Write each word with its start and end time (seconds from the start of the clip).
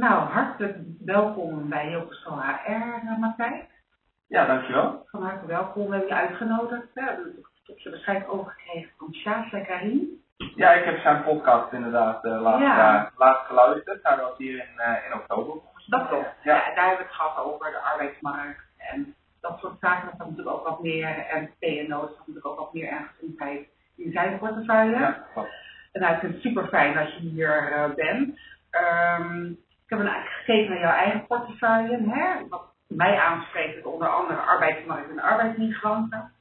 Nou, 0.00 0.28
hartelijk 0.28 0.76
welkom 1.04 1.68
bij 1.68 1.86
Hilversum 1.88 2.32
HR, 2.32 2.70
eh, 2.72 3.18
Matthijs. 3.18 3.64
Ja, 4.28 4.46
dankjewel. 4.46 5.06
Van 5.10 5.22
harte 5.22 5.46
welkom. 5.46 5.84
We 5.86 5.90
hebben 5.90 6.08
je 6.08 6.14
uitgenodigd. 6.14 6.86
We 6.94 7.02
hebben 7.02 7.34
het 7.66 7.82
je 7.82 7.90
waarschijnlijk 7.90 8.32
overgekregen 8.32 8.90
van 8.98 9.14
Sjaas 9.14 9.52
en 9.52 9.66
Karim. 9.66 10.08
Ja, 10.56 10.70
ik 10.72 10.84
heb 10.84 10.98
zijn 11.00 11.22
podcast 11.22 11.72
inderdaad 11.72 12.24
uh, 12.24 12.40
laatst, 12.40 12.60
Ja. 12.66 13.06
eh, 13.06 13.18
laatst 13.18 13.46
geluisterd. 13.46 14.02
Hij 14.02 14.16
was 14.16 14.36
hier 14.36 14.54
in, 14.54 14.78
eh, 14.80 15.06
in 15.06 15.14
oktober. 15.14 15.54
Dat 15.86 16.08
klopt. 16.08 16.34
Ja. 16.42 16.54
Ja. 16.54 16.74
daar 16.74 16.86
hebben 16.86 16.96
we 17.06 17.12
het 17.12 17.14
gehad 17.14 17.44
over 17.44 17.70
de 17.70 17.78
arbeidsmarkt 17.78 18.60
en 18.76 19.14
dat 19.40 19.58
soort 19.58 19.78
zaken. 19.80 20.04
Dat 20.04 20.12
is 20.12 20.18
natuurlijk 20.18 20.56
ook 20.56 20.68
wat 20.68 20.82
meer, 20.82 21.26
en 21.26 21.50
PNO 21.58 22.04
is 22.04 22.18
natuurlijk 22.18 22.46
ook 22.46 22.58
wat 22.58 22.72
meer 22.74 22.90
aan 22.90 23.08
gezondheid 23.18 23.68
in 23.96 24.12
zijn 24.12 24.38
portefeuille. 24.38 24.98
Ja, 24.98 25.24
klopt. 25.32 25.52
En 25.92 26.00
nou, 26.00 26.14
ik 26.14 26.20
vind 26.20 26.32
het 26.32 26.42
super 26.42 26.66
fijn 26.68 26.94
dat 26.94 27.12
je 27.12 27.20
hier 27.20 27.92
bent. 27.96 28.38
Ehm, 28.70 29.52
ik 29.90 29.96
heb 29.98 30.06
een, 30.06 30.22
gekeken 30.22 30.70
naar 30.70 30.80
jouw 30.80 30.92
eigen 30.92 31.26
portefeuille. 31.26 32.02
Hè? 32.08 32.48
Wat 32.48 32.62
mij 32.86 33.18
aanspreekt 33.18 33.76
is 33.76 33.84
onder 33.84 34.08
andere 34.08 34.38
arbeidsmarkt 34.38 35.10
en 35.10 35.20
arbeidsmigranten. 35.20 36.32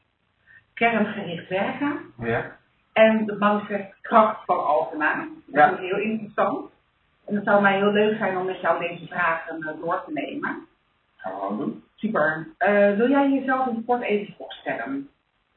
Kerngericht 0.73 1.49
werken. 1.49 2.13
Ja. 2.17 2.45
En 2.94 3.25
de 3.25 3.35
manifest 3.35 4.02
kracht 4.02 4.45
van 4.45 4.66
Altena. 4.66 5.16
Dat 5.45 5.70
Ja. 5.70 5.72
is 5.72 5.80
heel 5.80 5.98
interessant. 5.98 6.70
En 7.27 7.35
het 7.35 7.44
zou 7.44 7.62
mij 7.62 7.75
heel 7.77 7.91
leuk 7.91 8.17
zijn 8.17 8.38
om 8.38 8.45
met 8.45 8.62
jou 8.62 8.80
deze 8.80 9.08
vragen 9.08 9.61
eh, 9.61 9.81
door 9.81 10.03
te 10.05 10.11
nemen. 10.13 10.67
Gaan 11.17 11.34
we 11.34 11.58
doen. 11.58 11.84
Super. 11.95 12.47
Eh, 12.58 12.95
wil 12.95 13.09
jij 13.09 13.30
jezelf 13.30 13.67
in 13.67 13.86
kort 13.86 14.02
even 14.02 14.34
voorstellen? 14.38 15.09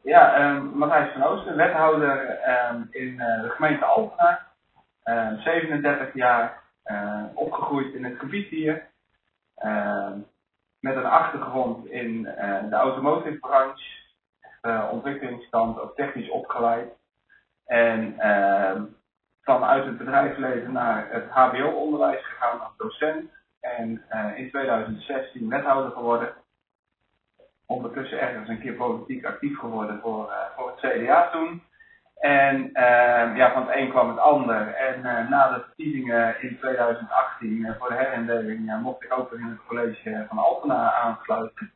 Ja, 0.02 0.34
ehm 0.34 0.64
Matthijs 0.64 1.12
van 1.12 1.22
Oosten, 1.22 1.56
wethouder 1.56 2.28
ehm, 2.28 2.82
in 2.90 3.20
eh, 3.20 3.42
de 3.42 3.48
gemeente 3.48 3.84
Altena. 3.84 4.40
Ehm, 5.02 5.36
37 5.36 6.14
jaar, 6.14 6.61
opgegroeid 7.34 7.94
in 7.94 8.04
het 8.04 8.18
gebied 8.18 8.48
hier. 8.48 8.90
Ehm, 9.54 10.18
met 10.82 10.96
een 10.96 11.06
achtergrond 11.06 11.86
in 11.86 12.26
eh, 12.26 12.68
de 12.70 12.76
automotive 12.76 13.38
branche. 13.38 14.00
eh 14.60 14.88
ontwikkelingskant, 14.90 15.80
ook 15.80 15.96
technisch 15.96 16.30
opgeleid. 16.30 16.92
En 17.66 18.18
ehm, 18.18 18.84
vanuit 19.42 19.84
het 19.84 19.98
bedrijfsleven 19.98 20.72
naar 20.72 21.10
het 21.10 21.30
HBO-onderwijs 21.30 22.24
gegaan 22.24 22.60
als 22.60 22.76
docent. 22.76 23.30
En 23.60 24.04
eh, 24.08 24.38
in 24.38 24.50
2016 24.50 25.48
wethouder 25.48 25.92
geworden 25.92 26.34
ondertussen 27.66 28.20
ergens 28.20 28.48
een 28.48 28.60
keer 28.60 28.74
politiek 28.74 29.24
actief 29.24 29.58
geworden 29.58 30.00
voor, 30.00 30.30
eh, 30.30 30.56
voor 30.56 30.72
het 30.76 30.92
CDA 30.92 31.30
toen. 31.30 31.62
En 32.22 32.72
eh, 32.72 33.36
ja, 33.36 33.52
van 33.52 33.66
het 33.66 33.76
een 33.76 33.88
kwam 33.88 34.08
het 34.08 34.18
ander. 34.18 34.74
En 34.74 35.04
eh, 35.04 35.28
na 35.28 35.48
de 35.54 35.60
verkiezingen 35.60 36.42
in 36.42 36.58
2018 36.58 37.64
eh, 37.64 37.74
voor 37.78 37.88
de 37.88 37.94
herindeling 37.94 38.70
eh, 38.70 38.78
mocht 38.78 39.04
ik 39.04 39.18
ook 39.18 39.30
weer 39.30 39.40
in 39.40 39.46
het 39.46 39.66
college 39.66 40.26
van 40.28 40.38
Altena 40.38 40.92
aansluiten. 40.92 41.72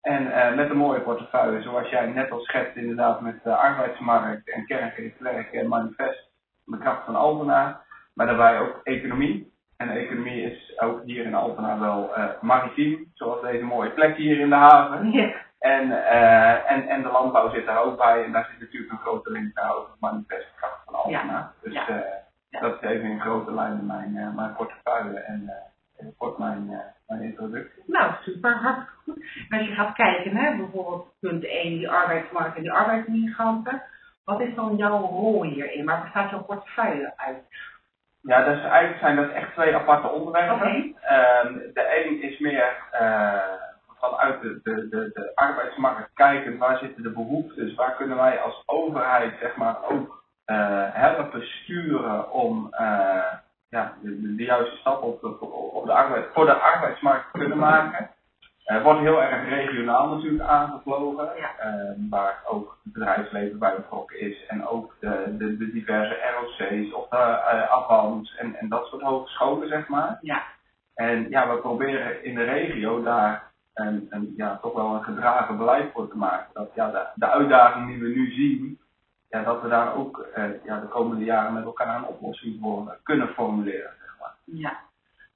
En 0.00 0.54
met 0.56 0.70
een 0.70 0.76
mooie 0.76 1.00
portefeuille, 1.00 1.62
zoals 1.62 1.88
jij 1.88 2.06
net 2.06 2.30
al 2.30 2.40
schetst, 2.40 2.76
inderdaad 2.76 3.20
met 3.20 3.42
de 3.42 3.56
arbeidsmarkt 3.56 4.50
en 4.50 4.66
kerngericht 4.66 5.18
werk 5.18 5.52
en 5.52 5.68
manifest 5.68 6.30
de 6.64 6.78
kracht 6.78 7.04
van 7.04 7.16
Altena. 7.16 7.82
Maar 8.14 8.26
daarbij 8.26 8.60
ook 8.60 8.80
economie. 8.82 9.52
En 9.76 9.90
economie 9.90 10.42
is 10.42 10.80
ook 10.80 11.02
hier 11.04 11.24
in 11.24 11.34
Altena 11.34 11.78
wel 11.78 12.10
maritiem, 12.40 13.10
zoals 13.14 13.42
deze 13.42 13.64
mooie 13.64 13.90
plek 13.90 14.16
hier 14.16 14.40
in 14.40 14.48
de 14.48 14.54
haven. 14.54 15.10
En, 15.64 16.04
eh, 16.04 16.70
en, 16.70 16.88
en 16.88 17.02
de 17.02 17.08
landbouw 17.08 17.50
zit 17.50 17.66
er 17.66 17.78
ook 17.78 17.96
bij 17.96 18.24
en 18.24 18.32
daar 18.32 18.48
zit 18.50 18.60
natuurlijk 18.60 18.92
een 18.92 18.98
grote 18.98 19.30
link 19.30 19.54
naar 19.54 19.74
over 19.76 19.90
het 19.90 20.00
manifest 20.00 20.52
kracht 20.56 20.80
van 20.84 20.94
Altena. 20.94 21.22
Ja. 21.32 21.52
Dus 21.62 21.72
Ja. 21.72 21.88
eh, 21.88 22.00
Ja. 22.48 22.60
dat 22.60 22.82
is 22.82 22.88
even 22.88 23.04
in 23.10 23.20
grote 23.20 23.54
lijnen 23.54 23.86
mijn, 23.86 24.16
eh, 24.16 24.34
mijn 24.34 24.54
portefeuille 24.54 25.18
en 25.18 25.52
eh, 25.96 26.06
kort 26.18 26.38
mijn, 26.38 26.82
mijn 27.06 27.22
introductie. 27.22 27.82
Nou, 27.86 28.12
super, 28.22 28.52
hartstikke 28.56 28.92
goed. 29.04 29.24
En 29.48 29.58
als 29.58 29.68
je 29.68 29.74
gaat 29.74 29.94
kijken, 29.94 30.36
hè, 30.36 30.56
bijvoorbeeld 30.56 31.06
punt 31.20 31.44
1, 31.44 31.62
die 31.78 31.90
arbeidsmarkt 31.90 32.56
en 32.56 32.62
die 32.62 32.72
arbeidsmigranten. 32.72 33.82
Wat 34.24 34.40
is 34.40 34.54
dan 34.54 34.76
jouw 34.76 34.98
rol 34.98 35.42
hierin? 35.42 35.84
Waar 35.84 36.02
bestaat 36.02 36.30
jouw 36.30 36.42
portefeuille 36.44 37.12
uit? 37.16 37.38
Ja, 38.20 38.44
dat 38.44 38.56
is, 38.56 38.62
eigenlijk 38.62 39.00
zijn 39.00 39.16
dat 39.16 39.30
echt 39.30 39.52
twee 39.52 39.74
aparte 39.74 40.08
onderwerpen. 40.08 40.96
Ehm, 41.00 41.52
de 41.74 42.04
een 42.04 42.22
is 42.22 42.38
meer 42.38 42.74
vanuit 44.10 44.40
de, 44.42 44.60
de, 44.62 44.88
de, 44.88 45.10
de 45.14 45.32
arbeidsmarkt 45.34 46.10
kijken, 46.14 46.58
waar 46.58 46.78
zitten 46.78 47.02
de 47.02 47.10
behoeftes, 47.10 47.74
waar 47.74 47.94
kunnen 47.96 48.16
wij 48.16 48.40
als 48.40 48.62
overheid 48.66 49.34
zeg 49.40 49.56
maar 49.56 49.76
ook 49.90 50.22
eh, 50.44 50.86
helpen 50.92 51.42
sturen 51.42 52.32
om 52.32 52.68
eh, 52.70 53.32
ja, 53.68 53.92
de, 54.02 54.36
de, 54.36 54.44
juiste 54.44 54.76
stap 54.76 55.02
op, 55.02 55.20
de- 55.20 55.40
op 55.50 55.86
de 55.86 55.92
arbeid, 55.92 56.26
voor 56.32 56.44
de 56.44 56.54
arbeidsmarkt 56.54 57.32
te 57.32 57.38
kunnen 57.38 57.58
maken. 57.58 58.10
Eh 58.64 58.82
wordt 58.82 59.00
heel 59.00 59.22
erg 59.22 59.48
regionaal 59.48 60.08
natuurlijk 60.14 60.44
aangevlogen, 60.44 61.28
ehm, 61.36 62.08
waar 62.10 62.42
ook 62.46 62.78
het 62.84 62.92
bedrijfsleven 62.92 63.58
bij 63.58 63.74
betrokken 63.76 64.20
is 64.20 64.46
en 64.46 64.66
ook 64.66 64.94
de, 65.00 65.36
de, 65.38 65.56
de 65.56 65.70
diverse 65.72 66.16
ROC's 66.40 66.92
of 66.94 67.08
de 67.08 67.16
eh, 67.16 67.72
Avans 67.72 68.36
en, 68.36 68.54
en 68.56 68.68
dat 68.68 68.86
soort 68.86 69.02
hogescholen 69.02 69.68
zeg 69.68 69.88
maar. 69.88 70.18
Ja. 70.20 70.42
En 70.94 71.28
ja, 71.28 71.48
we 71.54 71.60
proberen 71.60 72.24
in 72.24 72.34
de 72.34 72.44
regio 72.44 73.02
daar 73.02 73.52
een, 73.74 74.06
een, 74.10 74.32
ja, 74.36 74.58
toch 74.62 74.72
wel 74.72 74.94
een 74.94 75.02
gedragen 75.02 75.56
beleid 75.56 75.92
voor 75.92 76.08
te 76.08 76.16
maken. 76.16 76.46
Dat 76.52 76.70
ja, 76.74 76.90
de, 76.90 77.06
de 77.14 77.30
uitdaging 77.30 77.86
die 77.86 78.00
we 78.00 78.08
nu 78.08 78.32
zien, 78.32 78.78
ja, 79.28 79.42
dat 79.42 79.62
we 79.62 79.68
daar 79.68 79.94
ook 79.94 80.18
eh, 80.34 80.44
ja, 80.64 80.80
de 80.80 80.86
komende 80.86 81.24
jaren 81.24 81.52
met 81.52 81.64
elkaar 81.64 81.96
een 81.96 82.06
oplossing 82.06 82.60
voor 82.60 82.88
eh, 82.88 82.94
kunnen 83.02 83.28
formuleren. 83.28 83.90
Zeg 84.00 84.16
maar. 84.20 84.34
Ja. 84.44 84.72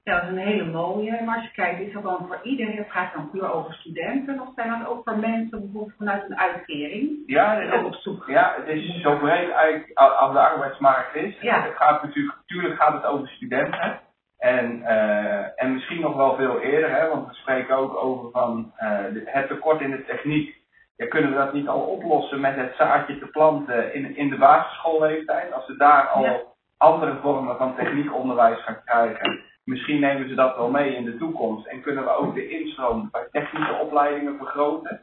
Ja, 0.03 0.15
dat 0.15 0.23
is 0.23 0.29
een 0.29 0.47
hele 0.47 0.65
mooie. 0.65 1.23
Maar 1.23 1.37
als 1.37 1.45
je 1.45 1.51
kijkt, 1.51 1.81
is 1.81 1.93
dat 1.93 2.03
dan 2.03 2.27
voor 2.27 2.41
iedereen? 2.43 2.77
Het 2.77 2.91
gaat 2.91 3.15
dan 3.15 3.31
puur 3.31 3.53
over 3.53 3.75
studenten 3.75 4.41
of 4.41 4.49
zijn 4.55 4.79
dat 4.79 4.89
ook 4.89 5.01
voor 5.05 5.19
mensen 5.19 5.61
bijvoorbeeld 5.61 5.97
vanuit 5.97 6.31
een 6.31 6.39
uitkering? 6.39 7.23
Ja, 7.27 7.73
ook 7.73 7.87
op 7.87 7.95
zoek? 7.95 8.27
Ja, 8.27 8.55
het 8.57 8.69
is 8.69 9.01
zo 9.01 9.19
breed 9.19 9.51
eigenlijk 9.51 9.99
als 9.99 10.33
de 10.33 10.39
arbeidsmarkt 10.39 11.15
is. 11.15 11.41
Ja. 11.41 11.63
Het 11.63 11.77
gaat 11.77 12.03
natuurlijk, 12.03 12.37
natuurlijk 12.37 12.81
gaat 12.83 12.93
het 12.93 13.05
over 13.05 13.29
studenten. 13.29 14.01
En, 14.39 14.83
eh, 14.83 15.63
en 15.63 15.73
misschien 15.73 16.01
nog 16.01 16.17
wel 16.17 16.37
veel 16.37 16.61
eerder, 16.61 16.91
hè, 16.91 17.09
want 17.09 17.29
we 17.29 17.35
spreken 17.35 17.77
ook 17.77 17.97
over 17.97 18.31
van 18.31 18.73
eh, 18.77 18.89
het 19.25 19.49
tekort 19.49 19.81
in 19.81 19.91
de 19.91 20.05
techniek. 20.05 20.57
Ja, 20.97 21.07
kunnen 21.07 21.31
we 21.31 21.37
dat 21.37 21.53
niet 21.53 21.69
al 21.69 21.81
oplossen 21.81 22.41
met 22.41 22.57
het 22.57 22.75
zaadje 22.77 23.19
te 23.19 23.27
planten 23.27 23.95
in, 23.95 24.17
in 24.17 24.29
de 24.31 24.37
basisschoolleeftijd? 24.37 25.53
Als 25.53 25.67
we 25.67 25.77
daar 25.77 26.07
al 26.09 26.25
Ja. 26.25 26.41
andere 26.77 27.17
vormen 27.23 27.57
van 27.57 27.77
techniekonderwijs 27.77 28.63
gaan 28.65 28.81
krijgen, 28.85 29.41
misschien 29.65 30.01
nemen 30.01 30.29
ze 30.29 30.35
dat 30.35 30.57
wel 30.57 30.71
mee 30.71 30.95
in 30.97 31.05
de 31.05 31.17
toekomst. 31.17 31.67
En 31.67 31.81
kunnen 31.83 32.05
we 32.05 32.11
ook 32.11 32.35
de 32.35 32.49
instroom 32.49 33.09
bij 33.13 33.29
technische 33.31 33.75
opleidingen 33.75 34.37
vergroten. 34.37 35.01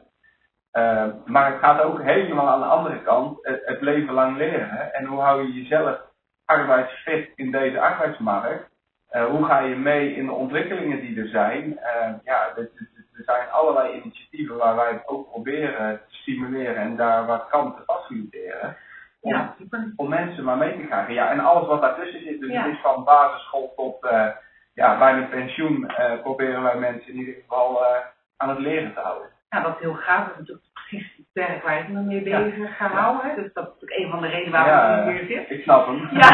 Uh, 0.72 1.04
maar 1.24 1.52
het 1.52 1.58
gaat 1.60 1.82
ook 1.82 2.02
helemaal 2.02 2.48
aan 2.48 2.60
de 2.60 2.66
andere 2.66 3.02
kant, 3.02 3.38
het, 3.42 3.62
het 3.64 3.80
leven 3.80 4.14
lang 4.14 4.36
leren. 4.36 4.68
hè. 4.68 4.82
En 4.82 5.04
hoe 5.04 5.20
hou 5.20 5.42
je 5.42 5.52
jezelf 5.62 6.00
arbeidsfit 6.44 7.30
in 7.36 7.50
deze 7.50 7.80
arbeidsmarkt? 7.80 8.68
Uh, 9.16 9.24
hoe 9.24 9.44
ga 9.44 9.58
je 9.58 9.76
mee 9.76 10.14
in 10.14 10.26
de 10.26 10.32
ontwikkelingen 10.32 11.00
die 11.00 11.20
er 11.20 11.28
zijn? 11.28 11.64
Uh, 11.66 12.08
ja, 12.24 12.48
er, 12.56 12.68
er 13.16 13.24
zijn 13.24 13.50
allerlei 13.50 14.00
initiatieven 14.00 14.56
waar 14.56 14.76
wij 14.76 14.90
het 14.92 15.08
ook 15.08 15.30
proberen 15.30 16.00
te 16.08 16.14
stimuleren 16.16 16.76
en 16.76 16.96
daar 16.96 17.26
wat 17.26 17.46
kan 17.50 17.74
te 17.76 17.82
faciliteren. 17.86 18.76
Om, 19.20 19.32
Ja, 19.32 19.54
super. 19.58 19.92
om 19.96 20.08
mensen 20.08 20.44
maar 20.44 20.56
mee 20.56 20.76
te 20.80 20.86
krijgen. 20.86 21.14
Ja, 21.14 21.30
en 21.30 21.40
alles 21.40 21.66
wat 21.68 21.80
daartussen 21.80 22.22
zit, 22.22 22.40
dus 22.40 22.50
Ja. 22.50 22.62
het 22.62 22.72
is 22.72 22.80
van 22.80 23.04
basisschool 23.04 23.72
tot 23.76 24.04
uh, 24.12 24.26
ja, 24.74 24.98
bij 24.98 25.12
een 25.12 25.28
pensioen, 25.28 25.90
uh, 26.00 26.20
proberen 26.22 26.62
wij 26.62 26.76
mensen 26.78 27.08
in 27.12 27.18
ieder 27.18 27.34
geval 27.34 27.82
uh, 27.82 27.88
aan 28.36 28.48
het 28.48 28.58
leren 28.58 28.94
te 28.94 29.00
houden. 29.00 29.28
Ja, 29.50 29.60
dat 29.60 29.74
is 29.74 29.80
heel 29.80 29.94
gaaf. 29.94 30.24
Dat 30.26 30.32
is 30.32 30.38
natuurlijk 30.38 30.66
precies 30.72 31.16
het 31.16 31.26
werk 31.32 31.62
waar 31.62 31.78
ik 31.78 31.88
me 31.88 32.00
mee 32.00 32.24
Ja. 32.28 32.38
bezig 32.42 32.76
ga 32.76 32.88
houden. 32.88 33.36
Dus 33.42 33.52
dat 33.52 33.64
is 33.66 33.72
natuurlijk 33.72 34.00
een 34.00 34.10
van 34.10 34.20
de 34.20 34.28
redenen 34.28 34.52
waarom 34.52 35.06
Ja, 35.06 35.12
ik 35.12 35.28
hier 35.28 35.36
zit. 35.38 35.50
Ik 35.50 35.62
snap 35.62 35.86
hem. 35.86 36.08
Ja, 36.10 36.28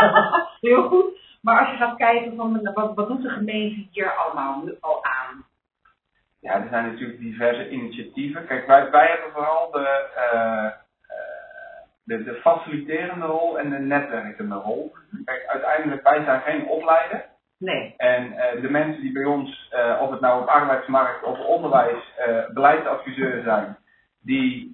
heel 0.70 0.88
goed. 0.88 1.09
Maar 1.40 1.58
als 1.58 1.70
je 1.70 1.76
gaat 1.76 1.96
kijken 1.96 2.36
van 2.36 2.72
wat, 2.74 2.94
wat 2.94 3.08
doet 3.08 3.22
de 3.22 3.28
gemeente 3.28 3.86
hier 3.90 4.12
allemaal 4.12 4.62
nu 4.64 4.76
al 4.80 5.04
aan? 5.04 5.44
Ja, 6.40 6.54
er 6.54 6.68
zijn 6.70 6.84
natuurlijk 6.92 7.18
diverse 7.18 7.70
initiatieven. 7.70 8.46
Kijk, 8.46 8.66
wij, 8.66 8.90
wij 8.90 9.06
hebben 9.06 9.32
vooral 9.32 9.70
de, 9.70 10.08
uh, 10.34 10.64
uh, 10.64 10.72
de, 12.04 12.24
de 12.24 12.34
faciliterende 12.34 13.26
rol 13.26 13.58
en 13.58 13.70
de 13.70 13.78
netwerkende 13.78 14.54
rol. 14.54 14.92
Kijk, 15.24 15.46
uiteindelijk, 15.46 16.02
wij 16.02 16.24
zijn 16.24 16.40
geen 16.40 16.66
opleider. 16.66 17.28
Nee. 17.58 17.94
En 17.96 18.26
uh, 18.26 18.62
de 18.62 18.70
mensen 18.70 19.00
die 19.02 19.12
bij 19.12 19.24
ons, 19.24 19.72
of 20.00 20.10
het 20.10 20.20
nou 20.20 20.42
op 20.42 20.48
arbeidsmarkt 20.48 21.24
of 21.24 21.38
onderwijs, 21.38 22.14
beleidsadviseur 22.52 23.42
zijn, 23.42 23.76
die 24.20 24.70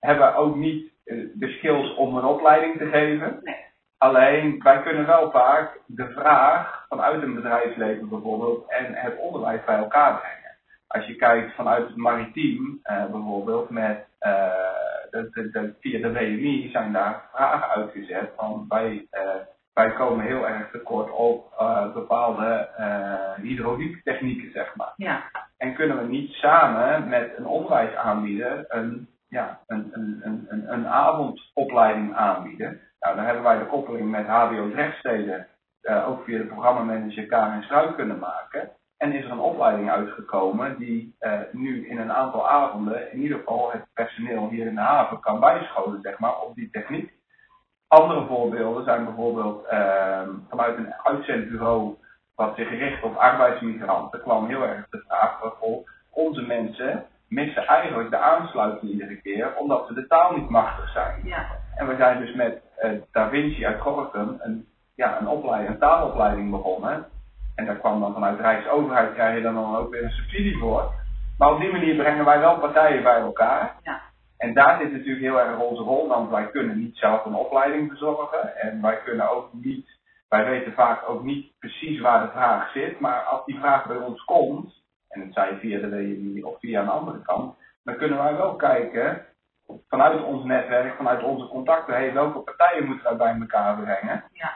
hebben 0.00 0.34
ook 0.34 0.56
niet 0.56 0.92
de 1.34 1.54
skills 1.58 1.94
om 1.94 2.16
een 2.16 2.24
opleiding 2.24 2.78
te 2.78 2.86
geven. 2.86 3.38
Nee. 3.42 3.68
Alleen, 4.02 4.62
wij 4.62 4.82
kunnen 4.82 5.06
wel 5.06 5.30
vaak 5.30 5.80
de 5.86 6.08
vraag 6.08 6.84
vanuit 6.88 7.22
een 7.22 7.34
bedrijfsleven 7.34 8.08
bijvoorbeeld 8.08 8.70
en 8.70 8.94
het 8.94 9.18
onderwijs 9.18 9.64
bij 9.64 9.76
elkaar 9.76 10.18
brengen. 10.20 10.56
Als 10.86 11.06
je 11.06 11.16
kijkt 11.16 11.54
vanuit 11.54 11.86
het 11.86 11.96
maritiem 11.96 12.80
uh, 12.84 13.04
bijvoorbeeld, 13.10 13.70
met, 13.70 14.06
uh, 14.20 14.52
de, 15.10 15.30
de, 15.30 15.50
de, 15.50 15.74
via 15.80 15.98
de 15.98 16.12
WMI 16.12 16.70
zijn 16.72 16.92
daar 16.92 17.28
vragen 17.32 17.68
uitgezet 17.68 18.30
van 18.36 18.64
wij, 18.68 19.06
uh, 19.12 19.20
wij 19.74 19.92
komen 19.92 20.26
heel 20.26 20.48
erg 20.48 20.70
tekort 20.70 21.10
op 21.10 21.52
bepaalde 21.94 22.68
hydrauliektechnieken, 23.42 24.50
zeg 24.52 24.76
maar. 24.76 24.92
Ja. 24.96 25.22
En 25.56 25.74
kunnen 25.74 25.98
we 25.98 26.08
niet 26.08 26.32
samen 26.32 27.08
met 27.08 27.32
een 27.36 27.46
onderwijsaanbieder 27.46 28.64
een, 28.68 29.08
ja, 29.28 29.60
een, 29.66 29.90
een, 29.92 30.20
een, 30.48 30.72
een, 30.72 30.86
avondopleiding 30.86 32.14
aanbieden? 32.14 32.80
Nou, 33.00 33.16
dan 33.16 33.24
hebben 33.24 33.42
wij 33.42 33.58
de 33.58 33.66
koppeling 33.66 34.10
met 34.10 34.26
HBO 34.26 34.70
Drechtsteden 34.70 35.46
uh, 35.82 36.08
ook 36.08 36.24
via 36.24 36.38
de 36.38 36.46
programmamanager 36.46 37.26
Karin 37.26 37.62
Struik 37.62 37.96
kunnen 37.96 38.18
maken. 38.18 38.70
En 38.96 39.12
is 39.12 39.24
er 39.24 39.30
een 39.30 39.38
opleiding 39.38 39.90
uitgekomen 39.90 40.78
die 40.78 41.16
uh, 41.20 41.40
nu 41.52 41.88
in 41.88 41.98
een 41.98 42.12
aantal 42.12 42.48
avonden 42.48 43.12
in 43.12 43.18
ieder 43.18 43.38
geval 43.38 43.72
het 43.72 43.84
personeel 43.94 44.48
hier 44.48 44.66
in 44.66 44.74
de 44.74 44.80
haven 44.80 45.20
kan 45.20 45.40
bijscholen, 45.40 46.00
zeg 46.00 46.18
maar, 46.18 46.40
op 46.40 46.54
die 46.54 46.70
techniek. 46.70 47.12
Andere 47.88 48.26
voorbeelden 48.26 48.84
zijn 48.84 49.04
bijvoorbeeld 49.04 49.66
uh, 49.72 50.28
vanuit 50.48 50.76
een 50.76 50.94
uitzendbureau 50.94 51.96
wat 52.34 52.56
zich 52.56 52.68
richt 52.68 53.02
op 53.02 53.16
arbeidsmigranten, 53.16 54.20
kwam 54.20 54.46
heel 54.46 54.62
erg 54.62 54.88
de 54.88 55.02
vraag 55.06 55.40
waarvoor 55.40 55.90
onze 56.10 56.40
mensen 56.40 57.06
missen 57.30 57.66
eigenlijk 57.66 58.10
de 58.10 58.18
aansluiting 58.18 58.92
iedere 58.92 59.20
keer, 59.20 59.56
omdat 59.56 59.86
ze 59.86 59.94
de 59.94 60.06
taal 60.06 60.36
niet 60.36 60.48
machtig 60.48 60.90
zijn. 60.92 61.20
Ja. 61.24 61.46
En 61.76 61.86
we 61.86 61.96
zijn 61.96 62.18
dus 62.18 62.34
met 62.34 62.62
uh, 62.82 62.90
Da 63.12 63.28
Vinci 63.28 63.66
uit 63.66 63.80
Gorkum 63.80 64.36
een, 64.38 64.66
ja, 64.94 65.20
een, 65.20 65.28
opleiding, 65.28 65.70
een 65.70 65.78
taalopleiding 65.78 66.50
begonnen. 66.50 67.06
En 67.54 67.66
daar 67.66 67.76
kwam 67.76 68.00
dan 68.00 68.12
vanuit 68.12 68.36
de 68.36 68.42
Rijksoverheid 68.42 69.12
krijg 69.12 69.36
je 69.36 69.42
dan 69.42 69.76
ook 69.76 69.90
weer 69.90 70.04
een 70.04 70.10
subsidie 70.10 70.58
voor. 70.58 70.92
Maar 71.38 71.52
op 71.52 71.60
die 71.60 71.72
manier 71.72 71.96
brengen 71.96 72.24
wij 72.24 72.38
wel 72.38 72.58
partijen 72.58 73.02
bij 73.02 73.20
elkaar. 73.20 73.76
Ja. 73.82 74.00
En 74.36 74.54
daar 74.54 74.78
zit 74.80 74.92
natuurlijk 74.92 75.20
heel 75.20 75.40
erg 75.40 75.58
onze 75.58 75.82
rol, 75.82 76.08
want 76.08 76.30
wij 76.30 76.50
kunnen 76.50 76.78
niet 76.78 76.96
zelf 76.96 77.24
een 77.24 77.34
opleiding 77.34 77.88
verzorgen. 77.88 78.56
En 78.56 78.82
wij 78.82 78.98
kunnen 79.04 79.30
ook 79.30 79.48
niet, 79.52 79.86
wij 80.28 80.44
weten 80.44 80.72
vaak 80.72 81.08
ook 81.08 81.22
niet 81.22 81.58
precies 81.58 82.00
waar 82.00 82.22
de 82.22 82.32
vraag 82.32 82.72
zit. 82.72 83.00
Maar 83.00 83.22
als 83.22 83.44
die 83.44 83.58
vraag 83.58 83.86
bij 83.86 83.96
ons 83.96 84.24
komt, 84.24 84.79
en 85.10 85.20
het 85.20 85.32
zij 85.32 85.56
via 85.58 85.78
de 85.78 85.88
WMI 85.88 86.42
of 86.42 86.58
via 86.58 86.82
een 86.82 86.88
andere 86.88 87.22
kant, 87.22 87.56
dan 87.84 87.96
kunnen 87.96 88.18
wij 88.18 88.36
wel 88.36 88.56
kijken 88.56 89.26
vanuit 89.88 90.22
ons 90.22 90.44
netwerk, 90.44 90.96
vanuit 90.96 91.22
onze 91.22 91.46
contacten, 91.46 91.94
hey, 91.94 92.12
welke 92.12 92.38
partijen 92.38 92.86
moeten 92.86 93.04
wij 93.04 93.16
bij 93.16 93.40
elkaar 93.40 93.76
brengen. 93.76 94.24
Ja. 94.32 94.52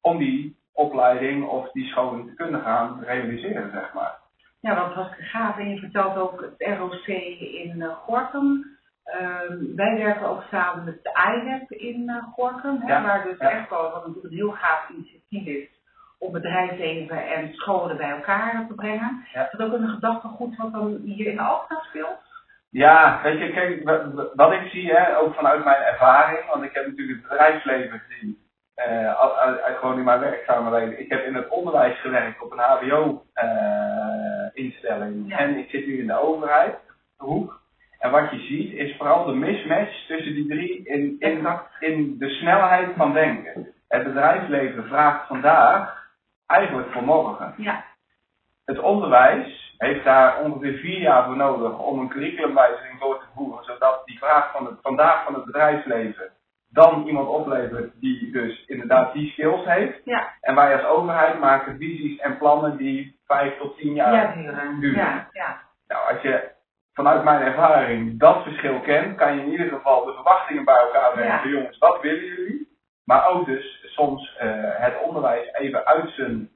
Om 0.00 0.18
die 0.18 0.56
opleiding 0.72 1.46
of 1.46 1.70
die 1.70 1.86
scholing 1.86 2.28
te 2.28 2.34
kunnen 2.34 2.60
gaan 2.60 3.04
realiseren, 3.04 3.70
zeg 3.70 3.92
maar. 3.94 4.18
Ja, 4.60 4.74
dat 4.74 4.94
was 4.94 5.08
gaaf. 5.18 5.58
En 5.58 5.68
je 5.68 5.78
vertelt 5.78 6.16
ook 6.16 6.40
het 6.40 6.78
ROC 6.78 7.06
in 7.06 7.74
uh, 7.76 7.94
Gorkum. 7.94 8.76
Uh, 9.04 9.74
wij 9.76 9.96
werken 9.96 10.28
ook 10.28 10.42
samen 10.50 10.84
met 10.84 11.02
de 11.02 11.10
ILAB 11.10 11.70
in 11.70 12.00
uh, 12.00 12.22
Gorkum, 12.32 12.80
hè, 12.80 12.92
Ja, 12.94 13.02
waar 13.02 13.24
dus 13.24 13.38
ja. 13.38 13.50
echt 13.50 13.70
wel 13.70 13.82
wat 13.82 14.06
natuurlijk 14.06 14.24
een 14.24 14.38
heel 14.38 14.50
gaaf 14.50 14.88
initiatief 14.88 15.46
is 15.46 15.77
om 16.18 16.32
bedrijfsleven 16.32 17.26
en 17.28 17.52
scholen 17.54 17.96
bij 17.96 18.10
elkaar 18.10 18.64
te 18.68 18.74
brengen. 18.74 19.24
Ja. 19.32 19.44
Is 19.44 19.50
dat 19.58 19.66
ook 19.66 19.72
een 19.72 19.88
gedachtegoed 19.88 20.56
wat 20.56 20.72
dan 20.72 21.00
hier 21.04 21.26
in 21.26 21.36
de 21.36 21.42
Alpha 21.42 21.80
speelt? 21.88 22.26
Ja, 22.70 23.20
weet 23.22 23.38
je, 23.38 23.50
kijk, 23.52 23.84
wa- 23.84 24.10
wa- 24.10 24.28
wat 24.34 24.52
ik 24.52 24.68
zie, 24.70 24.92
hè, 24.92 25.18
ook 25.18 25.34
vanuit 25.34 25.64
mijn 25.64 25.82
ervaring, 25.82 26.38
want 26.50 26.64
ik 26.64 26.74
heb 26.74 26.86
natuurlijk 26.86 27.18
het 27.20 27.28
bedrijfsleven 27.28 28.02
gezien, 28.06 28.38
eh, 28.74 29.12
gewoon 29.80 29.98
in 29.98 30.04
mijn 30.04 30.20
werkzame 30.20 30.70
leven. 30.70 31.00
Ik 31.00 31.10
heb 31.10 31.24
in 31.24 31.34
het 31.34 31.48
onderwijs 31.48 32.00
gewerkt 32.00 32.42
op 32.42 32.52
een 32.52 32.58
HBO-instelling 32.58 35.28
Ja. 35.28 35.38
en 35.38 35.56
ik 35.56 35.70
zit 35.70 35.86
nu 35.86 35.98
in 35.98 36.06
de 36.06 36.20
overheid, 36.20 36.76
hoek. 37.16 37.60
En 37.98 38.10
wat 38.10 38.30
je 38.30 38.38
ziet 38.38 38.72
is 38.72 38.96
vooral 38.96 39.24
de 39.24 39.34
mismatch 39.34 40.06
tussen 40.06 40.34
die 40.34 40.48
drie 40.48 40.86
in, 40.86 41.16
in, 41.18 41.46
in 41.80 42.18
de 42.18 42.28
snelheid 42.28 42.88
van 42.96 43.12
denken. 43.12 43.68
Het 43.88 44.04
bedrijfsleven 44.04 44.84
vraagt 44.84 45.26
vandaag 45.26 45.97
eigenlijk 46.48 46.92
voor 46.92 47.04
morgen. 47.04 47.54
Ja, 47.56 47.84
Het 48.64 48.78
onderwijs 48.78 49.74
heeft 49.78 50.04
daar 50.04 50.40
ongeveer 50.40 50.78
vier 50.78 51.00
jaar 51.00 51.24
voor 51.24 51.36
nodig 51.36 51.78
om 51.78 51.98
een 51.98 52.08
curriculumwijziging 52.08 53.00
door 53.00 53.18
te 53.18 53.24
voeren, 53.34 53.64
zodat 53.64 54.02
die 54.04 54.18
vraag 54.18 54.52
van 54.52 54.66
het, 54.66 54.74
vandaag 54.82 55.24
van 55.24 55.34
het 55.34 55.44
bedrijfsleven 55.44 56.30
dan 56.70 57.06
iemand 57.06 57.28
oplevert 57.28 58.00
die 58.00 58.30
dus 58.30 58.64
inderdaad 58.66 59.12
die 59.12 59.30
skills 59.30 59.64
heeft. 59.64 60.00
ja, 60.04 60.28
En 60.40 60.54
wij 60.54 60.76
als 60.76 60.84
overheid 60.84 61.38
maken 61.38 61.76
visies 61.78 62.18
en 62.18 62.38
plannen 62.38 62.76
die 62.76 63.18
vijf 63.26 63.58
tot 63.58 63.78
tien 63.78 63.94
jaar 63.94 64.12
ja, 64.14 64.32
duren. 64.34 64.80
duren. 64.80 64.98
Ja, 64.98 65.28
ja, 65.32 65.60
Nou, 65.88 66.12
als 66.12 66.22
je 66.22 66.50
vanuit 66.92 67.24
mijn 67.24 67.42
ervaring 67.42 68.18
dat 68.18 68.42
verschil 68.42 68.80
kent, 68.80 69.16
kan 69.16 69.34
je 69.34 69.42
in 69.42 69.50
ieder 69.50 69.68
geval 69.68 70.04
de 70.04 70.12
verwachtingen 70.12 70.64
bij 70.64 70.76
elkaar 70.78 71.12
brengen. 71.12 71.48
Jongens, 71.48 71.78
wat 71.78 72.00
willen 72.00 72.24
jullie? 72.24 72.67
Maar 73.08 73.26
ook 73.28 73.46
dus 73.46 73.84
soms 73.84 74.36
eh, 74.36 74.48
het 74.62 74.94
onderwijs 75.02 75.52
even 75.52 75.86
uit 75.86 76.10
zijn 76.10 76.50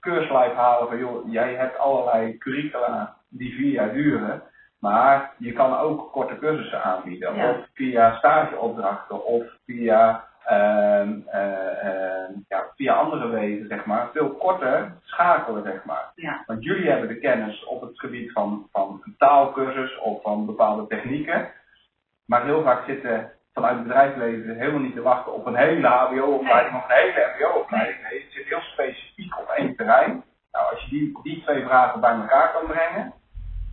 keurslijf 0.00 0.52
halen 0.52 0.88
van 0.88 0.98
joh, 0.98 1.32
jij 1.32 1.54
hebt 1.54 1.78
allerlei 1.78 2.38
curricula 2.38 3.16
die 3.28 3.54
vier 3.54 3.72
jaar 3.72 3.92
duren. 3.92 4.42
Maar 4.80 5.32
je 5.38 5.52
kan 5.52 5.76
ook 5.78 6.12
korte 6.12 6.38
cursussen 6.38 6.82
aanbieden. 6.82 7.34
Ja. 7.34 7.50
Of 7.50 7.56
via 7.74 8.16
stageopdrachten 8.16 9.24
of 9.24 9.44
via, 9.66 10.24
ehm, 10.44 11.18
eh, 11.26 11.84
ehm, 11.84 12.32
ja, 12.48 12.66
via 12.74 12.94
andere 12.94 13.28
wegen, 13.28 13.66
zeg 13.66 13.84
maar. 13.84 14.08
Veel 14.12 14.30
korter 14.30 14.92
schakelen, 15.02 15.62
zeg 15.62 15.84
maar. 15.84 16.12
ja, 16.14 16.42
Want 16.46 16.64
jullie 16.64 16.90
hebben 16.90 17.08
de 17.08 17.18
kennis 17.18 17.64
op 17.64 17.80
het 17.80 17.98
gebied 17.98 18.32
van, 18.32 18.68
van 18.72 19.02
taalkursus 19.18 19.98
of 19.98 20.22
van 20.22 20.46
bepaalde 20.46 20.86
technieken. 20.86 21.48
Maar 22.26 22.44
heel 22.44 22.62
vaak 22.62 22.84
zitten 22.86 23.30
vanuit 23.56 23.76
het 23.76 23.86
bedrijfsleven 23.86 24.56
helemaal 24.56 24.80
niet 24.80 24.94
te 24.94 25.02
wachten 25.02 25.34
op 25.34 25.46
een 25.46 25.56
hele 25.56 25.86
HBO-opleiding 25.86 26.76
of 26.76 26.84
een 26.84 26.96
hele 26.96 27.32
MBO-opleiding. 27.32 28.02
Nee, 28.02 28.20
het 28.20 28.32
zit 28.32 28.46
heel 28.46 28.60
specifiek 28.60 29.38
op 29.38 29.48
één 29.48 29.76
terrein. 29.76 30.24
Nou, 30.52 30.64
als 30.72 30.82
je 30.82 30.88
die, 30.90 31.18
die 31.22 31.42
twee 31.42 31.64
vragen 31.64 32.00
bij 32.00 32.10
elkaar 32.10 32.52
kan 32.52 32.66
brengen, 32.66 33.12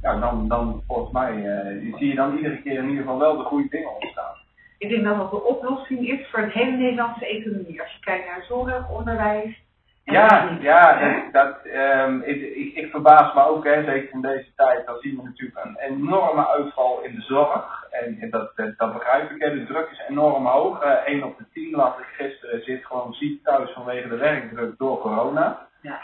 nou, 0.01 0.19
dan, 0.19 0.47
dan 0.47 0.83
volgens 0.87 1.11
mij 1.11 1.31
eh, 1.31 1.95
zie 1.97 2.07
je 2.07 2.15
dan 2.15 2.35
iedere 2.37 2.61
keer 2.61 2.77
in 2.77 2.89
ieder 2.89 3.03
geval 3.03 3.19
wel 3.19 3.37
de 3.37 3.43
goede 3.43 3.69
dingen 3.69 3.93
ontstaan. 3.93 4.35
Ik 4.77 4.89
denk 4.89 5.03
dat 5.03 5.17
dat 5.17 5.31
de 5.31 5.43
oplossing 5.43 6.07
is 6.07 6.27
voor 6.29 6.39
een 6.39 6.49
hele 6.49 6.77
Nederlandse 6.77 7.27
economie. 7.27 7.81
Als 7.81 7.91
je 7.91 7.99
kijkt 7.99 8.25
naar 8.25 8.45
zorg, 8.47 8.89
onderwijs. 8.89 9.62
Ja, 10.05 10.57
ja, 10.59 10.99
dat, 10.99 11.33
dat, 11.33 11.65
ehm, 11.65 12.19
ik, 12.19 12.41
ik, 12.55 12.75
ik 12.75 12.91
verbaas 12.91 13.33
me 13.33 13.45
ook, 13.45 13.63
hè, 13.63 13.83
zeker 13.83 14.13
in 14.13 14.21
deze 14.21 14.53
tijd, 14.55 14.85
dan 14.85 14.97
zien 14.99 15.15
we 15.15 15.23
natuurlijk 15.23 15.65
een 15.65 15.77
enorme 15.77 16.47
uitval 16.47 17.01
in 17.01 17.15
de 17.15 17.21
zorg. 17.21 17.85
En, 17.91 18.17
en 18.19 18.29
dat, 18.29 18.55
dat, 18.55 18.77
dat 18.77 18.93
begrijp 18.93 19.31
ik, 19.31 19.41
hè. 19.41 19.49
de 19.49 19.65
druk 19.65 19.89
is 19.91 20.03
enorm 20.09 20.45
hoog. 20.45 20.81
1 20.81 21.23
op 21.23 21.37
de 21.37 21.45
10 21.53 21.75
las 21.75 21.97
ik 21.97 22.25
gisteren 22.25 22.63
zit 22.63 22.85
gewoon 22.85 23.13
ziek 23.13 23.43
thuis 23.43 23.71
vanwege 23.71 24.07
de 24.07 24.17
werkdruk 24.17 24.77
door 24.77 24.99
corona. 24.99 25.67
Ja. 25.81 25.99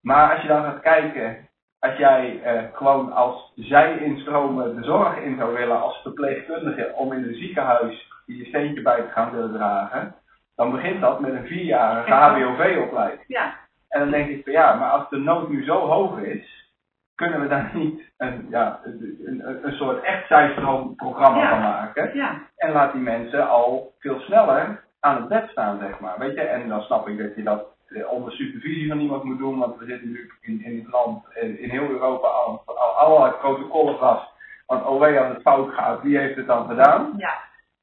Maar 0.00 0.32
als 0.32 0.42
je 0.42 0.48
dan 0.48 0.62
gaat 0.62 0.80
kijken, 0.80 1.48
als 1.78 1.96
jij 1.96 2.42
eh, 2.42 2.62
gewoon 2.72 3.12
als 3.12 3.52
zij 3.56 3.98
instromen 3.98 4.76
de 4.76 4.84
zorg 4.84 5.16
in 5.16 5.36
zou 5.36 5.54
willen 5.54 5.80
als 5.80 6.02
verpleegkundige 6.02 6.92
om 6.94 7.12
in 7.12 7.22
een 7.22 7.34
ziekenhuis 7.34 8.10
je 8.26 8.44
steentje 8.44 8.82
bij 8.82 9.00
te 9.00 9.10
gaan 9.10 9.30
willen 9.30 9.52
dragen, 9.52 10.14
dan 10.56 10.70
begint 10.70 11.00
dat 11.00 11.20
met 11.20 11.32
een 11.32 11.46
vierjarige. 11.46 12.12
HBOV-opleiding. 12.12 13.24
Ja, 13.26 13.54
En 13.88 14.00
dan 14.00 14.10
denk 14.10 14.28
ik 14.28 14.42
van 14.44 14.52
ja, 14.52 14.74
maar 14.74 14.90
als 14.90 15.08
de 15.08 15.16
nood 15.18 15.48
nu 15.48 15.64
zo 15.64 15.78
hoog 15.86 16.18
is, 16.18 16.70
kunnen 17.14 17.40
we 17.40 17.48
daar 17.48 17.70
niet 17.76 18.12
een, 18.16 18.46
ja, 18.50 18.80
een, 18.84 19.42
een, 19.62 19.72
soort 19.72 20.02
echtcijferprogramma 20.02 21.40
Ja. 21.42 21.50
van 21.50 21.60
maken. 21.60 22.14
ja, 22.14 22.34
En 22.56 22.72
laat 22.72 22.92
die 22.92 23.00
mensen 23.02 23.48
al 23.48 23.92
veel 23.98 24.20
sneller 24.20 24.84
aan 25.00 25.16
het 25.16 25.28
bed 25.28 25.48
staan, 25.50 25.78
zeg 25.78 26.00
maar. 26.00 26.18
Weet 26.18 26.34
je, 26.34 26.40
en 26.40 26.68
dan 26.68 26.80
snap 26.82 27.08
ik 27.08 27.18
dat 27.18 27.34
je 27.36 27.42
dat 27.42 27.64
eh, 27.88 28.10
onder 28.10 28.32
supervisie 28.32 28.88
van 28.88 28.98
iemand 29.00 29.22
moet 29.24 29.38
doen, 29.38 29.58
want 29.58 29.78
we 29.78 29.84
zitten 29.84 30.10
nu 30.10 30.30
in, 30.40 30.64
in 30.64 30.78
het 30.78 30.92
land, 30.92 31.24
in, 31.34 31.70
heel 31.70 31.88
Europa, 31.88 32.26
al, 32.28 32.62
al 32.66 32.74
allerlei 32.96 33.32
protocollen 33.32 33.98
vast. 33.98 34.34
Want 34.66 34.84
oh 34.84 35.00
wee, 35.00 35.18
als 35.20 35.28
het 35.32 35.42
fout 35.42 35.74
gaat, 35.74 36.02
wie 36.02 36.18
heeft 36.18 36.36
het 36.36 36.46
dan 36.46 36.68
gedaan? 36.68 37.12
ja, 37.16 37.34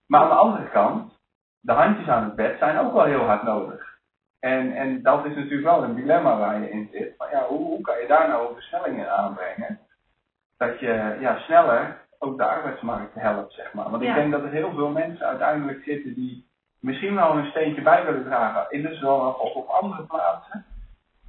Maar 0.07 0.21
aan 0.21 0.27
de 0.29 0.33
andere 0.35 0.69
kant, 0.69 1.12
de 1.63 1.71
handjes 1.71 2.07
aan 2.07 2.23
het 2.23 2.35
bed 2.35 2.57
zijn 2.59 2.77
ook 2.79 2.93
wel 2.93 3.03
heel 3.03 3.25
hard 3.25 3.43
nodig. 3.43 3.91
En, 4.39 4.75
en 4.75 5.01
dat 5.01 5.25
is 5.25 5.35
natuurlijk 5.35 5.63
wel 5.63 5.83
een 5.83 5.95
dilemma 5.95 6.37
waar 6.37 6.59
je 6.59 6.69
in 6.69 6.89
zit. 6.91 7.17
Maar 7.17 7.31
ja, 7.31 7.43
hoe, 7.47 7.57
hoe 7.65 7.81
kan 7.81 7.99
je 7.99 8.07
daar 8.07 8.27
nou 8.27 8.53
versnellingen 8.53 9.11
aanbrengen? 9.17 9.79
Dat 10.57 10.79
je 10.79 11.17
ja, 11.19 11.37
sneller 11.37 12.01
ook 12.19 12.37
de 12.37 12.45
arbeidsmarkt 12.45 13.13
helpt, 13.15 13.53
zeg 13.53 13.73
maar. 13.73 13.89
Want 13.89 14.03
Ja. 14.03 14.09
ik 14.09 14.15
denk 14.15 14.31
dat 14.31 14.43
er 14.43 14.49
heel 14.51 14.71
veel 14.71 14.89
mensen 14.89 15.25
uiteindelijk 15.25 15.83
zitten 15.83 16.13
die 16.13 16.47
misschien 16.79 17.15
wel 17.15 17.37
een 17.37 17.49
steentje 17.49 17.81
bij 17.81 18.05
willen 18.05 18.23
dragen 18.23 18.65
in 18.69 18.81
de 18.81 18.95
zorg 18.95 19.39
of 19.39 19.53
op 19.53 19.67
andere 19.67 20.03
plaatsen. 20.03 20.65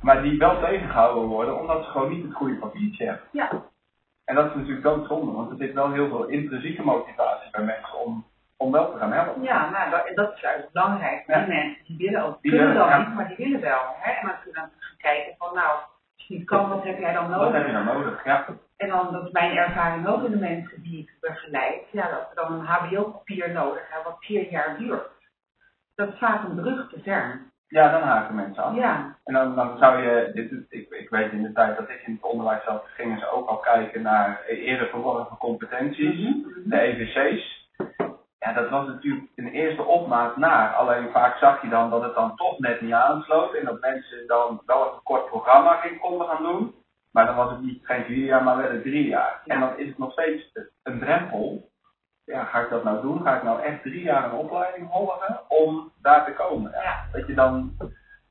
Maar 0.01 0.23
die 0.23 0.39
wel 0.39 0.61
tegengehouden 0.61 1.25
worden 1.29 1.61
omdat 1.61 1.85
ze 1.85 1.91
gewoon 1.91 2.11
niet 2.11 2.25
het 2.25 2.35
goede 2.35 2.55
papiertje 2.55 3.05
hebben. 3.05 3.25
ja, 3.31 3.51
En 4.25 4.35
dat 4.35 4.47
is 4.47 4.55
natuurlijk 4.55 4.83
doodzonde, 4.83 5.33
want 5.33 5.51
er 5.51 5.57
zit 5.67 5.75
wel 5.75 5.93
heel 5.93 6.09
veel 6.09 6.25
intrinsieke 6.27 6.83
motivatie 6.83 7.51
bij 7.51 7.65
mensen 7.65 7.99
om, 7.99 8.25
om 8.57 8.73
wel 8.73 8.93
te 8.93 8.99
gaan 8.99 9.13
helpen. 9.13 9.43
ja, 9.43 9.71
nou, 9.71 10.15
dat, 10.15 10.33
is 10.35 10.41
juist 10.41 10.73
belangrijk. 10.73 11.23
Ja. 11.27 11.39
Die 11.45 11.55
mensen 11.55 11.85
die 11.85 11.97
willen 12.07 12.23
ook, 12.25 12.43
Die 12.43 12.51
kunnen 12.51 12.75
dan 12.75 12.89
ja. 12.89 12.99
niet, 12.99 13.15
maar 13.15 13.29
die 13.29 13.37
willen 13.37 13.61
wel. 13.61 13.83
Hè? 13.99 14.11
En 14.13 14.27
dan 14.27 14.35
kunnen 14.43 14.63
we 14.65 14.71
gaan 14.85 14.97
kijken 14.99 15.35
van 15.39 15.55
nou, 15.55 15.79
niet 16.29 16.45
kan, 16.47 16.69
wat 16.69 16.85
heb 16.85 16.99
jij 16.99 17.13
dan 17.13 17.29
Wat 17.31 17.39
nodig? 17.41 17.53
heb 17.57 17.67
je 17.67 17.73
dan 17.73 17.85
nodig? 17.85 18.25
Ja. 18.25 18.45
En 18.77 18.89
dan, 18.89 19.13
dat 19.13 19.25
is 19.27 19.31
mijn 19.33 19.57
ervaring 19.57 20.07
ook 20.07 20.25
in 20.25 20.31
de 20.31 20.37
mensen 20.37 20.83
die 20.83 20.99
ik 20.99 21.17
begeleid, 21.21 21.83
ja, 21.93 22.11
dat 22.11 22.29
we 22.29 22.35
dan 22.35 22.53
een 22.53 22.65
HBO-papier 22.67 23.51
nodig 23.53 23.83
hebben, 23.91 24.13
wat 24.13 24.25
vier 24.25 24.51
jaar 24.51 24.77
duurt. 24.79 25.13
dat 25.95 26.09
is 26.09 26.19
vaak 26.19 26.43
een 26.45 26.55
brug 26.55 26.89
te 26.91 27.01
ver. 27.03 27.41
Ja, 27.69 27.91
dan 27.91 28.03
haken 28.03 28.35
mensen 28.35 28.63
af. 28.63 28.75
Ja. 28.75 29.17
En 29.25 29.35
dan, 29.35 29.55
dan 29.55 29.79
zou 29.79 30.03
je, 30.03 30.31
dit, 30.35 30.51
is- 30.51 30.67
ik, 30.69 30.91
ik 30.91 31.11
weet 31.11 31.33
in 31.33 31.43
de 31.43 31.53
tijd 31.53 31.77
dat 31.77 31.89
ik 31.89 32.03
in 32.07 32.13
het 32.13 32.23
onderwijs 32.23 32.65
zat, 32.65 32.85
gingen 32.97 33.19
ze 33.19 33.31
ook 33.31 33.49
al 33.49 33.57
kijken 33.59 34.03
naar 34.03 34.43
eerder 34.47 34.89
verworven 34.89 35.37
competenties, 35.37 36.29
Mhm. 36.29 36.49
de 36.65 36.81
EVC's. 36.81 37.64
Ja, 38.45 38.53
dat 38.53 38.71
was 38.71 38.87
natuurlijk 38.87 39.27
een 39.37 39.49
eerste 39.49 39.83
opmaat 39.83 40.37
naar. 40.37 40.75
Alleen 40.75 41.11
vaak 41.11 41.37
zag 41.37 41.63
je 41.63 41.69
dan 41.69 41.91
dat 41.91 42.03
het 42.03 42.15
dan 42.15 42.37
toch 42.37 42.59
net 42.59 42.81
niet 42.81 42.93
aansloot 42.93 43.55
en 43.55 43.65
dat 43.65 43.81
mensen 43.81 44.27
dan 44.27 44.63
wel 44.67 44.93
een 44.93 45.03
kort 45.03 45.27
programma 45.27 45.81
konden 46.01 46.29
gaan 46.29 46.43
doen. 46.43 46.75
Maar 47.11 47.27
dan 47.27 47.37
was 47.37 47.51
het 47.51 47.61
niet 47.61 47.87
geen 47.87 48.05
vier 48.05 48.25
jaar, 48.25 48.43
maar 48.43 48.57
wel 48.57 48.71
een 48.71 48.83
drie 48.83 49.09
jaar. 49.09 49.41
Ja. 49.45 49.55
En 49.55 49.61
dan 49.61 49.79
is 49.79 49.89
het 49.89 49.99
nog 49.99 50.13
steeds 50.13 50.53
een 50.83 50.99
drempel. 50.99 51.69
Ja, 52.25 52.45
ga 52.45 52.61
ik 52.61 52.71
dat 52.71 52.85
nou 52.85 53.01
doen? 53.01 53.23
Ga 53.23 53.37
ik 53.37 53.43
nou 53.43 53.63
echt 53.63 53.83
drie 53.83 54.03
jaar 54.03 54.25
een 54.25 54.39
opleiding 54.39 54.89
volgen 54.91 55.41
om 55.49 55.93
daar 56.03 56.25
te 56.25 56.33
komen? 56.33 56.71
Ja. 56.71 57.05
Dat 57.13 57.27
je 57.27 57.35
dan 57.35 57.77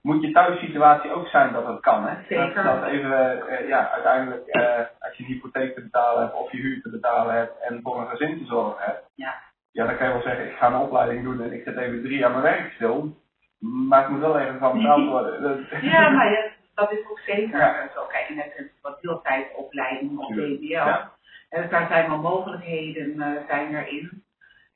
moet 0.01 0.21
je 0.21 0.31
thuissituatie 0.31 1.11
ook 1.11 1.27
zijn 1.27 1.53
dat 1.53 1.67
het 1.67 1.79
kan. 1.79 2.07
Hè? 2.07 2.15
Zeker. 2.27 2.63
Dat, 2.63 2.81
dat 2.81 2.89
even, 2.89 3.47
eh, 3.47 3.67
ja, 3.67 3.89
uiteindelijk, 3.89 4.47
eh, 4.47 4.85
als 4.99 5.17
je 5.17 5.23
een 5.23 5.29
hypotheek 5.29 5.75
te 5.75 5.81
betalen 5.81 6.21
hebt 6.21 6.35
of 6.35 6.51
je 6.51 6.57
huur 6.57 6.81
te 6.81 6.89
betalen 6.89 7.35
hebt 7.35 7.59
en 7.59 7.79
voor 7.83 8.01
een 8.01 8.07
gezin 8.07 8.37
te 8.37 8.45
zorgen 8.45 8.85
hebt. 8.85 9.09
Ja. 9.15 9.51
Ja, 9.73 9.85
dan 9.85 9.97
kan 9.97 10.07
je 10.07 10.13
wel 10.13 10.21
zeggen, 10.21 10.45
ik 10.45 10.55
ga 10.57 10.67
een 10.67 10.75
opleiding 10.81 11.23
doen 11.23 11.41
en 11.41 11.53
ik 11.53 11.63
zet 11.63 11.77
even 11.77 12.01
drie 12.01 12.17
jaar 12.17 12.31
mijn 12.31 12.43
werk 12.43 12.71
stil. 12.73 13.17
Maar 13.59 14.01
het 14.01 14.09
moet 14.09 14.19
wel 14.19 14.39
even 14.39 14.59
van 14.59 14.77
betaald 14.77 15.07
worden. 15.09 15.41
Dat- 15.41 15.81
Ja, 15.81 16.09
maar 16.09 16.31
ja, 16.31 16.43
dat 16.75 16.91
is 16.91 16.99
ook 17.09 17.19
zeker 17.19 17.59
Ja. 17.59 17.89
zo. 17.95 18.05
Kijk, 18.05 18.27
je 18.27 18.33
hebt 18.35 18.59
een 18.59 18.69
wat 18.81 19.01
deeltijdopleiding 19.01 20.17
of 20.19 20.27
Tuurlijk, 20.27 20.57
DBL. 20.59 20.65
ja. 20.67 21.11
En 21.49 21.61
dus 21.61 21.71
daar 21.71 21.87
zijn 21.87 22.09
wel 22.09 22.17
mogelijkheden 22.17 23.21
eh, 23.21 23.31
zijn 23.47 23.75
erin. 23.75 24.23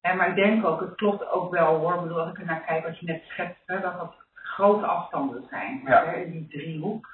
En, 0.02 0.18
maar 0.18 0.28
ik 0.30 0.36
denk 0.36 0.66
ook, 0.66 0.80
het 0.80 0.96
klopt 0.96 1.30
ook 1.32 1.52
wel 1.52 1.76
hoor. 1.76 1.94
Ik 1.94 2.02
bedoel, 2.02 2.20
als 2.20 2.30
ik 2.30 2.40
er 2.40 2.46
naar 2.46 2.64
kijk 2.66 2.84
wat 2.86 3.00
je 3.00 3.06
net 3.06 3.24
schetste, 3.26 3.80
dat 3.82 3.98
dat 4.00 4.16
grote 4.34 4.86
afstanden 4.86 5.44
zijn. 5.50 5.82
Ja. 5.86 6.06
Hè, 6.06 6.16
in 6.16 6.32
die 6.32 6.48
driehoek. 6.48 7.08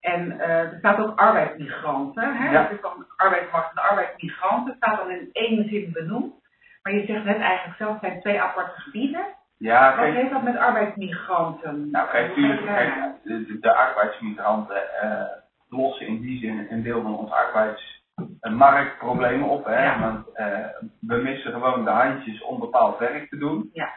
En 0.00 0.40
eh, 0.40 0.58
er 0.58 0.74
staat 0.78 0.98
ook 0.98 1.18
arbeidsmigranten. 1.18 2.34
Hè? 2.36 2.50
Ja. 2.50 2.68
Is 2.68 2.80
dan 2.80 3.06
arbeidsmarkt 3.16 3.70
en 3.76 3.82
arbeidsmigranten. 3.82 4.74
staat 4.76 4.98
dan 4.98 5.10
in 5.10 5.28
één 5.32 5.68
zin 5.68 5.90
benoemd. 5.92 6.40
Maar 6.82 6.92
je 6.92 7.06
zegt 7.06 7.24
net 7.24 7.40
eigenlijk 7.40 7.76
zelf, 7.78 7.92
het 7.92 8.00
zijn 8.00 8.20
twee 8.20 8.40
aparte 8.40 8.80
gebieden. 8.80 9.26
Ja, 9.56 9.88
Wat 9.88 9.96
kijk, 10.04 10.14
heeft 10.14 10.30
dat 10.30 10.42
met 10.42 10.56
arbeidsmigranten? 10.56 11.90
nou, 11.90 12.08
kijk, 12.10 12.34
tuurlijk, 12.34 12.64
kijk 12.64 12.94
de, 13.22 13.46
de, 13.46 13.58
de 13.60 13.74
arbeidsmigranten 13.74 15.00
eh, 15.00 15.22
lossen 15.68 16.06
in 16.06 16.20
die 16.20 16.38
zin 16.38 16.66
een 16.70 16.82
deel 16.82 17.02
van 17.02 17.18
ons 17.18 17.30
arbeidsmarktprobleem 17.30 19.42
op. 19.42 19.64
Hè? 19.64 19.84
Ja. 19.84 20.00
Want 20.00 20.32
eh, 20.34 20.66
we 21.00 21.16
missen 21.16 21.52
gewoon 21.52 21.84
de 21.84 21.90
handjes 21.90 22.42
om 22.42 22.58
bepaald 22.58 22.98
werk 22.98 23.28
te 23.28 23.36
doen. 23.36 23.70
Ja. 23.72 23.88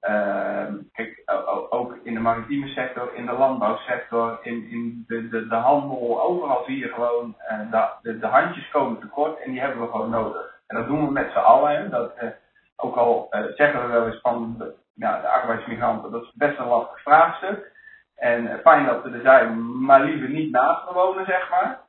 Ehm, 0.00 0.74
kijk, 0.92 1.22
ook 1.70 1.96
in 2.02 2.14
de 2.14 2.20
maritieme 2.20 2.68
sector, 2.68 3.14
in 3.14 3.26
de 3.26 3.32
landbouwsector, 3.32 4.38
in, 4.42 4.68
in 4.70 5.04
de, 5.06 5.28
de, 5.28 5.46
de 5.46 5.54
handel, 5.54 6.22
overal 6.22 6.64
zie 6.64 6.78
je 6.78 6.88
gewoon 6.88 7.34
eh, 7.38 7.58
de, 7.70 7.88
de, 8.02 8.18
de 8.18 8.26
handjes 8.26 8.70
komen 8.70 9.00
tekort 9.00 9.40
en 9.40 9.50
die 9.50 9.60
hebben 9.60 9.80
we 9.80 9.90
gewoon 9.90 10.10
nodig. 10.10 10.60
En 10.72 10.78
dat 10.78 10.86
doen 10.86 11.06
we 11.06 11.12
met 11.12 11.30
z'n 11.32 11.38
allen. 11.38 11.90
Dat, 11.90 12.14
eh, 12.14 12.28
ook 12.76 12.96
al 12.96 13.26
eh, 13.30 13.44
zeggen 13.54 13.82
we 13.82 13.92
wel 13.92 14.06
eens 14.06 14.20
van 14.20 14.54
de, 14.58 14.74
de 14.94 15.28
arbeidsmigranten, 15.28 16.10
dat 16.10 16.22
is 16.22 16.32
best 16.34 16.58
een 16.58 16.66
lastig 16.66 17.02
vraagstuk. 17.02 17.72
En 18.16 18.46
eh, 18.46 18.58
fijn 18.58 18.86
dat 18.86 19.02
we 19.02 19.10
er 19.10 19.20
zijn, 19.20 19.80
maar 19.84 20.00
liever 20.00 20.28
niet 20.28 20.50
naast 20.50 20.92
wonen, 20.92 21.24
zeg 21.26 21.50
maar. 21.50 21.80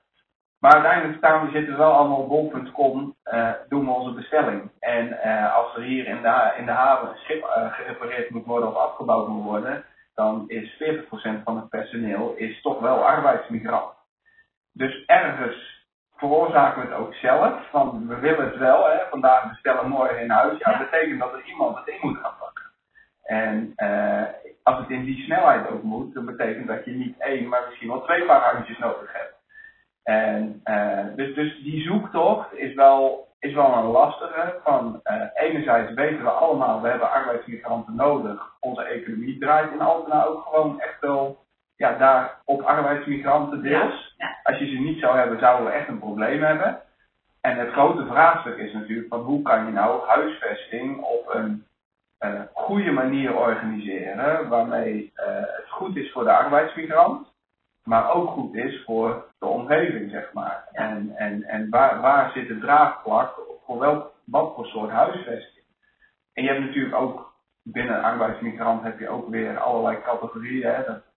Maar 0.60 0.74
uiteindelijk 0.74 1.18
staan 1.18 1.46
we, 1.46 1.52
zitten 1.52 1.72
we 1.72 1.80
wel 1.80 1.92
allemaal 1.92 2.18
op 2.18 2.30
bol.com, 2.30 3.16
eh, 3.24 3.52
doen 3.70 3.86
we 3.86 3.92
onze 3.92 4.14
bestelling. 4.14 4.72
En 4.80 5.22
eh, 5.22 5.56
als 5.56 5.76
er 5.76 5.82
hier 5.82 6.08
in 6.08 6.22
de, 6.22 6.54
in 6.58 6.66
de 6.66 6.72
haven 6.72 7.10
een 7.10 7.18
schip 7.18 7.44
eh, 7.44 7.74
gerepareerd 7.74 8.30
moet 8.30 8.46
worden 8.46 8.70
of 8.70 8.76
afgebouwd 8.76 9.28
moet 9.28 9.44
worden, 9.44 9.86
dan 10.16 10.44
is 10.48 10.84
40% 11.40 11.44
van 11.44 11.56
het 11.56 11.70
personeel 11.70 12.34
is 12.36 12.62
toch 12.62 12.80
wel 12.80 13.06
arbeidsmigrant. 13.06 13.94
Dus 14.72 15.06
ergens 15.06 15.73
veroorzaken 16.28 16.82
we 16.82 16.88
het 16.88 16.98
ook 16.98 17.14
zelf, 17.14 17.54
van 17.70 18.08
we 18.08 18.20
willen 18.20 18.46
het 18.46 18.58
wel, 18.58 18.90
hè, 18.90 18.98
vandaag 19.10 19.50
bestellen, 19.50 19.90
morgen 19.90 20.20
in 20.20 20.30
huis. 20.30 20.58
Ja, 20.60 20.78
dat 20.78 20.90
betekent 20.90 21.20
dat 21.20 21.34
er 21.34 21.44
iemand 21.46 21.78
het 21.78 21.88
in 21.88 22.00
moet 22.02 22.18
gaan 22.18 22.36
pakken. 22.40 22.64
En 23.24 23.74
eh, 23.76 24.24
als 24.64 24.78
het 24.78 24.90
in 24.90 25.04
die 25.04 25.24
snelheid 25.24 25.70
ook 25.70 25.84
moet, 25.84 26.14
dan 26.14 26.26
betekent 26.26 26.68
dat 26.68 26.86
je 26.86 26.92
niet 26.92 27.20
één, 27.20 27.48
maar 27.48 27.64
misschien 27.66 27.88
wel 27.88 28.02
twee 28.02 28.26
paar 28.26 28.54
handjes 28.54 28.78
nodig 28.78 29.14
hebt. 29.14 29.36
En 30.04 30.62
eh, 30.64 31.06
dus, 31.16 31.36
dus 31.36 31.64
die 31.64 31.82
zoektocht 31.82 32.54
is 32.54 32.74
wel, 32.74 33.28
is 33.40 33.54
wel 33.54 33.74
een 33.74 33.92
lastige. 33.92 34.60
Van 34.64 35.00
eh, 35.04 35.22
enerzijds 35.34 35.94
weten 35.94 36.24
we 36.24 36.30
allemaal, 36.30 36.82
we 36.82 36.90
hebben 36.90 37.12
arbeidsmigranten 37.12 37.96
nodig. 37.96 38.56
Onze 38.60 38.84
economie 38.84 39.40
draait 39.40 39.72
in 39.72 39.82
Altena 39.82 40.24
ook 40.24 40.44
gewoon 40.44 40.80
echt 40.82 41.00
wel 41.00 41.43
ja, 41.84 41.98
daar 41.98 42.42
op 42.46 42.62
arbeidsmigranten 42.62 43.62
deels. 43.62 44.16
Ja, 44.18 44.28
ja. 44.28 44.40
Als 44.44 44.58
je 44.58 44.68
ze 44.68 44.80
niet 44.80 45.00
zou 45.00 45.18
hebben, 45.18 45.40
zouden 45.40 45.66
we 45.66 45.72
echt 45.72 45.88
een 45.88 46.00
probleem 46.00 46.44
hebben. 46.44 46.82
En 47.42 47.58
het 47.58 47.72
grote 47.72 48.06
vraagstuk 48.06 48.58
is 48.58 48.74
natuurlijk 48.74 49.08
van 49.10 49.20
hoe 49.20 49.42
kan 49.42 49.66
je 49.66 49.72
nou 49.72 50.08
huisvesting 50.08 51.02
op 51.02 51.34
een 51.34 51.66
eh, 52.18 52.42
goede 52.54 52.92
manier 52.92 53.36
organiseren, 53.36 54.50
waarmee 54.50 55.12
eh, 55.16 55.26
het 55.36 55.70
goed 55.70 55.96
is 55.96 56.12
voor 56.12 56.24
de 56.24 56.38
arbeidsmigrant, 56.38 57.28
maar 57.84 58.12
ook 58.12 58.30
goed 58.30 58.56
is 58.56 58.84
voor 58.86 59.26
de 59.40 59.46
omgeving, 59.46 60.12
zeg 60.12 60.34
maar. 60.34 60.68
Ja. 60.72 60.80
En, 60.80 61.14
en, 61.16 61.44
en 61.44 61.70
waar, 61.70 62.02
waar 62.02 62.32
zit 62.32 62.48
het 62.48 62.62
draagvlak 62.62 63.40
voor 63.66 63.80
welk, 63.80 64.12
wat 64.26 64.54
voor 64.56 64.66
soort 64.66 64.92
huisvesting? 64.92 65.66
En 66.34 66.44
je 66.44 66.50
hebt 66.50 66.66
natuurlijk 66.66 66.96
ook 66.96 67.34
binnen 67.64 67.98
een 67.98 68.04
arbeidsmigrant 68.04 68.84
heb 68.84 69.00
je 69.00 69.10
ook 69.10 69.30
weer 69.30 69.60
allerlei 69.60 70.02
categorieën. 70.02 70.70
Hè? 70.70 70.84
Dat, 70.84 71.13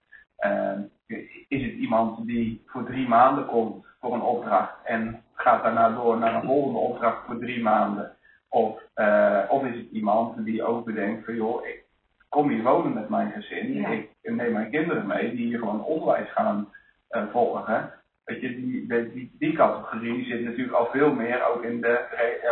is 1.48 1.62
het 1.62 1.72
iemand 1.72 2.26
die 2.26 2.62
voor 2.66 2.84
drie 2.84 3.08
maanden 3.08 3.46
komt 3.46 3.86
voor 4.00 4.14
een 4.14 4.20
opdracht 4.22 4.74
en 4.84 5.22
gaat 5.34 5.62
daarna 5.62 5.88
door 5.88 6.18
naar 6.18 6.34
een 6.34 6.42
volgende 6.46 6.78
opdracht 6.78 7.24
voor 7.26 7.38
drie 7.38 7.62
maanden? 7.62 8.16
Of, 8.48 8.80
eh, 8.94 9.42
of 9.48 9.64
is 9.64 9.76
het 9.76 9.90
iemand 9.90 10.44
die 10.44 10.62
ook 10.64 10.84
bedenkt 10.84 11.24
van 11.24 11.34
joh, 11.34 11.66
ik 11.66 11.84
kom 12.28 12.48
hier 12.48 12.62
wonen 12.62 12.92
met 12.94 13.08
mijn 13.08 13.30
gezin, 13.30 13.72
Ja. 13.72 13.88
ik 13.88 14.08
neem 14.22 14.52
mijn 14.52 14.70
kinderen 14.70 15.06
mee 15.06 15.30
die 15.30 15.46
hier 15.46 15.58
gewoon 15.58 15.84
onderwijs 15.84 16.30
gaan 16.32 16.68
eh, 17.08 17.22
volgen. 17.32 17.92
Weet 18.24 18.40
je, 18.40 18.48
die, 18.54 18.86
die, 19.12 19.36
die 19.38 19.52
categorie 19.52 20.24
zit 20.24 20.44
natuurlijk 20.44 20.76
al 20.76 20.86
veel 20.86 21.12
meer 21.14 21.46
ook 21.48 21.62
in 21.62 21.80
de, 21.80 22.00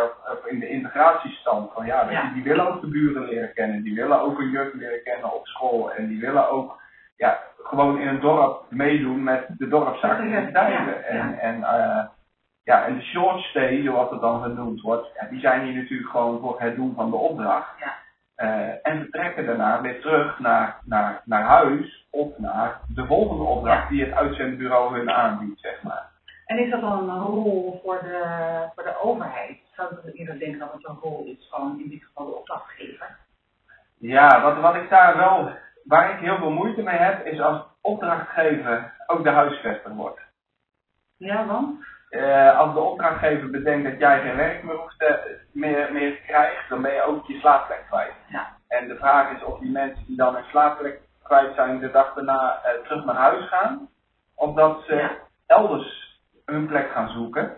of- 0.03 0.31
of 0.37 0.45
in 0.45 0.59
de 0.59 0.67
integratiestand. 0.67 1.71
Van 1.73 1.85
ja, 1.85 2.09
je, 2.11 2.33
die 2.33 2.43
willen 2.43 2.67
ook 2.67 2.81
de 2.81 2.87
buren 2.87 3.25
leren 3.25 3.53
kennen, 3.53 3.83
die 3.83 3.95
willen 3.95 4.21
ook 4.21 4.39
een 4.39 4.49
juf 4.49 4.73
leren 4.73 5.03
kennen 5.03 5.33
op 5.33 5.47
school 5.47 5.91
en 5.93 6.07
die 6.07 6.19
willen 6.19 6.49
ook 6.49 6.79
ja, 7.17 7.39
gewoon 7.67 7.99
in 7.99 8.07
een 8.07 8.19
dorp 8.19 8.63
meedoen 8.69 9.23
met 9.23 9.45
de 9.57 9.67
dorpsactiviteiten. 9.67 11.05
En, 11.05 11.39
en, 11.39 11.63
eh, 11.63 12.05
ja, 12.63 12.85
en 12.85 12.95
de 12.95 13.03
short 13.03 13.41
stay, 13.41 13.83
zoals 13.83 14.09
het 14.11 14.21
dan 14.21 14.41
genoemd 14.41 14.81
wordt, 14.81 15.07
ja, 15.19 15.27
die 15.29 15.39
zijn 15.39 15.63
hier 15.63 15.81
natuurlijk 15.81 16.09
gewoon 16.09 16.39
voor 16.39 16.61
het 16.61 16.75
doen 16.75 16.93
van 16.95 17.09
de 17.09 17.15
opdracht. 17.15 17.79
Ja. 17.79 17.93
Eh, 18.35 18.87
en 18.87 19.01
vertrekken 19.01 19.45
daarna 19.45 19.81
weer 19.81 20.01
terug 20.01 20.39
naar, 20.39 20.79
naar, 20.85 21.21
naar 21.25 21.43
huis 21.43 22.07
of 22.09 22.37
naar 22.37 22.79
de 22.87 23.05
volgende 23.05 23.43
opdracht 23.43 23.89
die 23.89 24.03
het 24.03 24.13
uitzendbureau 24.13 24.97
hun 24.97 25.11
aanbiedt, 25.11 25.59
zeg 25.59 25.83
maar. 25.83 26.13
En 26.45 26.59
is 26.59 26.71
dat 26.71 26.81
dan 26.81 27.09
een 27.09 27.21
rol 27.21 27.81
voor 27.83 27.99
de, 28.01 28.23
voor 28.75 28.83
de 28.83 29.01
overheid? 29.01 29.57
Zou 29.75 29.89
ik 30.03 30.15
eerder 30.15 30.39
denken 30.39 30.59
dat 30.59 30.73
het 30.73 30.87
een 30.87 30.97
rol 31.01 31.25
is 31.25 31.47
van 31.49 31.79
in 31.83 31.89
dit 31.89 32.03
geval 32.03 32.25
de 32.25 32.35
opdrachtgever? 32.35 33.17
Ja, 33.97 34.41
wat, 34.41 34.57
wat 34.57 34.75
ik 34.75 34.89
daar 34.89 35.17
wel, 35.17 35.49
waar 35.85 36.09
ik 36.09 36.19
heel 36.19 36.37
veel 36.37 36.51
moeite 36.51 36.81
mee 36.81 36.97
heb, 36.97 37.25
is 37.25 37.41
als 37.41 37.61
opdrachtgever 37.81 38.93
ook 39.07 39.23
de 39.23 39.29
huisvester 39.29 39.91
wordt. 39.91 40.19
Ja, 41.17 41.45
want? 41.45 41.85
Eh, 42.09 42.57
als 42.57 42.73
de 42.73 42.79
opdrachtgever 42.79 43.49
bedenkt 43.49 43.89
dat 43.89 43.99
jij 43.99 44.21
geen 44.21 44.35
werk 44.35 44.63
meer, 44.63 44.75
hoeft 44.75 44.99
te, 44.99 45.39
meer, 45.51 45.91
meer 45.91 46.15
krijgt, 46.15 46.69
dan 46.69 46.81
ben 46.81 46.93
je 46.93 47.01
ook 47.01 47.25
je 47.25 47.39
slaapplek 47.39 47.83
kwijt. 47.87 48.13
Ja. 48.27 48.47
En 48.67 48.87
de 48.87 48.95
vraag 48.95 49.31
is 49.31 49.43
of 49.43 49.59
die 49.59 49.71
mensen 49.71 50.05
die 50.05 50.17
dan 50.17 50.33
hun 50.35 50.43
slaapplek 50.43 50.99
kwijt 51.23 51.55
zijn, 51.55 51.79
de 51.79 51.91
dag 51.91 52.13
daarna 52.13 52.61
eh, 52.63 52.83
terug 52.83 53.05
naar 53.05 53.15
huis 53.15 53.47
gaan. 53.47 53.89
Of 54.35 54.55
dat 54.55 54.83
ze 54.87 54.95
Ja. 54.95 55.11
elders 55.47 56.19
hun 56.45 56.67
plek 56.67 56.91
gaan 56.91 57.09
zoeken. 57.09 57.57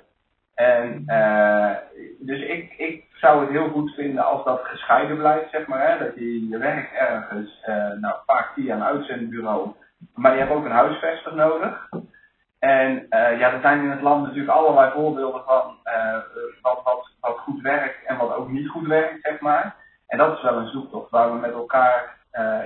En 0.57 1.03
eh, 1.05 1.75
dus 2.19 2.41
ik, 2.41 2.73
ik 2.77 3.05
zou 3.11 3.41
het 3.41 3.49
heel 3.49 3.69
goed 3.69 3.93
vinden 3.93 4.25
als 4.25 4.43
dat 4.43 4.59
gescheiden 4.63 5.17
blijft, 5.17 5.51
zeg 5.51 5.67
maar. 5.67 5.89
Hè? 5.89 6.05
Dat 6.05 6.15
je 6.15 6.49
je 6.49 6.57
werk 6.57 6.91
ergens, 6.91 7.61
eh, 7.61 7.91
nou 7.91 8.15
vaak 8.25 8.53
via 8.53 8.75
een 8.75 8.83
uitzendbureau, 8.83 9.71
maar 10.15 10.31
je 10.31 10.39
hebt 10.39 10.51
ook 10.51 10.65
een 10.65 10.71
huisvester 10.71 11.35
nodig. 11.35 11.89
En 12.59 13.05
eh, 13.09 13.39
ja, 13.39 13.51
er 13.51 13.61
zijn 13.61 13.81
in 13.81 13.89
het 13.89 14.01
land 14.01 14.23
natuurlijk 14.23 14.57
allerlei 14.57 14.91
voorbeelden 14.91 15.43
van 15.45 15.75
wat, 16.61 16.81
wat, 16.83 17.09
wat 17.19 17.37
goed 17.37 17.61
werkt 17.61 18.05
en 18.05 18.17
wat 18.17 18.33
ook 18.33 18.49
niet 18.49 18.69
goed 18.69 18.87
werkt, 18.87 19.21
zeg 19.21 19.39
maar. 19.39 19.75
En 20.07 20.17
dat 20.17 20.37
is 20.37 20.43
wel 20.43 20.57
een 20.57 20.67
zoektocht 20.67 21.09
waar 21.09 21.31
we 21.31 21.39
met 21.39 21.53
elkaar 21.53 22.15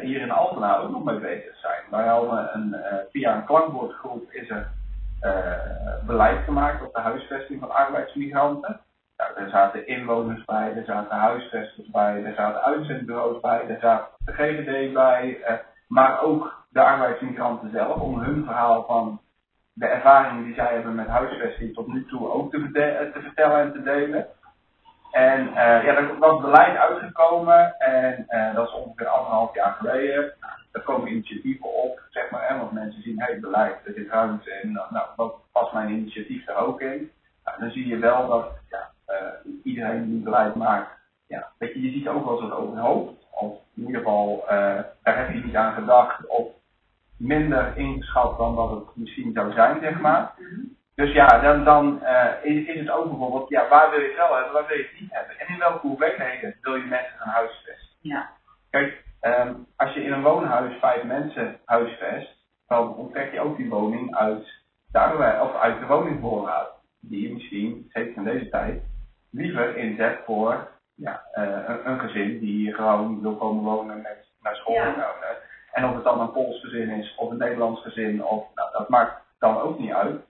hier 0.01 0.21
in 0.21 0.31
Altena 0.31 0.77
ook 0.77 0.89
nog 0.89 1.03
mee 1.03 1.19
bezig 1.19 1.57
zijn. 1.57 1.83
Wij 1.89 2.07
hadden 2.07 2.49
een, 2.53 2.75
via 3.11 3.35
een 3.35 3.45
klankbordgroep 3.45 4.31
is 4.31 4.49
er 4.49 4.71
beleid 6.05 6.43
gemaakt 6.43 6.85
op 6.85 6.93
de 6.93 6.99
huisvesting 6.99 7.59
van 7.59 7.71
arbeidsmigranten. 7.71 8.81
Nou, 9.17 9.45
er 9.45 9.49
zaten 9.49 9.87
inwoners 9.87 10.45
bij, 10.45 10.73
er 10.75 10.85
zaten 10.85 11.17
huisvesters 11.17 11.89
bij, 11.89 12.23
er 12.23 12.33
zaten 12.33 12.61
uitzendbureaus 12.61 13.39
bij, 13.39 13.67
er 13.67 13.79
zat 13.79 14.09
de 14.25 14.31
GGD 14.33 14.93
bij, 14.93 15.41
eh, 15.43 15.53
maar 15.87 16.21
ook 16.21 16.65
de 16.69 16.81
arbeidsmigranten 16.81 17.71
zelf 17.71 18.01
om 18.01 18.19
hun 18.19 18.45
verhaal 18.45 18.83
van 18.85 19.21
de 19.73 19.85
ervaringen 19.85 20.43
die 20.43 20.53
zij 20.53 20.73
hebben 20.73 20.95
met 20.95 21.07
huisvesting 21.07 21.73
tot 21.73 21.87
nu 21.87 22.05
toe 22.05 22.29
ook 22.29 22.51
te, 22.51 22.71
te 23.13 23.21
vertellen 23.21 23.59
en 23.59 23.71
te 23.71 23.83
delen. 23.83 24.27
En 25.11 25.53
ja, 25.53 25.83
er 25.83 26.17
was 26.17 26.41
beleid 26.41 26.77
uitgekomen 26.77 27.75
en 27.79 28.25
dat 28.53 28.67
is 28.67 28.73
ongeveer 28.73 29.07
anderhalf 29.07 29.55
jaar 29.55 29.75
geleden. 29.79 30.33
Er 30.71 30.81
komen 30.81 31.11
initiatieven 31.11 31.73
op, 31.73 32.01
zeg 32.09 32.29
maar, 32.29 32.47
hè, 32.47 32.57
want 32.57 32.71
mensen 32.71 33.01
zien, 33.01 33.19
hé, 33.19 33.25
hey, 33.25 33.39
beleid, 33.39 33.85
er 33.85 33.93
zit 33.93 34.09
ruimte 34.09 34.59
in, 34.61 34.71
nou, 34.71 34.87
nou, 34.93 35.07
wat 35.15 35.35
past 35.51 35.73
mijn 35.73 35.89
initiatief 35.89 36.45
daar 36.45 36.65
ook 36.65 36.81
in? 36.81 37.11
Nou, 37.43 37.59
dan 37.59 37.71
zie 37.71 37.87
je 37.87 37.97
wel 37.97 38.27
dat 38.27 38.51
ja, 38.69 38.91
uh, 39.07 39.51
iedereen 39.63 40.09
die 40.09 40.21
beleid 40.21 40.55
maakt, 40.55 40.89
ja, 41.27 41.51
weet 41.57 41.73
je, 41.73 41.81
je 41.81 41.91
ziet 41.91 42.07
ook 42.07 42.25
wel 42.25 42.41
eens 42.41 42.49
wat 42.49 42.59
overhoop. 42.59 43.19
Of 43.31 43.57
in 43.75 43.85
ieder 43.85 44.01
geval, 44.01 44.43
daar 45.03 45.17
heb 45.17 45.33
je 45.33 45.43
niet 45.43 45.55
aan 45.55 45.73
gedacht, 45.73 46.27
of 46.27 46.47
minder 47.17 47.77
ingeschat 47.77 48.37
dan 48.37 48.55
dat 48.55 48.69
het 48.69 48.95
misschien 48.95 49.33
zou 49.33 49.51
zijn, 49.51 49.81
zeg 49.81 49.99
maar. 49.99 50.33
Mm 50.37 50.79
dus 51.01 51.13
ja, 51.13 51.39
dan, 51.39 51.63
dan 51.63 51.99
uh, 52.03 52.31
is, 52.41 52.67
is, 52.67 52.79
het 52.79 52.89
ook 52.89 53.09
bijvoorbeeld, 53.09 53.49
ja, 53.49 53.67
waar 53.67 53.89
wil 53.89 53.99
je 53.99 54.07
het 54.07 54.15
wel 54.15 54.35
hebben, 54.35 54.53
waar 54.53 54.67
wil 54.67 54.77
je 54.77 54.83
het 54.91 54.99
niet 54.99 55.11
hebben? 55.11 55.39
En 55.39 55.47
in 55.47 55.59
welke 55.59 55.87
hoeveelheden 55.87 56.57
wil 56.61 56.75
je 56.75 56.85
mensen 56.85 57.17
gaan 57.17 57.33
huisvesten? 57.33 57.97
Ja. 58.01 58.29
Kijk, 58.69 59.03
um, 59.21 59.67
als 59.75 59.93
je 59.93 60.03
in 60.03 60.11
een 60.11 60.23
woonhuis 60.23 60.79
vijf 60.79 61.03
mensen 61.03 61.59
huisvest, 61.65 62.37
dan 62.67 62.95
onttrek 62.95 63.33
je 63.33 63.39
ook 63.39 63.57
die 63.57 63.69
woning 63.69 64.15
uit, 64.15 64.47
daar, 64.91 65.41
of 65.41 65.55
uit 65.55 65.79
de 65.79 65.85
woningvoorraad. 65.85 66.69
Die 66.99 67.27
je 67.27 67.33
misschien, 67.33 67.85
zeker 67.89 68.15
in 68.15 68.23
deze 68.23 68.49
tijd, 68.49 68.83
liever 69.31 69.77
inzet 69.77 70.19
voor 70.25 70.67
ja, 70.95 71.21
uh, 71.35 71.43
een, 71.67 71.89
een, 71.89 71.99
gezin 71.99 72.39
die 72.39 72.73
gewoon 72.73 73.21
wil 73.21 73.35
komen 73.35 73.63
wonen 73.63 74.01
met 74.01 74.27
naar 74.41 74.55
school. 74.55 74.73
Ja. 74.73 74.95
Nou, 74.95 75.13
en 75.71 75.85
of 75.85 75.93
het 75.93 76.03
dan 76.03 76.19
een 76.19 76.31
Pools 76.31 76.61
gezin 76.61 76.89
is, 76.89 77.15
of 77.15 77.29
een 77.29 77.37
Nederlands 77.37 77.81
gezin, 77.81 78.23
of, 78.23 78.45
nou, 78.55 78.71
dat 78.71 78.89
maakt 78.89 79.21
dan 79.39 79.57
ook 79.57 79.79
niet 79.79 79.93
uit. 79.93 80.21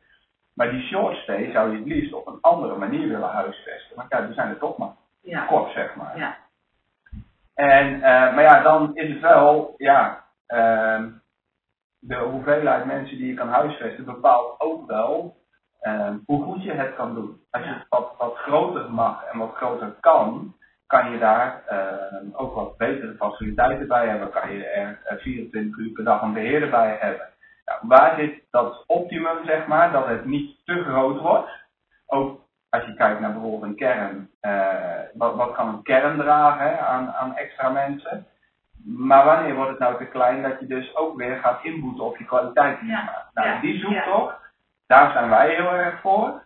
Maar 0.54 0.72
die 0.72 0.82
short 0.82 1.16
stay 1.16 1.52
zou 1.52 1.72
je 1.72 1.78
het 1.78 1.88
liefst 1.88 2.14
op 2.14 2.28
een 2.28 2.38
andere 2.42 2.76
manier 2.76 3.08
willen 3.08 3.30
huisvesten. 3.30 3.96
Maar 3.96 4.06
ja, 4.10 4.22
die 4.22 4.34
zijn 4.34 4.50
er 4.50 4.58
toch 4.58 4.78
maar 4.78 4.94
ja. 5.22 5.46
kort, 5.46 5.72
zeg 5.72 5.96
maar. 5.96 6.18
Ja. 6.18 6.38
En, 7.62 7.94
uh, 7.96 8.02
maar 8.02 8.42
ja, 8.42 8.62
dan 8.62 8.96
is 8.96 9.10
het 9.10 9.20
wel, 9.20 9.74
ja, 9.78 10.24
uh, 10.48 11.04
de 12.00 12.16
hoeveelheid 12.16 12.86
mensen 12.86 13.18
die 13.18 13.28
je 13.28 13.34
kan 13.34 13.50
huisvesten 13.50 14.06
bepaalt 14.06 14.60
ook 14.60 14.88
wel 14.88 15.36
uh, 15.82 16.10
hoe 16.26 16.44
goed 16.44 16.64
je 16.64 16.72
het 16.72 16.96
kan 16.96 17.14
doen. 17.14 17.42
Als 17.50 17.64
je 17.64 17.70
het 17.70 17.86
wat, 17.90 18.14
wat 18.18 18.36
groter 18.36 18.92
mag 18.92 19.24
en 19.24 19.40
wat 19.40 19.56
groter 19.56 19.94
kan, 20.00 20.56
kan 20.88 21.12
je 21.12 21.18
daar 21.18 21.64
uh, 21.72 22.42
ook 22.42 22.56
wat 22.56 22.78
betere 22.78 23.16
faciliteiten 23.16 23.88
bij 23.88 24.08
hebben. 24.08 24.30
Kan 24.30 24.52
je 24.52 24.66
er 24.66 25.20
24 25.20 25.78
uur 25.78 25.92
per 25.92 26.04
dag 26.04 26.22
een 26.22 26.34
beheerder 26.34 26.70
bij 26.70 26.98
hebben 27.00 27.32
waar 27.82 28.16
zit 28.20 28.44
dat 28.50 28.84
optimum, 28.88 29.46
zeg 29.46 29.68
maar, 29.68 29.92
dat 29.92 30.08
het 30.08 30.26
niet 30.26 30.66
te 30.66 30.84
groot 30.84 31.22
wordt? 31.22 31.50
Ook 32.08 32.40
als 32.72 32.86
je 32.86 32.94
kijkt 32.94 33.20
naar 33.20 33.32
bijvoorbeeld 33.32 33.64
een 33.64 33.76
kern, 33.76 34.30
uh, 34.42 35.00
wat, 35.14 35.36
wat, 35.36 35.52
kan 35.52 35.68
een 35.68 35.84
kern 35.84 36.18
dragen 36.18 36.88
aan, 36.88 37.12
aan 37.12 37.36
extra 37.36 37.70
mensen? 37.70 38.26
Maar 38.86 39.26
wanneer 39.26 39.56
wordt 39.56 39.70
het 39.70 39.80
nou 39.80 39.98
te 39.98 40.06
klein 40.06 40.42
dat 40.42 40.60
je 40.60 40.68
dus 40.68 40.96
ook 40.96 41.18
weer 41.18 41.38
gaat 41.38 41.64
inboeten 41.64 42.04
op 42.04 42.18
je 42.18 42.26
kwaliteit? 42.26 42.78
Ja. 42.82 43.30
Nou, 43.34 43.62
die 43.62 43.80
zoektocht, 43.80 44.36
daar 44.88 45.12
zijn 45.12 45.30
wij 45.30 45.56
heel 45.56 45.74
erg 45.74 46.02
voor. 46.02 46.44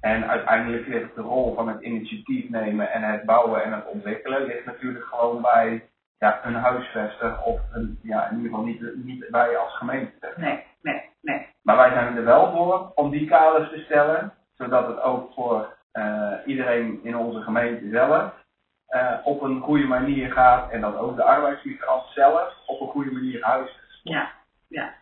En 0.00 0.28
uiteindelijk 0.28 0.86
ligt 0.86 1.14
de 1.14 1.20
rol 1.20 1.54
van 1.54 1.68
het 1.68 1.80
initiatief 1.80 2.50
nemen 2.50 2.92
en 2.92 3.02
het 3.02 3.24
bouwen 3.24 3.64
en 3.64 3.72
het 3.72 3.86
ontwikkelen 3.86 4.42
ligt 4.42 4.64
natuurlijk 4.64 5.04
gewoon 5.04 5.42
bij 5.42 5.88
ja, 6.18 6.40
een 6.44 6.54
huisvester 6.54 7.42
of 7.42 7.60
een, 7.72 7.98
ja, 8.02 8.28
in 8.28 8.36
ieder 8.36 8.50
geval 8.50 8.64
niet, 8.64 9.04
niet 9.04 9.28
wij 9.28 9.56
als 9.56 9.76
gemeente. 9.76 10.32
Nee, 10.36 10.64
nee, 10.82 11.10
nee. 11.20 11.46
Maar 11.62 11.76
wij 11.76 11.90
zijn 11.90 12.16
er 12.16 12.24
wel 12.24 12.52
voor 12.52 12.92
om 12.94 13.10
die 13.10 13.28
kaders 13.28 13.70
te 13.70 13.78
stellen, 13.78 14.32
zodat 14.56 14.86
het 14.86 15.00
ook 15.00 15.32
voor 15.32 15.76
uh, 15.92 16.32
iedereen 16.44 17.00
in 17.02 17.16
onze 17.16 17.40
gemeente 17.40 17.88
zelf 17.88 18.32
uh, 18.90 19.12
op 19.24 19.42
een 19.42 19.60
goede 19.60 19.86
manier 19.86 20.32
gaat 20.32 20.70
en 20.70 20.80
dat 20.80 20.96
ook 20.96 21.16
de 21.16 21.22
arbeidsmigrant 21.22 22.04
zelf 22.14 22.52
op 22.66 22.80
een 22.80 22.88
goede 22.88 23.12
manier 23.12 23.44
huisvest. 23.44 24.00
Ja, 24.02 24.30
ja. 24.68 24.94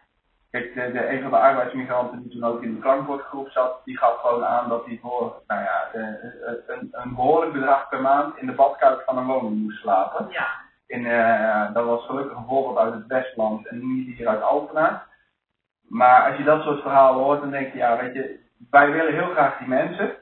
Kijk, 0.51 0.75
de, 0.75 0.93
de, 0.93 1.09
een 1.09 1.23
van 1.23 1.31
de 1.31 1.39
arbeidsmigranten 1.39 2.23
die 2.23 2.31
toen 2.31 2.45
ook 2.45 2.63
in 2.63 2.75
de 2.75 2.81
klankwoordgroep 2.81 3.49
zat, 3.49 3.81
die 3.85 3.99
gaf 3.99 4.21
gewoon 4.21 4.45
aan 4.45 4.69
dat 4.69 4.85
hij 4.85 4.99
voor 5.03 5.43
nou 5.47 5.63
ja, 5.63 5.89
de, 5.93 6.63
een, 6.67 6.89
een 6.93 7.15
behoorlijk 7.15 7.53
bedrag 7.53 7.89
per 7.89 8.01
maand 8.01 8.39
in 8.39 8.47
de 8.47 8.53
badkuip 8.53 9.03
van 9.07 9.19
een 9.19 9.27
woning 9.27 9.63
moest 9.63 9.81
slapen. 9.81 10.27
Ja. 10.31 10.47
In, 10.87 11.05
uh, 11.05 11.73
dat 11.73 11.85
was 11.85 12.07
gelukkig 12.07 12.37
een 12.37 12.47
voorbeeld 12.47 12.79
uit 12.79 12.95
het 12.95 13.07
Westland 13.07 13.67
en 13.67 13.95
niet 13.95 14.17
hier 14.17 14.29
uit 14.29 14.43
Alpena. 14.43 15.07
Maar 15.89 16.29
als 16.29 16.37
je 16.37 16.45
dat 16.45 16.63
soort 16.63 16.83
verhalen 16.83 17.25
hoort, 17.25 17.41
dan 17.41 17.51
denk 17.51 17.73
je, 17.73 17.79
ja, 17.79 17.97
weet 17.97 18.15
je, 18.15 18.44
wij 18.71 18.91
willen 18.91 19.15
heel 19.15 19.31
graag 19.31 19.59
die 19.59 19.69
mensen. 19.69 20.17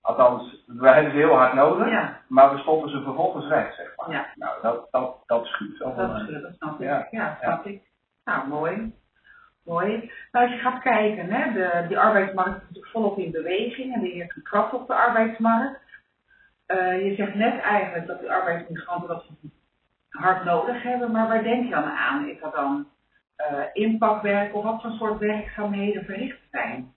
Althans, 0.00 0.64
wij 0.66 0.94
hebben 0.94 1.12
ze 1.12 1.18
heel 1.18 1.34
hard 1.34 1.52
nodig, 1.52 1.90
ja. 1.90 2.20
maar 2.28 2.52
we 2.52 2.58
stoppen 2.58 2.90
ze 2.90 3.02
vervolgens 3.02 3.46
weg, 3.46 3.74
zeg 3.74 3.96
maar. 3.96 4.10
Ja. 4.10 4.26
Nou, 4.34 4.62
dat, 4.62 4.88
dat, 4.90 5.16
dat 5.26 5.46
schuurt. 5.46 5.78
Dat 5.78 6.20
schuurt, 6.20 6.42
dat 6.42 6.54
snap 6.54 6.80
ik. 6.80 6.86
Ja, 6.86 7.08
ja 7.10 7.38
snap 7.40 7.66
ik. 7.66 7.82
Nou, 8.24 8.48
mooi. 8.48 8.94
Mooi. 9.64 10.10
Nou, 10.32 10.46
als 10.46 10.54
je 10.54 10.60
gaat 10.60 10.82
kijken, 10.82 11.30
hè, 11.30 11.52
de, 11.52 11.84
die 11.88 11.98
arbeidsmarkt 11.98 12.56
is 12.56 12.62
natuurlijk 12.62 12.92
volop 12.92 13.18
in 13.18 13.30
beweging 13.30 13.94
en 13.94 14.00
er 14.00 14.10
heerst 14.10 14.36
een 14.36 14.72
op 14.72 14.86
de 14.86 14.94
arbeidsmarkt. 14.94 15.80
Uh, 16.66 17.04
je 17.08 17.14
zegt 17.14 17.34
net 17.34 17.60
eigenlijk 17.60 18.06
dat 18.06 18.20
die 18.20 18.32
arbeidsmigranten 18.32 19.08
dat 19.08 19.24
hard 20.08 20.44
nodig 20.44 20.82
hebben, 20.82 21.10
maar 21.10 21.28
waar 21.28 21.42
denk 21.42 21.64
je 21.64 21.70
dan 21.70 21.84
aan? 21.90 22.28
Is 22.28 22.40
dat 22.40 22.54
dan 22.54 22.88
uh, 23.36 23.64
inpakwerk 23.72 24.54
of 24.54 24.64
wat 24.64 24.82
voor 24.82 24.90
soort 24.90 25.18
werkzaamheden 25.18 26.04
verricht 26.04 26.40
zijn? 26.50 26.94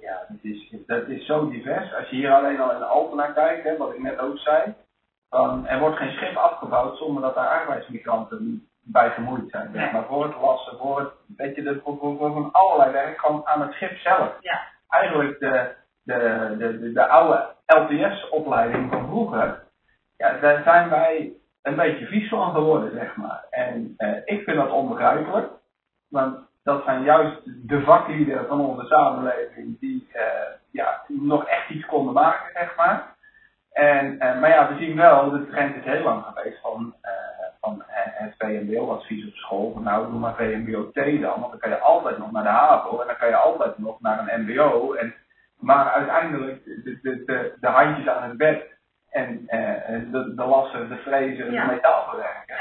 Ja, 0.00 0.26
dat 0.28 0.38
is, 0.42 0.74
dat 0.86 1.08
is 1.08 1.26
zo 1.26 1.48
divers. 1.48 1.94
Als 1.94 2.08
je 2.08 2.16
hier 2.16 2.32
alleen 2.32 2.60
al 2.60 2.72
in 2.72 2.78
de 2.78 2.84
Alpena 2.84 3.26
kijkt, 3.26 3.64
hè, 3.64 3.76
wat 3.76 3.92
ik 3.92 4.02
net 4.02 4.18
ook 4.18 4.38
zei, 4.38 4.74
dan 5.28 5.66
er 5.66 5.78
wordt 5.78 5.96
geen 5.96 6.12
schip 6.12 6.36
afgebouwd 6.36 6.96
zonder 6.96 7.22
dat 7.22 7.34
daar 7.34 7.48
arbeidsmigranten 7.48 8.68
bij 8.82 9.10
gemoeid 9.10 9.50
zijn. 9.50 9.70
Nee. 9.72 9.92
Maar 9.92 10.04
voor 10.04 10.24
het 10.24 10.40
lassen, 10.40 10.78
voor 10.78 10.98
het, 10.98 11.12
weet 11.36 11.54
je, 11.54 11.62
de, 11.62 11.80
voor, 11.84 11.96
voor, 11.98 12.48
allerlei 12.52 12.92
werk 12.92 13.18
gewoon 13.18 13.46
aan 13.46 13.60
het 13.60 13.72
schip 13.72 13.96
zelf. 13.98 14.36
Ja. 14.40 14.60
Eigenlijk 14.88 15.38
de, 15.38 15.74
de, 16.02 16.54
de, 16.58 16.78
de, 16.78 16.92
de 16.92 17.06
oude 17.08 17.54
LTS-opleiding 17.66 18.90
van 18.90 19.06
vroeger, 19.06 19.62
ja, 20.16 20.38
daar 20.38 20.62
zijn 20.62 20.88
wij 20.88 21.32
een 21.62 21.76
beetje 21.76 22.06
vies 22.06 22.28
van 22.28 22.52
geworden, 22.52 22.92
zeg 22.92 23.16
maar. 23.16 23.44
En 23.50 23.94
uh, 23.98 24.16
ik 24.24 24.42
vind 24.42 24.56
dat 24.56 24.70
onbegrijpelijk, 24.70 25.48
want 26.08 26.47
dat 26.68 26.84
zijn 26.84 27.02
juist 27.02 27.40
de 27.44 27.80
vaklieden 27.80 28.46
van 28.46 28.60
onze 28.60 28.86
samenleving 28.86 29.80
die 29.80 30.08
uh, 30.14 30.22
ja, 30.70 31.02
nog 31.06 31.46
echt 31.46 31.70
iets 31.70 31.86
konden 31.86 32.14
maken, 32.14 32.50
zeg 32.54 32.76
maar. 32.76 33.14
En, 33.72 34.12
uh, 34.12 34.40
maar 34.40 34.50
ja, 34.50 34.68
we 34.68 34.78
zien 34.78 34.96
wel, 34.96 35.30
de 35.30 35.46
trend 35.46 35.76
is 35.76 35.84
heel 35.84 36.02
lang 36.02 36.24
geweest 36.24 36.60
van, 36.60 36.94
van 37.60 37.82
het 37.86 38.34
VMBO-advies 38.38 39.26
op 39.26 39.34
school. 39.34 39.72
Van 39.72 39.82
nou, 39.82 40.10
doe 40.10 40.18
maar 40.18 40.34
VMBO-T 40.34 41.20
dan, 41.20 41.40
want 41.40 41.50
dan 41.50 41.58
kan 41.58 41.70
je 41.70 41.78
altijd 41.78 42.18
nog 42.18 42.32
naar 42.32 42.42
de 42.42 42.48
HAVO 42.48 43.00
en 43.00 43.06
dan 43.06 43.16
kan 43.16 43.28
je 43.28 43.36
altijd 43.36 43.78
nog 43.78 44.00
naar 44.00 44.18
een 44.18 44.42
MBO. 44.42 44.94
En, 44.94 45.14
maar 45.58 45.90
uiteindelijk, 45.90 46.64
de, 46.64 46.98
de, 47.02 47.24
de, 47.24 47.56
de 47.60 47.68
handjes 47.68 48.08
aan 48.08 48.28
het 48.28 48.36
bed 48.36 48.62
en 49.10 49.46
de, 50.10 50.32
de 50.36 50.44
lassen, 50.44 50.88
de 50.88 50.96
frezen, 50.96 51.52
ja. 51.52 51.66
de 51.66 51.72
metaalverwerken. 51.72 52.56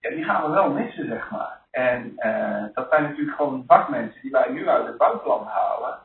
Ja. 0.00 0.10
die 0.10 0.24
gaan 0.24 0.42
we 0.42 0.48
wel 0.50 0.70
missen, 0.70 1.06
zeg 1.06 1.30
maar. 1.30 1.57
En 1.70 2.12
uh, 2.16 2.64
dat 2.74 2.86
zijn 2.90 3.02
natuurlijk 3.02 3.36
gewoon 3.36 3.64
vakmensen 3.66 4.20
die 4.22 4.30
wij 4.30 4.50
nu 4.50 4.68
uit 4.68 4.86
het 4.86 4.96
buitenland 4.96 5.48
halen. 5.48 5.98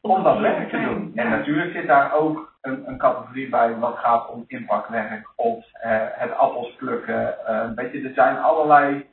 Om 0.00 0.22
dat 0.22 0.38
werk 0.38 0.70
te 0.70 0.80
doen. 0.80 1.12
En 1.14 1.30
natuurlijk 1.30 1.72
zit 1.72 1.86
daar 1.86 2.12
ook 2.12 2.52
een, 2.60 2.88
een 2.88 2.98
categorie 2.98 3.48
bij 3.48 3.78
wat 3.78 3.96
gaat 3.98 4.28
om 4.28 4.44
inpakwerk 4.46 5.28
of 5.36 5.56
uh, 5.56 6.06
het 6.10 6.32
appels 6.32 6.74
plukken. 6.76 7.34
weet 7.74 7.92
je, 7.92 8.02
er 8.02 8.14
zijn 8.14 8.38
allerlei 8.38 9.10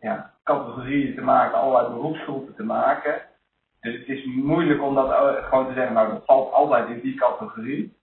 ja, 0.00 0.30
categorieën 0.44 1.14
te 1.14 1.20
maken, 1.20 1.58
allerlei 1.58 1.94
beroepsgroepen 1.94 2.54
te 2.54 2.62
maken. 2.64 3.20
Dus 3.80 3.98
het 3.98 4.08
is 4.08 4.24
moeilijk 4.24 4.82
om 4.82 4.94
dat 4.94 5.10
gewoon 5.44 5.66
te 5.66 5.72
zeggen, 5.72 5.94
nou 5.94 6.08
dat 6.08 6.24
valt 6.24 6.52
altijd 6.52 6.88
in 6.88 7.00
die 7.00 7.14
categorie. 7.14 7.96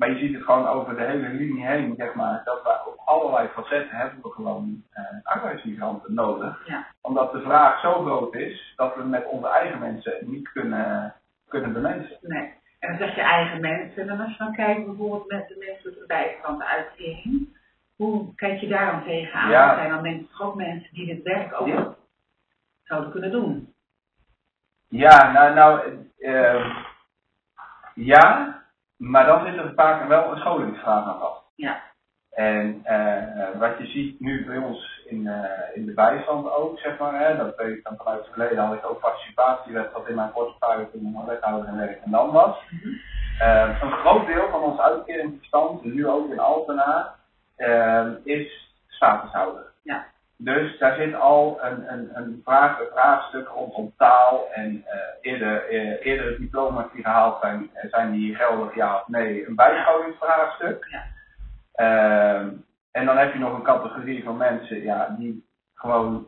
Maar 0.00 0.10
je 0.10 0.18
ziet 0.18 0.34
het 0.34 0.44
gewoon 0.44 0.66
over 0.66 0.96
de 0.96 1.04
hele 1.04 1.28
linie 1.28 1.66
heen, 1.66 1.94
zeg 1.96 2.14
maar, 2.14 2.40
dat 2.44 2.62
we 2.62 2.80
op 2.86 3.00
allerlei 3.04 3.48
facetten 3.48 3.96
hebben 3.96 4.18
we 4.22 4.30
gewoon 4.30 4.82
uh, 4.94 5.04
arbeidsmigranten 5.22 6.14
nodig. 6.14 6.66
Ja. 6.66 6.86
Omdat 7.00 7.32
de 7.32 7.40
vraag 7.40 7.80
zo 7.80 7.92
groot 7.92 8.34
is 8.34 8.72
dat 8.76 8.94
we 8.96 9.02
met 9.02 9.26
onze 9.26 9.48
eigen 9.48 9.78
mensen 9.78 10.12
niet 10.20 10.52
kunnen, 10.52 11.14
kunnen 11.48 11.72
bemensen. 11.72 12.18
Nee. 12.20 12.52
En 12.78 12.88
dan 12.88 12.98
zeg 12.98 13.14
je 13.14 13.20
eigen 13.20 13.60
mensen. 13.60 14.08
En 14.08 14.20
als 14.20 14.30
je 14.30 14.38
dan 14.38 14.54
kijkt 14.54 14.84
bijvoorbeeld 14.86 15.28
met 15.30 15.48
de 15.48 15.56
mensen 15.68 15.98
met 15.98 16.06
bijstand, 16.08 16.58
de 16.58 16.66
uitkering. 16.66 17.58
Hoe 17.96 18.34
kijk 18.34 18.60
je 18.60 18.68
daar 18.68 18.90
dan 18.90 19.02
tegenaan? 19.04 19.50
Ja. 19.50 19.70
Er 19.70 19.76
zijn 19.76 19.90
dan 19.90 20.02
mensen, 20.02 20.40
ook 20.40 20.54
mensen 20.54 20.94
die 20.94 21.06
dit 21.06 21.22
werk 21.22 21.60
ook 21.60 21.66
Ja. 21.66 21.94
zouden 22.82 23.10
kunnen 23.10 23.30
doen. 23.30 23.74
Ja, 24.88 25.32
nou, 25.32 25.54
nou 25.54 25.98
uh, 26.18 26.76
Ja, 27.94 28.59
maar 29.00 29.26
dan 29.26 29.46
zit 29.46 29.56
er 29.56 29.72
vaak 29.74 30.08
wel 30.08 30.32
een 30.32 30.38
scholingsvraag 30.38 31.04
aan 31.04 31.18
vast. 31.18 31.42
Ja. 31.54 31.80
En 32.30 32.82
uh, 32.84 33.58
wat 33.58 33.78
je 33.78 33.86
ziet 33.86 34.20
nu 34.20 34.46
bij 34.46 34.56
ons 34.56 35.02
in, 35.06 35.26
uh, 35.26 35.44
in 35.74 35.86
de 35.86 35.94
bijstand 35.94 36.50
ook, 36.50 36.78
zeg 36.78 36.98
maar, 36.98 37.20
hè, 37.20 37.36
dat 37.36 37.56
weet 37.56 37.76
ik 37.76 37.84
dan 37.84 37.96
vanuit 37.96 38.18
het 38.18 38.28
verleden 38.34 38.64
had 38.64 38.74
ik 38.74 38.90
ook 38.90 39.00
participatiewet 39.00 39.92
wat 39.92 40.08
in 40.08 40.14
mijn 40.14 40.32
portefeuille 40.32 40.90
toen 40.90 41.06
ik 41.06 41.26
wethouder 41.26 41.68
en 41.68 41.76
werk 41.76 42.02
en 42.04 42.10
dan 42.10 42.30
was. 42.30 42.56
Mm 42.70 42.78
-hmm. 42.82 43.00
uh, 43.40 43.82
een 43.82 43.90
groot 43.90 44.26
deel 44.26 44.48
van 44.50 44.60
onze 44.62 44.82
uitkeringsbestand, 44.82 45.84
nu 45.84 46.06
ook 46.06 46.30
in 46.30 46.38
Altena, 46.38 47.14
is 48.24 48.74
statushouder. 48.88 49.72
Ja. 49.82 50.06
Dus 50.42 50.78
daar 50.78 50.96
zit 50.96 51.14
al 51.14 51.58
een, 51.62 51.92
een, 51.92 52.10
een, 52.14 52.40
vraag, 52.44 52.80
een 52.80 52.86
vraagstuk 52.92 53.48
rondom 53.48 53.92
taal 53.96 54.48
en 54.52 54.84
eerder, 55.20 55.68
eerder 56.00 56.26
het 56.26 56.38
diploma's 56.38 56.92
die 56.92 57.02
gehaald 57.02 57.40
zijn, 57.40 57.70
zijn 57.90 58.12
die 58.12 58.34
geldig 58.34 58.74
ja 58.74 58.96
of 58.96 59.08
nee, 59.08 59.46
een 59.46 59.54
bijscholingsvraagstuk. 59.54 60.86
Ja. 60.90 61.04
Uh, 61.76 62.52
en 62.90 63.06
dan 63.06 63.16
heb 63.16 63.32
je 63.32 63.38
nog 63.38 63.54
een 63.54 63.62
categorie 63.62 64.24
van 64.24 64.36
mensen 64.36 64.82
ja, 64.82 65.14
die 65.18 65.46
gewoon 65.74 66.26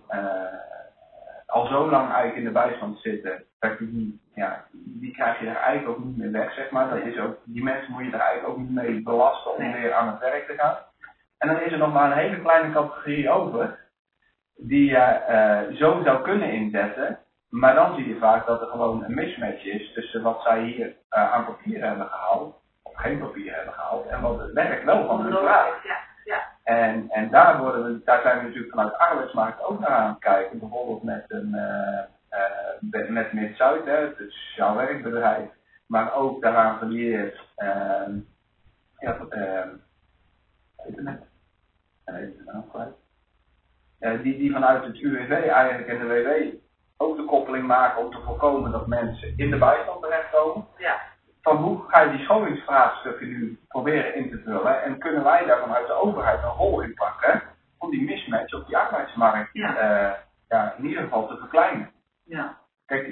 al 1.46 1.66
zo 1.66 1.90
lang 1.90 2.07
eigenlijk 2.07 2.37
in 2.37 2.44
de 2.44 2.51
bijstand 2.51 2.98
zitten, 2.98 3.44
dat 3.59 3.79
je 3.79 3.90
die, 3.90 4.20
ja, 4.35 4.64
die 4.72 5.12
krijg 5.12 5.40
je 5.40 5.46
er 5.46 5.57
eigenlijk 5.57 5.98
ook 5.98 6.05
niet 6.05 6.16
meer 6.16 6.31
weg, 6.31 6.55
zeg 6.55 6.70
maar. 6.70 6.88
Dat 6.88 7.05
is 7.05 7.18
ook, 7.18 7.37
die 7.44 7.62
mensen 7.62 7.92
moet 7.92 8.05
je 8.05 8.11
er 8.11 8.20
eigenlijk 8.20 8.48
ook 8.48 8.59
niet 8.59 8.70
mee 8.70 9.03
belasten 9.03 9.57
om 9.57 9.72
weer 9.72 9.92
aan 9.92 10.09
het 10.09 10.18
werk 10.18 10.46
te 10.46 10.55
gaan. 10.55 10.77
En 11.38 11.48
dan 11.48 11.61
is 11.61 11.72
er 11.72 11.79
nog 11.79 11.92
maar 11.92 12.11
een 12.11 12.18
hele 12.18 12.40
kleine 12.40 12.72
categorie 12.72 13.31
over, 13.31 13.79
die 14.57 14.91
je 14.91 15.21
uh, 15.71 15.77
zo 15.77 16.03
zou 16.05 16.23
kunnen 16.23 16.53
inzetten, 16.53 17.19
maar 17.49 17.75
dan 17.75 17.95
zie 17.95 18.09
je 18.09 18.19
vaak 18.19 18.47
dat 18.47 18.61
er 18.61 18.67
gewoon 18.67 19.05
een 19.05 19.15
mismatch 19.15 19.65
is 19.65 19.93
tussen 19.93 20.23
wat 20.23 20.43
zij 20.43 20.62
hier 20.62 20.87
uh, 20.87 21.33
aan 21.33 21.45
papier 21.45 21.85
hebben 21.85 22.07
gehaald 22.07 22.57
of 22.83 22.93
geen 22.95 23.19
papier 23.19 23.55
hebben 23.55 23.75
gehaald 23.75 24.07
en 24.07 24.21
wat 24.21 24.38
het 24.38 24.53
werk 24.53 24.85
wel 24.85 25.07
van 25.07 25.21
hun 25.21 25.33
vraagt. 25.33 25.83
Ja, 25.85 25.97
ja. 26.25 26.43
En, 26.65 27.11
en 27.11 27.31
daar, 27.31 27.59
worden 27.59 27.85
we, 27.85 28.05
daar 28.05 28.23
zijn 28.23 28.38
we 28.38 28.45
natuurlijk 28.45 28.75
vanuit 28.75 28.91
de 28.91 28.99
arbeidsmarkt 28.99 29.62
ook 29.62 29.81
naar 29.81 29.91
aan 29.91 30.09
het 30.09 30.19
kijken. 30.19 30.59
Bijvoorbeeld 30.59 31.03
met, 31.03 31.25
een, 31.29 31.55
uh, 32.81 33.09
met 33.09 33.33
Mid-Zuid, 33.33 33.85
het 33.85 34.33
sociaal 34.33 34.77
werkbedrijf. 34.77 35.49
Maar 35.87 36.15
ook 36.15 36.43
daaraan 36.43 36.79
gelieerd, 36.79 37.35
uh, 37.57 38.09
ja, 38.99 39.17
uh, 39.31 39.61
het 40.77 41.01
weet 42.05 42.37
het 42.37 42.45
nou 42.45 42.65
kwijt. 42.71 43.02
Uh, 44.03 44.23
die, 44.23 44.38
die 44.38 44.53
vanuit 44.53 44.85
het 44.85 44.99
UWV 45.01 45.31
eigenlijk 45.31 45.88
en 45.88 45.99
de 45.99 46.07
WW 46.07 46.55
ook 46.97 47.17
de 47.17 47.25
koppeling 47.25 47.67
maken 47.67 48.05
om 48.05 48.11
te 48.11 48.21
voorkomen 48.25 48.71
dat 48.71 48.87
mensen 48.87 49.33
in 49.37 49.51
de 49.51 49.59
bijstand 49.59 50.03
terechtkomen. 50.03 50.67
Ja 50.77 51.11
van 51.43 51.57
hoe 51.57 51.81
ga 51.87 52.01
je 52.01 52.11
die 52.11 52.25
scholingsvraagstukken 52.25 53.29
nu 53.29 53.59
proberen 53.69 54.15
in 54.15 54.31
te 54.31 54.41
vullen 54.45 54.83
en 54.83 54.99
kunnen 54.99 55.25
wij 55.25 55.45
daar 55.45 55.61
vanuit 55.61 55.87
de 55.87 55.93
overheid 55.93 56.43
een 56.43 56.49
rol 56.49 56.81
in 56.81 56.95
pakken 56.95 57.43
om 57.79 57.91
die 57.91 58.05
mismatch 58.05 58.55
op 58.55 58.67
die 58.67 58.77
arbeidsmarkt 58.77 59.51
ja. 59.53 59.69
Uh, 59.69 60.12
ja, 60.49 60.75
in 60.79 60.85
ieder 60.85 61.03
geval 61.03 61.27
te 61.27 61.37
verkleinen. 61.37 61.91
Ja. 62.25 62.59
Kijk, 62.87 63.07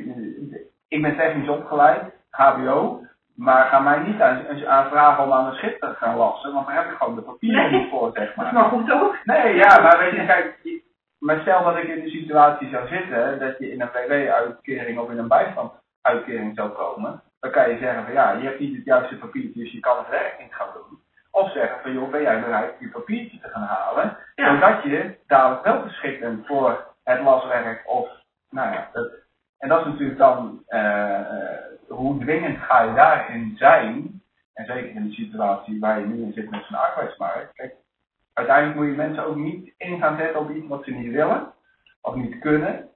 ik 0.88 1.02
ben 1.02 1.16
technisch 1.16 1.48
opgeleid, 1.48 2.02
HBO, 2.30 3.06
maar 3.40 3.66
ga 3.66 3.78
mij 3.78 3.98
niet 3.98 4.20
aan, 4.20 4.66
aan 4.66 4.88
vragen 4.88 5.24
om 5.24 5.32
aan 5.32 5.46
een 5.46 5.54
schip 5.54 5.80
te 5.80 5.94
gaan 5.94 6.16
lassen, 6.16 6.52
want 6.52 6.66
daar 6.66 6.76
heb 6.76 6.90
ik 6.90 6.96
gewoon 6.96 7.14
de 7.14 7.22
papieren 7.22 7.72
niet 7.72 7.90
voor, 7.90 8.10
zeg 8.14 8.34
maar. 8.34 8.54
Maar 8.54 8.64
goed 8.64 8.92
ook. 8.92 9.16
Nee, 9.24 9.54
ja, 9.54 9.80
maar 9.80 9.98
weet 9.98 10.14
je, 10.14 10.26
kijk, 10.26 10.82
maar 11.18 11.40
stel 11.40 11.64
dat 11.64 11.76
ik 11.76 11.88
in 11.88 12.04
de 12.04 12.10
situatie 12.10 12.68
zou 12.68 12.88
zitten 12.88 13.38
dat 13.38 13.58
je 13.58 13.72
in 13.72 13.80
een 13.80 13.90
WW-uitkering 13.92 14.98
of 14.98 15.10
in 15.10 15.18
een 15.18 15.28
bijstandsuitkering 15.28 16.54
zou 16.54 16.70
komen, 16.70 17.22
dan 17.40 17.50
kan 17.50 17.70
je 17.70 17.78
zeggen 17.78 18.04
van 18.04 18.12
ja, 18.12 18.32
je 18.32 18.44
hebt 18.44 18.60
niet 18.60 18.76
het 18.76 18.84
juiste 18.84 19.16
papiertje, 19.16 19.62
dus 19.62 19.72
je 19.72 19.80
kan 19.80 19.98
het 19.98 20.08
werk 20.08 20.38
niet 20.38 20.54
gaan 20.54 20.68
doen. 20.74 20.98
Of 21.30 21.52
zeggen 21.52 21.80
van 21.82 21.92
joh, 21.92 22.10
ben 22.10 22.22
jij 22.22 22.40
bereid 22.40 22.74
je 22.78 22.88
papiertje 22.88 23.40
te 23.40 23.48
gaan 23.48 23.62
halen, 23.62 24.16
ja. 24.34 24.54
zodat 24.54 24.82
je 24.82 25.18
dadelijk 25.26 25.64
wel 25.64 25.80
geschikt 25.80 26.20
bent 26.20 26.46
voor 26.46 26.86
het 27.04 27.20
laswerk 27.20 27.82
of, 27.86 28.08
nou 28.50 28.72
ja, 28.72 28.88
dat, 28.92 29.19
en 29.60 29.68
dat 29.68 29.80
is 29.80 29.86
natuurlijk 29.92 30.18
dan, 30.18 30.62
uh, 30.68 30.80
uh, 30.80 31.88
hoe 31.88 32.18
dwingend 32.18 32.58
ga 32.58 32.82
je 32.82 32.94
daarin 32.94 33.54
zijn, 33.56 34.22
en 34.54 34.64
zeker 34.64 34.90
in 34.90 35.08
de 35.08 35.14
situatie 35.14 35.80
waar 35.80 36.00
je 36.00 36.06
nu 36.06 36.22
in 36.22 36.32
zit 36.32 36.50
met 36.50 36.64
zo'n 36.64 36.78
arbeidsmarkt. 36.78 37.52
Kijk, 37.52 37.74
uiteindelijk 38.32 38.78
moet 38.78 38.86
je 38.86 38.96
mensen 38.96 39.26
ook 39.26 39.36
niet 39.36 39.74
in 39.76 39.98
gaan 39.98 40.16
zetten 40.16 40.40
op 40.40 40.50
iets 40.50 40.66
wat 40.66 40.84
ze 40.84 40.90
niet 40.90 41.12
willen, 41.12 41.52
of 42.00 42.14
niet 42.14 42.38
kunnen, 42.38 42.88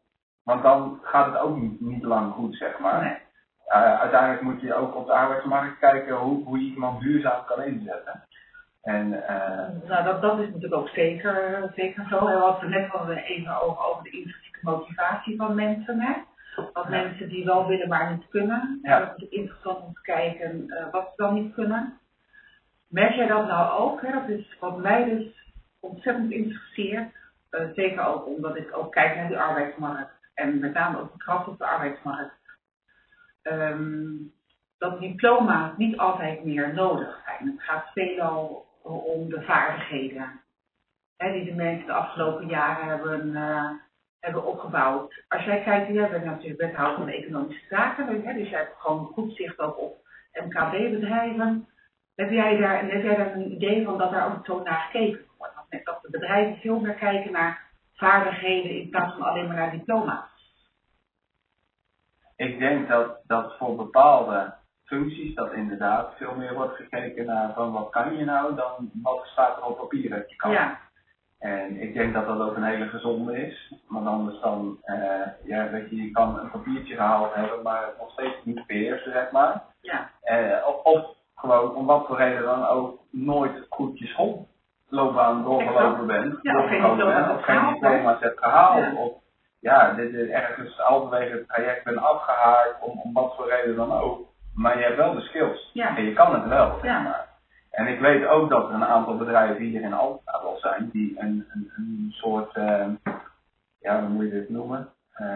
want 0.42 0.62
dan 0.62 1.00
gaat 1.02 1.26
het 1.26 1.38
ook 1.38 1.56
niet, 1.56 1.80
niet 1.80 2.02
lang 2.02 2.32
goed, 2.32 2.56
zeg 2.56 2.78
maar. 2.78 3.02
Nee. 3.02 3.22
Uh, 3.68 4.00
uiteindelijk 4.00 4.42
moet 4.42 4.60
je 4.60 4.74
ook 4.74 4.94
op 4.96 5.06
de 5.06 5.12
arbeidsmarkt 5.12 5.78
kijken 5.78 6.16
hoe, 6.16 6.44
hoe 6.44 6.58
je 6.58 6.72
iemand 6.72 7.00
duurzaam 7.00 7.44
kan 7.44 7.62
inzetten. 7.62 8.22
En, 8.82 9.06
uh, 9.12 9.88
nou, 9.88 10.04
dat, 10.04 10.22
dat 10.22 10.38
is 10.38 10.46
natuurlijk 10.46 10.74
ook 10.74 10.88
zeker, 10.88 11.70
zeker 11.76 12.06
zo. 12.08 12.26
We 12.26 12.32
hadden 12.32 12.70
net 12.70 12.92
we 13.06 13.22
even 13.22 13.62
over, 13.62 13.84
over 13.84 14.02
de 14.02 14.10
intrinsieke 14.10 14.58
motivatie 14.62 15.36
van 15.36 15.54
mensen. 15.54 16.00
Hè? 16.00 16.12
Want 16.54 16.88
ja. 16.88 16.88
mensen 16.88 17.28
die 17.28 17.44
wel 17.44 17.66
willen, 17.66 17.88
maar 17.88 18.10
niet 18.10 18.28
kunnen. 18.28 18.78
Ja. 18.82 18.98
Dat 18.98 19.22
is 19.22 19.28
interessant 19.28 19.78
om 19.78 19.94
te 19.94 20.00
kijken 20.00 20.64
uh, 20.66 20.90
wat 20.90 21.08
ze 21.10 21.22
dan 21.22 21.34
niet 21.34 21.54
kunnen. 21.54 21.98
Merk 22.88 23.14
jij 23.14 23.26
dat 23.26 23.46
nou 23.46 23.80
ook? 23.80 24.02
Hè? 24.02 24.12
Dat 24.12 24.28
is 24.28 24.56
wat 24.60 24.78
mij 24.78 25.04
dus 25.04 25.52
ontzettend 25.80 26.30
interesseert. 26.30 27.14
Uh, 27.50 27.60
zeker 27.74 28.04
ook 28.04 28.26
omdat 28.26 28.56
ik 28.56 28.76
ook 28.76 28.92
kijk 28.92 29.16
naar 29.16 29.28
die 29.28 29.38
arbeidsmarkt. 29.38 30.12
En 30.34 30.58
met 30.58 30.72
name 30.72 31.00
ook 31.00 31.12
de 31.12 31.18
kracht 31.18 31.48
op 31.48 31.58
de 31.58 31.66
arbeidsmarkt. 31.66 32.34
Um, 33.42 34.32
dat 34.78 35.00
diploma's 35.00 35.76
niet 35.76 35.96
altijd 35.96 36.44
meer 36.44 36.74
nodig 36.74 37.22
zijn. 37.24 37.50
Het 37.50 37.62
gaat 37.62 37.90
veelal 37.92 38.66
om 38.82 39.28
de 39.28 39.42
vaardigheden 39.42 40.42
hè, 41.16 41.32
die 41.32 41.44
de 41.44 41.54
mensen 41.54 41.86
de 41.86 41.92
afgelopen 41.92 42.48
jaren 42.48 42.86
hebben, 42.86 43.28
uh, 43.28 43.70
hebben 44.24 44.44
opgebouwd. 44.44 45.24
Als 45.28 45.44
jij 45.44 45.62
kijkt, 45.62 45.94
jij 45.94 46.10
bent 46.10 46.24
natuurlijk 46.24 46.60
wethouder 46.60 46.96
van 46.96 47.08
economische 47.08 47.66
zaken, 47.68 48.22
hè, 48.24 48.32
dus 48.34 48.48
jij 48.48 48.58
hebt 48.58 48.80
gewoon 48.80 49.06
goed 49.06 49.36
zicht 49.36 49.58
ook 49.58 49.78
op 49.78 49.96
MKB-bedrijven. 50.32 51.68
Heb 52.14 52.30
jij, 52.30 52.56
daar, 52.56 52.84
heb 52.90 53.02
jij 53.02 53.16
daar 53.16 53.34
een 53.34 53.52
idee 53.52 53.84
van 53.84 53.98
dat 53.98 54.10
daar 54.10 54.26
ook 54.26 54.46
zo 54.46 54.62
naar 54.62 54.88
gekeken 54.90 55.20
wordt? 55.38 55.54
Dat 55.84 56.02
de 56.02 56.10
bedrijven 56.10 56.56
veel 56.56 56.80
meer 56.80 56.94
kijken 56.94 57.32
naar 57.32 57.62
vaardigheden 57.94 58.70
in 58.70 58.90
plaats 58.90 59.12
van 59.12 59.22
alleen 59.22 59.46
maar 59.46 59.56
naar 59.56 59.70
diploma's? 59.70 60.34
ik 62.36 62.58
denk 62.58 62.88
dat, 62.88 63.20
dat 63.26 63.56
voor 63.58 63.76
bepaalde 63.76 64.54
functies 64.84 65.34
dat 65.34 65.52
inderdaad 65.52 66.16
veel 66.16 66.34
meer 66.34 66.54
wordt 66.54 66.76
gekeken 66.76 67.26
naar 67.26 67.54
van 67.54 67.72
wat 67.72 67.90
kan 67.90 68.16
je 68.16 68.24
nou 68.24 68.54
dan 68.54 68.90
wat 69.02 69.26
staat 69.26 69.56
er 69.56 69.64
op 69.64 69.78
papier 69.78 70.10
dat 70.10 70.30
je 70.30 70.36
kan. 70.36 70.50
Ja. 70.50 70.80
En 71.44 71.80
ik 71.80 71.94
denk 71.94 72.14
dat 72.14 72.26
dat 72.26 72.40
ook 72.40 72.56
een 72.56 72.62
hele 72.62 72.88
gezonde 72.88 73.46
is. 73.46 73.74
Want 73.88 74.06
anders 74.06 74.40
dan, 74.40 74.78
uh, 74.86 75.26
ja, 75.44 75.70
weet 75.70 75.90
je, 75.90 75.96
je 76.02 76.10
kan 76.10 76.38
een 76.38 76.50
papiertje 76.50 76.94
gehaald 76.94 77.34
hebben, 77.34 77.62
maar 77.62 77.92
nog 77.98 78.10
steeds 78.10 78.34
niet 78.44 78.66
beheersen, 78.66 79.12
zeg 79.12 79.30
maar. 79.30 79.62
Ja. 79.80 80.10
Uh, 80.24 80.66
of, 80.66 80.82
of 80.82 81.06
gewoon 81.34 81.74
om 81.74 81.86
wat 81.86 82.06
voor 82.06 82.16
reden 82.16 82.42
dan 82.42 82.66
ook 82.66 82.98
nooit 83.10 83.66
goed 83.68 83.98
je 83.98 84.06
schoolloopbaan 84.06 85.42
doorgelopen 85.44 86.06
bent. 86.06 86.38
Ja, 86.42 86.58
of 86.58 86.68
geen 86.68 86.82
diploma's 86.82 87.30
of 87.30 87.44
geen 87.44 87.72
diploma's 87.72 88.20
hebt 88.20 88.38
gehaald. 88.38 88.84
Ja. 88.84 88.92
Of, 88.94 89.12
ja, 89.60 89.92
dit 89.92 90.12
is 90.14 90.28
ergens 90.28 90.76
halverwege 90.78 91.32
het 91.32 91.48
traject 91.48 91.84
ben 91.84 91.98
afgehaakt, 91.98 92.76
om, 92.80 93.00
om 93.04 93.12
wat 93.12 93.34
voor 93.36 93.48
reden 93.48 93.76
dan 93.76 93.92
ook. 93.92 94.28
Maar 94.54 94.78
je 94.78 94.84
hebt 94.84 94.96
wel 94.96 95.14
de 95.14 95.20
skills. 95.20 95.70
Ja. 95.72 95.96
En 95.96 96.04
je 96.04 96.12
kan 96.12 96.34
het 96.34 96.48
wel, 96.48 96.78
zeg 96.82 96.84
Ja. 96.90 97.00
maar. 97.00 97.32
En 97.74 97.86
ik 97.86 98.00
weet 98.00 98.26
ook 98.26 98.50
dat 98.50 98.68
er 98.68 98.74
een 98.74 98.84
aantal 98.84 99.16
bedrijven 99.16 99.64
hier 99.64 99.80
in 99.82 99.92
Alkmaar 99.92 100.42
wel 100.42 100.58
zijn, 100.58 100.88
die 100.92 101.14
een, 101.18 101.46
een, 101.52 101.70
een 101.76 102.08
soort, 102.10 102.56
uh, 102.56 102.86
ja, 103.80 104.00
hoe 104.00 104.08
moet 104.08 104.24
je 104.24 104.30
dit 104.30 104.48
noemen? 104.48 104.88
Uh, 105.20 105.26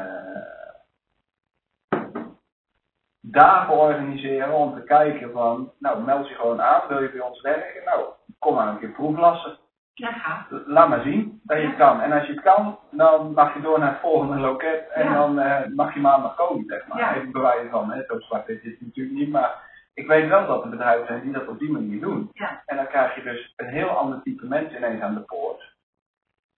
dagen 3.20 3.74
organiseren 3.74 4.52
om 4.52 4.74
te 4.74 4.82
kijken 4.82 5.32
van, 5.32 5.72
nou, 5.78 6.02
meld 6.02 6.28
je 6.28 6.34
gewoon 6.34 6.62
aan, 6.62 6.88
wil 6.88 7.02
je 7.02 7.10
bij 7.10 7.20
ons 7.20 7.40
werken? 7.40 7.84
Nou, 7.84 8.04
kom 8.38 8.54
maar 8.54 8.68
een 8.68 8.78
keer 8.78 8.88
proeflassen. 8.90 9.56
Ja, 9.94 10.12
ga. 10.12 10.46
Laat 10.66 10.88
maar 10.88 11.02
zien 11.02 11.40
dat 11.44 11.58
je 11.60 11.66
het 11.66 11.76
kan. 11.76 12.00
En 12.00 12.12
als 12.12 12.26
je 12.26 12.32
het 12.32 12.42
kan, 12.42 12.78
dan 12.90 13.32
mag 13.32 13.54
je 13.54 13.60
door 13.60 13.78
naar 13.78 13.90
het 13.90 14.00
volgende 14.00 14.36
loket 14.36 14.88
en 14.88 15.04
Ja. 15.04 15.14
dan 15.14 15.38
uh, 15.38 15.56
mag 15.74 15.94
je 15.94 16.00
maandag 16.00 16.34
komen, 16.34 16.64
zeg 16.66 16.86
maar. 16.86 16.98
Ja. 16.98 17.14
Even 17.14 17.32
bewijzen 17.32 17.70
van, 17.70 17.90
hè, 17.90 18.02
zo 18.04 18.18
zwart 18.20 18.48
is 18.48 18.62
het 18.62 18.80
natuurlijk 18.80 19.16
niet, 19.16 19.30
maar 19.30 19.67
ik 19.98 20.06
weet 20.06 20.28
wel 20.28 20.46
dat 20.46 20.62
er 20.64 20.70
bedrijven 20.70 21.06
zijn 21.06 21.20
die 21.22 21.32
dat 21.32 21.46
op 21.48 21.58
die 21.58 21.70
manier 21.72 22.00
doen. 22.00 22.30
Ja. 22.32 22.62
En 22.66 22.76
dan 22.76 22.86
krijg 22.86 23.14
je 23.14 23.22
dus 23.22 23.52
een 23.56 23.66
heel 23.68 23.88
ander 23.88 24.22
type 24.22 24.46
mensen 24.46 24.76
ineens 24.76 25.02
aan 25.02 25.14
de 25.14 25.20
poort, 25.20 25.76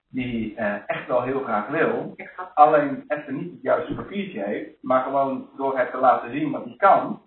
die 0.08 0.56
uh, 0.58 0.74
echt 0.86 1.06
wel 1.06 1.22
heel 1.22 1.40
graag 1.42 1.66
wil, 1.68 2.12
Exact. 2.16 2.54
alleen 2.54 3.04
even 3.08 3.36
niet 3.36 3.50
het 3.52 3.62
juiste 3.62 3.94
papiertje 3.94 4.42
heeft, 4.42 4.70
maar 4.82 5.02
gewoon 5.02 5.48
door 5.56 5.78
het 5.78 5.90
te 5.90 5.96
laten 5.96 6.30
zien 6.30 6.50
wat 6.50 6.64
hij 6.64 6.74
kan, 6.76 7.22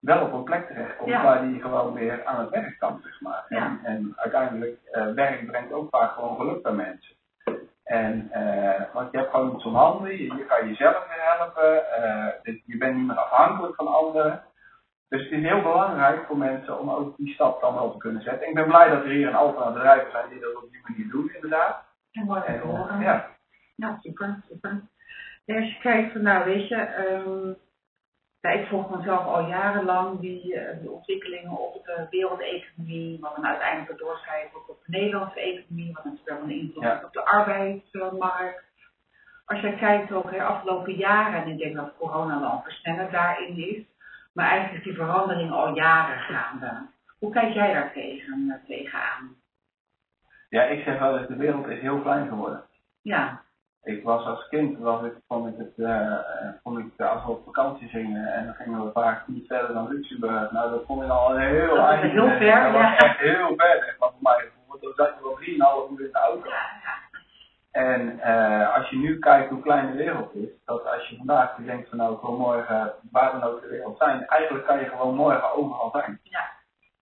wel 0.00 0.22
op 0.22 0.32
een 0.32 0.44
plek 0.44 0.66
terechtkomt 0.66 1.10
Ja. 1.10 1.22
waar 1.22 1.38
hij 1.38 1.58
gewoon 1.60 1.92
weer 1.94 2.24
aan 2.24 2.40
het 2.40 2.50
werk 2.50 2.78
kan, 2.78 3.00
zeg 3.04 3.20
maar. 3.20 3.44
Ja. 3.48 3.58
En, 3.66 3.80
en 3.84 4.12
uiteindelijk, 4.16 4.78
uh, 4.92 5.12
werk 5.12 5.46
brengt 5.46 5.72
ook 5.72 5.88
vaak 5.96 6.12
gewoon 6.12 6.36
geluk 6.36 6.62
bij 6.62 6.72
mensen. 6.72 7.14
En, 7.84 8.30
uh, 8.34 8.80
want 8.92 9.10
je 9.12 9.18
hebt 9.18 9.30
gewoon 9.30 9.54
iets 9.54 9.64
om 9.64 9.74
handen, 9.74 10.10
je, 10.10 10.22
je 10.22 10.44
kan 10.48 10.68
jezelf 10.68 11.06
weer 11.08 11.22
helpen, 11.36 11.82
dit- 12.42 12.62
je 12.66 12.76
bent 12.78 12.96
niet 12.96 13.06
meer 13.06 13.16
afhankelijk 13.18 13.74
van 13.74 13.86
anderen. 13.86 14.42
Dus 15.08 15.22
het 15.22 15.32
is 15.32 15.42
heel 15.48 15.62
belangrijk 15.62 16.26
voor 16.26 16.36
mensen 16.38 16.78
om 16.80 16.90
ook 16.90 17.16
die 17.16 17.34
stap 17.34 17.60
dan 17.60 17.74
wel 17.74 17.92
te 17.92 17.98
kunnen 17.98 18.22
zetten. 18.22 18.48
Ik 18.48 18.54
ben 18.54 18.66
blij 18.66 18.88
dat 18.88 19.02
er 19.04 19.10
hier 19.10 19.28
een 19.28 19.34
Alpha 19.34 19.70
bedrijven 19.72 20.10
zijn 20.10 20.28
die 20.28 20.40
dat 20.40 20.54
op 20.62 20.70
die 20.70 20.80
manier 20.88 21.10
doen, 21.10 21.30
inderdaad. 21.34 21.84
En 22.12 22.24
mooi 22.24 22.40
om 22.40 22.46
te 22.46 22.52
En, 22.52 22.60
horen. 22.60 23.00
ja. 23.00 23.32
Ja, 23.76 23.98
super, 24.00 24.42
super. 24.48 24.70
Als 25.46 25.72
je 25.72 25.78
kijkt 25.80 26.12
van, 26.12 26.22
nou 26.22 26.44
weet 26.44 26.68
je, 26.68 26.76
ehm, 26.76 27.50
ik 28.60 28.66
volg 28.68 28.96
mezelf 28.96 29.24
al 29.26 29.46
jarenlang 29.46 30.20
die, 30.20 30.54
eh, 30.54 30.80
die 30.80 30.90
ontwikkelingen 30.90 31.50
op 31.50 31.84
de 31.84 32.06
wereldeconomie, 32.10 33.20
wat 33.20 33.34
dan 33.36 33.46
uiteindelijk 33.46 33.88
het 33.90 33.98
doorschrijft 33.98 34.54
op 34.54 34.66
de 34.66 34.74
Nederlandse 34.98 35.40
economie, 35.40 35.92
wat 35.92 36.04
natuurlijk 36.04 36.30
wel 36.30 36.42
een 36.42 36.50
invloed 36.60 36.82
Ja. 36.82 37.00
op 37.04 37.12
de 37.12 37.24
arbeidsmarkt. 37.24 38.62
Als 39.46 39.60
je 39.60 39.76
kijkt 39.76 40.12
ook 40.12 40.30
de 40.30 40.42
afgelopen 40.42 40.94
jaren, 40.94 41.42
en 41.42 41.48
ik 41.48 41.58
denk 41.58 41.74
dat 41.76 41.96
corona 41.98 42.40
wel 42.40 42.52
een 42.52 42.62
versneller 42.62 43.10
daarin 43.10 43.56
is, 43.56 43.84
maar 44.34 44.48
eigenlijk 44.48 44.78
is 44.78 44.84
die 44.90 45.02
verandering 45.04 45.50
al 45.52 45.74
jaren 45.74 46.18
gaande. 46.18 46.86
Hoe 47.18 47.32
kijk 47.32 47.52
jij 47.54 47.72
daar 47.72 47.92
tegen, 47.92 48.50
eh, 48.50 48.66
tegenaan? 48.66 49.34
ja, 50.48 50.62
ik 50.62 50.84
zeg 50.84 50.98
wel 50.98 51.18
eens, 51.18 51.28
de 51.28 51.36
wereld 51.36 51.66
is 51.66 51.80
heel 51.80 52.00
klein 52.00 52.28
geworden. 52.28 52.62
Ja, 53.02 53.42
Ik 53.82 54.02
was 54.04 54.24
als 54.26 54.48
kind, 54.48 54.78
was 54.78 55.04
ik, 55.04 55.12
vond 55.28 55.46
ik 55.48 55.54
het, 55.58 55.72
vond 56.62 56.78
ik, 56.78 57.00
als 57.00 57.24
we 57.24 57.30
op 57.30 57.44
vakantie 57.44 57.88
gingen 57.88 58.32
en 58.32 58.44
dan 58.44 58.54
gingen 58.54 58.84
we 58.84 58.92
vaak 58.92 59.26
niet 59.28 59.46
verder 59.46 59.74
dan 59.74 59.88
Luxemburg. 59.88 60.50
Nou, 60.50 60.70
dat 60.70 60.84
vond 60.86 61.02
ik 61.02 61.08
al 61.10 61.34
een 61.34 61.40
heel 61.46 61.74
Dat 61.76 61.88
eind. 61.88 62.12
heel 62.12 62.26
ver, 62.28 62.38
Dat 62.38 62.46
ja. 62.46 62.72
was 62.72 62.96
echt 62.96 63.18
heel 63.18 63.54
ver, 63.56 63.96
maar 63.98 64.08
voor 64.10 64.22
mij 64.22 64.50
zat 64.94 65.14
je 65.18 65.22
wel 65.22 65.36
3,5 65.36 65.90
uur 65.92 66.06
in 66.06 66.12
de 66.12 66.18
auto. 66.18 66.48
ja, 66.48 66.54
ja. 66.84 66.94
En 67.74 68.20
eh, 68.20 68.74
als 68.74 68.88
je 68.88 68.96
nu 68.96 69.18
kijkt 69.18 69.50
hoe 69.50 69.62
klein 69.62 69.86
de 69.90 69.96
wereld 69.96 70.34
is, 70.34 70.48
dat 70.64 70.86
als 70.86 71.08
je 71.08 71.16
vandaag 71.16 71.56
denkt 71.56 71.88
van 71.88 71.98
nou 71.98 72.14
ik 72.14 72.20
wil 72.20 72.36
morgen 72.36 72.92
waar 73.10 73.32
dan 73.32 73.42
ook 73.42 73.60
de 73.60 73.68
wereld 73.68 73.98
zijn, 73.98 74.26
eigenlijk 74.26 74.66
kan 74.66 74.78
je 74.78 74.84
gewoon 74.88 75.14
morgen 75.14 75.52
overal 75.52 75.90
zijn. 75.90 76.20
Ja. 76.22 76.50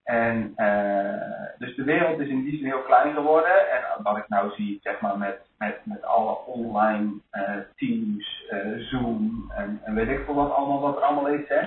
En 0.05 0.53
eh, 0.57 1.59
dus 1.59 1.77
de 1.77 1.85
wereld 1.85 2.21
is 2.21 2.29
in 2.29 2.43
die 2.43 2.57
zin 2.57 2.67
heel 2.67 2.83
klein 2.83 3.15
geworden. 3.15 3.71
En 3.71 4.03
wat 4.03 4.17
ik 4.17 4.29
nou 4.29 4.51
zie, 4.51 4.79
zeg 4.83 5.01
maar, 5.01 5.19
met, 5.19 5.41
met, 5.59 5.81
met 5.85 6.05
alle 6.05 6.37
online 6.47 7.13
eh, 7.31 7.57
teams, 7.77 8.45
Zoom 8.77 9.53
en, 9.55 9.81
en 9.85 9.95
weet 9.95 10.09
ik 10.09 10.25
veel 10.25 10.35
wat 10.35 10.53
allemaal 10.53 10.81
wat 10.81 10.97
er 10.97 11.03
allemaal 11.03 11.33
is, 11.33 11.49
hè, 11.49 11.61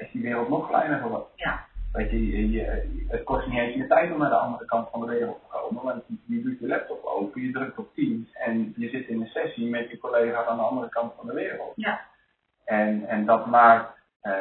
is 0.00 0.10
die 0.12 0.22
wereld 0.22 0.48
nog 0.48 0.68
kleiner 0.68 1.00
geworden. 1.00 1.28
Ja. 1.34 1.64
Weet 1.94 2.10
je, 2.10 3.04
het 3.08 3.24
kost 3.24 3.46
niet 3.46 3.58
eens 3.58 3.76
meer 3.76 3.88
tijd 3.88 4.12
om 4.12 4.18
naar 4.18 4.30
de 4.30 4.36
andere 4.36 4.64
kant 4.64 4.88
van 4.90 5.00
de 5.00 5.06
wereld 5.06 5.40
te 5.40 5.56
komen. 5.58 5.82
Want 5.82 6.02
je, 6.26 6.42
doet 6.42 6.58
je 6.58 6.66
laptop 6.66 7.04
open, 7.04 7.42
je 7.42 7.52
drukt 7.52 7.78
op 7.78 7.94
Teams 7.94 8.32
en 8.32 8.72
je 8.76 8.88
zit 8.88 9.08
in 9.08 9.20
een 9.20 9.26
sessie 9.26 9.70
met 9.70 9.90
je 9.90 9.98
collega's 9.98 10.46
aan 10.46 10.56
de 10.56 10.62
andere 10.62 10.88
kant 10.88 11.12
van 11.16 11.26
de 11.26 11.32
wereld. 11.32 11.72
Ja. 11.76 12.00
En, 12.64 13.06
en 13.06 13.24
dat 13.24 13.46
maakt 13.46 13.98
eh, 14.20 14.32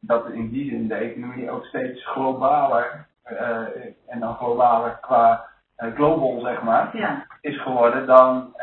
dat 0.00 0.30
in 0.30 0.50
die 0.50 0.70
zin 0.70 0.88
de 0.88 0.94
economie 0.94 1.50
ook 1.50 1.64
steeds 1.64 2.06
globaler, 2.06 3.06
eh, 3.22 3.66
en 4.06 4.20
dan 4.20 4.34
globaler 4.34 4.98
qua 5.00 5.46
eh, 5.76 5.94
global 5.94 6.40
zeg 6.40 6.62
maar, 6.62 6.96
Ja, 6.96 7.26
is 7.40 7.62
geworden 7.62 8.06
dan, 8.06 8.54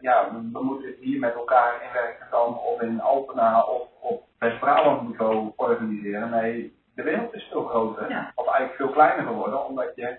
ja, 0.00 0.28
we, 0.32 0.48
we 0.52 0.64
moeten 0.64 0.88
het 0.88 0.98
hier 1.00 1.18
met 1.18 1.34
elkaar 1.34 1.82
in 1.82 1.92
Werkendam 1.92 2.52
of 2.54 2.82
in 2.82 3.00
Altena 3.00 3.62
of 3.62 3.88
op 4.00 4.22
West-Brabant 4.38 5.08
niveau 5.08 5.52
organiseren. 5.56 6.30
Nee, 6.30 6.77
de 6.98 7.04
wereld 7.04 7.34
is 7.34 7.48
veel 7.50 7.64
groter, 7.64 8.10
Ja. 8.10 8.32
of 8.34 8.46
eigenlijk 8.46 8.76
veel 8.76 8.90
kleiner 8.90 9.26
geworden, 9.26 9.66
omdat 9.66 9.94
je 9.94 10.18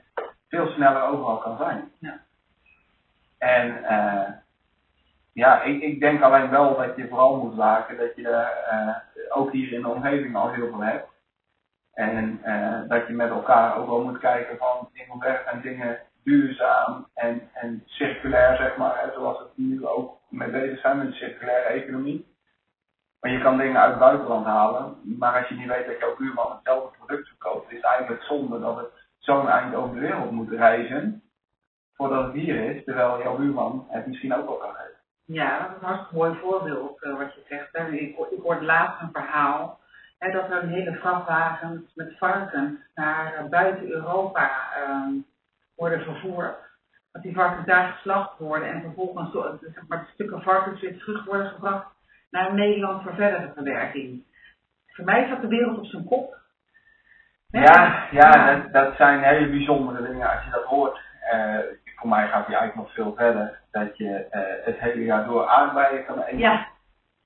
veel 0.50 0.68
sneller 0.68 1.02
overal 1.04 1.38
kan 1.38 1.58
zijn. 1.58 1.92
Ja. 2.00 2.20
En 3.38 3.84
eh, 3.84 4.32
ja, 5.34 5.62
ik, 5.62 5.82
ik 5.82 6.00
denk 6.00 6.22
alleen 6.22 6.50
wel 6.50 6.78
dat 6.78 6.96
je 6.96 7.08
vooral 7.08 7.36
moet 7.38 7.56
waken 7.56 7.98
dat 7.98 8.16
je 8.16 8.30
eh, 8.70 8.96
ook 9.30 9.52
hier 9.52 9.72
in 9.74 9.82
de 9.82 9.88
omgeving 9.88 10.36
al 10.36 10.50
heel 10.52 10.68
veel 10.70 10.82
hebt. 10.82 11.08
En 11.94 12.40
eh, 12.44 12.80
dat 12.88 13.08
je 13.08 13.14
met 13.14 13.30
elkaar 13.30 13.78
ook 13.78 13.88
wel 13.88 14.04
moet 14.04 14.20
kijken 14.20 14.58
van 14.58 14.90
in 14.94 15.06
hoeverre 15.08 15.42
zijn 15.46 15.62
dingen 15.62 16.00
duurzaam 16.24 17.08
en, 17.14 17.50
en 17.54 17.84
circulair, 17.86 18.56
zeg 18.58 18.78
maar, 18.78 19.00
hè, 19.02 19.12
zoals 19.14 19.38
we 19.40 19.48
nu 19.56 19.86
ook 19.88 20.18
mee 20.30 20.50
bezig 20.50 20.80
zijn 20.80 20.98
met 20.98 21.08
de 21.08 21.14
circulaire 21.14 21.68
economie. 21.70 22.28
Maar 23.20 23.32
je 23.32 23.42
kan 23.42 23.58
dingen 23.58 23.82
uit 23.82 23.90
het 23.90 24.00
buitenland 24.00 24.46
halen, 24.46 24.96
maar 25.04 25.38
als 25.40 25.48
je 25.48 25.56
niet 25.56 25.68
weet 25.68 25.86
dat 25.86 26.00
jouw 26.00 26.16
buurman 26.16 26.52
hetzelfde 26.52 26.98
product 26.98 27.28
verkoopt, 27.28 27.72
is 27.72 27.76
het 27.76 27.86
eigenlijk 27.86 28.24
zonde 28.24 28.60
dat 28.60 28.78
het 28.78 28.92
zo'n 29.18 29.50
eind 29.50 29.76
over 29.76 29.96
de 29.96 30.02
wereld 30.02 30.32
moet 30.32 30.50
reizen 30.50 31.24
voordat 31.96 32.26
het 32.26 32.34
hier 32.34 32.76
is, 32.76 32.84
terwijl 32.84 33.22
jouw 33.22 33.38
buurman 33.38 33.86
het 33.90 34.08
misschien 34.08 34.36
ook 34.36 34.46
wel 34.46 34.58
kan 34.58 34.74
geven. 34.74 34.98
ja, 35.26 35.60
dat 35.60 35.70
is 35.70 35.76
een 35.76 35.88
hartstikke 35.88 36.16
mooi 36.16 36.40
voorbeeld 36.40 37.04
eh, 37.04 37.18
wat 37.18 37.34
je 37.34 37.42
zegt. 37.48 37.92
Ik, 37.92 38.18
ik 38.30 38.42
hoorde 38.42 38.66
laatst 38.66 39.02
een 39.02 39.10
verhaal 39.12 39.80
hè, 40.20 40.32
dat 40.32 40.50
er 40.50 40.64
een 40.64 40.70
hele 40.70 40.94
vrachtwagens 40.94 41.92
met 41.96 42.18
varkens 42.18 42.80
naar 42.96 43.34
eh, 43.34 43.46
buiten 43.46 43.90
Europa 43.92 44.52
ehm, 44.76 45.14
worden 45.76 46.02
vervoerd. 46.02 46.56
Dat 47.12 47.22
die 47.22 47.34
varkens 47.34 47.66
daar 47.66 47.92
geslacht 47.92 48.38
worden 48.38 48.70
en 48.70 48.82
vervolgens 48.82 49.32
door, 49.32 49.58
zeg 49.62 49.88
maar, 49.88 50.10
stukken 50.14 50.42
varkens 50.42 50.82
weer 50.82 50.98
terug 50.98 51.26
worden 51.26 51.50
gebracht 51.50 51.98
naar 52.32 52.54
Nederland 52.54 53.04
voor 53.04 53.14
verdere 53.14 53.52
verwerking. 53.56 54.24
Voor 54.88 55.06
mij 55.06 55.26
staat 55.26 55.42
de 55.42 55.48
wereld 55.48 55.78
op 55.78 55.86
zijn 55.86 56.04
kop. 56.06 56.38
Ja, 57.52 58.08
ja 58.12 58.54
dat, 58.56 58.74
dat 58.74 58.96
zijn 58.96 59.24
hele 59.24 59.50
bijzondere 59.50 60.08
dingen 60.08 60.30
als 60.32 60.44
je 60.44 60.50
dat 60.52 60.64
hoort. 60.64 61.00
Eh, 61.32 61.58
voor 61.96 62.10
mij 62.10 62.28
gaat 62.28 62.48
die 62.48 62.56
eigenlijk 62.56 62.88
nog 62.88 62.94
veel 62.94 63.14
verder. 63.16 63.60
Dat 63.72 63.98
je 63.98 64.16
eh, 64.16 64.66
het 64.66 64.80
hele 64.80 65.04
jaar 65.04 65.26
door 65.26 65.48
aardbeien 65.48 66.06
kan 66.06 66.22
eten. 66.22 66.38
Ja, 66.38 66.68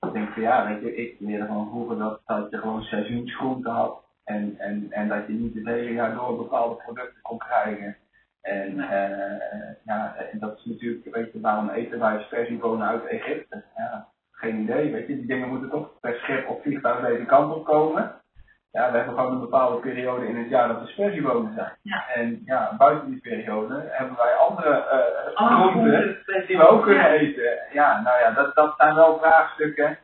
Ik 0.00 0.12
denk 0.12 0.32
van 0.32 0.42
ja, 0.42 0.66
weet 0.66 0.80
je, 0.80 0.96
ik 0.96 1.16
leerde 1.20 1.46
van 1.46 1.68
vroeger 1.70 1.98
dat, 1.98 2.20
dat 2.26 2.50
je 2.50 2.58
gewoon 2.58 2.82
seizoensgroenten 2.82 3.72
had. 3.72 4.02
En, 4.24 4.54
en, 4.58 4.86
en 4.90 5.08
dat 5.08 5.26
je 5.26 5.32
niet 5.32 5.54
het 5.54 5.64
hele 5.66 5.92
jaar 5.92 6.14
door 6.14 6.36
bepaalde 6.36 6.74
producten 6.74 7.22
kon 7.22 7.38
krijgen. 7.38 7.96
En 8.42 8.76
Nee. 8.76 8.86
eh, 8.86 9.74
ja, 9.84 10.14
en 10.32 10.38
dat 10.38 10.58
is 10.58 10.64
natuurlijk, 10.64 11.14
weet 11.14 11.32
je, 11.32 11.40
waarom 11.40 11.68
eten 11.70 11.98
wij 11.98 12.22
sperziebonen 12.22 12.86
uit 12.88 13.06
Egypte? 13.06 13.62
Ja, 13.76 14.06
geen 14.44 14.60
idee, 14.60 14.92
weet 14.92 15.06
je. 15.06 15.16
Die 15.16 15.26
dingen 15.26 15.48
moeten 15.48 15.70
toch 15.70 16.00
per 16.00 16.14
schip 16.14 16.48
of 16.48 16.62
vliegtuig 16.62 17.06
deze 17.06 17.24
kant 17.24 17.54
op 17.54 17.64
komen. 17.64 18.22
Ja, 18.70 18.90
we 18.90 18.96
hebben 18.96 19.14
gewoon 19.14 19.32
een 19.32 19.40
bepaalde 19.40 19.80
periode 19.80 20.26
in 20.26 20.36
het 20.36 20.48
jaar 20.48 20.68
dat 20.68 20.80
er 20.80 20.88
sperziebonen 20.88 21.54
zijn. 21.54 21.72
Ja. 21.82 22.04
En 22.14 22.42
ja, 22.44 22.74
buiten 22.78 23.10
die 23.10 23.20
periode 23.20 23.84
hebben 23.90 24.16
wij 24.16 24.34
andere 24.34 24.70
eh 24.70 25.34
Alle 25.34 25.70
groenten 25.70 26.16
die 26.46 26.56
we 26.56 26.68
ook 26.68 26.82
kunnen 26.82 27.10
eten. 27.10 27.58
Ja, 27.72 28.00
nou 28.00 28.18
ja, 28.20 28.30
dat, 28.30 28.54
dat 28.54 28.74
zijn 28.76 28.94
wel 28.94 29.18
vraagstukken. 29.18 29.98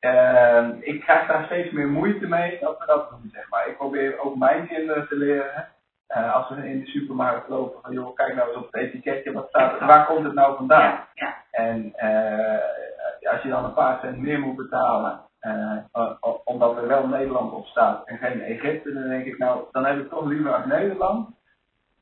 Ehm, 0.00 0.70
ik 0.80 1.00
krijg 1.00 1.26
daar 1.26 1.44
steeds 1.44 1.70
meer 1.70 1.88
moeite 1.88 2.26
mee 2.26 2.58
dat 2.60 2.78
we 2.78 2.86
dat 2.86 3.10
doen, 3.10 3.30
zeg 3.32 3.48
maar. 3.50 3.68
Ik 3.68 3.76
probeer 3.76 4.18
ook 4.18 4.36
mijn 4.36 4.66
kinderen 4.66 5.08
te 5.08 5.16
leren. 5.16 5.68
Eh, 6.06 6.34
als 6.34 6.48
we 6.48 6.68
in 6.68 6.80
de 6.80 6.86
supermarkt 6.86 7.48
lopen, 7.48 7.80
van 7.82 7.92
joh, 7.92 8.14
kijk 8.14 8.34
nou 8.34 8.48
eens 8.48 8.56
op 8.56 8.72
het 8.72 8.82
etiketje, 8.82 9.32
wat 9.32 9.48
staat 9.48 9.80
er, 9.80 9.86
waar 9.86 10.06
komt 10.06 10.24
het 10.24 10.34
nou 10.34 10.56
vandaan? 10.56 10.82
Ja, 10.82 11.08
ja. 11.14 11.34
En 11.50 11.92
eh, 11.94 13.32
als 13.32 13.42
je 13.42 13.48
dan 13.48 13.64
een 13.64 13.74
paar 13.74 13.98
cent 14.00 14.18
meer 14.18 14.40
moet 14.40 14.56
betalen, 14.56 15.20
eh, 15.40 15.76
omdat 16.44 16.76
er 16.76 16.86
wel 16.86 17.06
Nederland 17.06 17.52
op 17.52 17.66
staat 17.66 18.06
en 18.06 18.18
geen 18.18 18.40
Egypte, 18.40 18.92
dan 18.92 19.08
denk 19.08 19.24
ik 19.24 19.38
nou, 19.38 19.64
dan 19.72 19.84
heb 19.84 19.98
ik 19.98 20.08
toch 20.08 20.24
liever 20.24 20.54
uit 20.54 20.66
Nederland. 20.66 21.28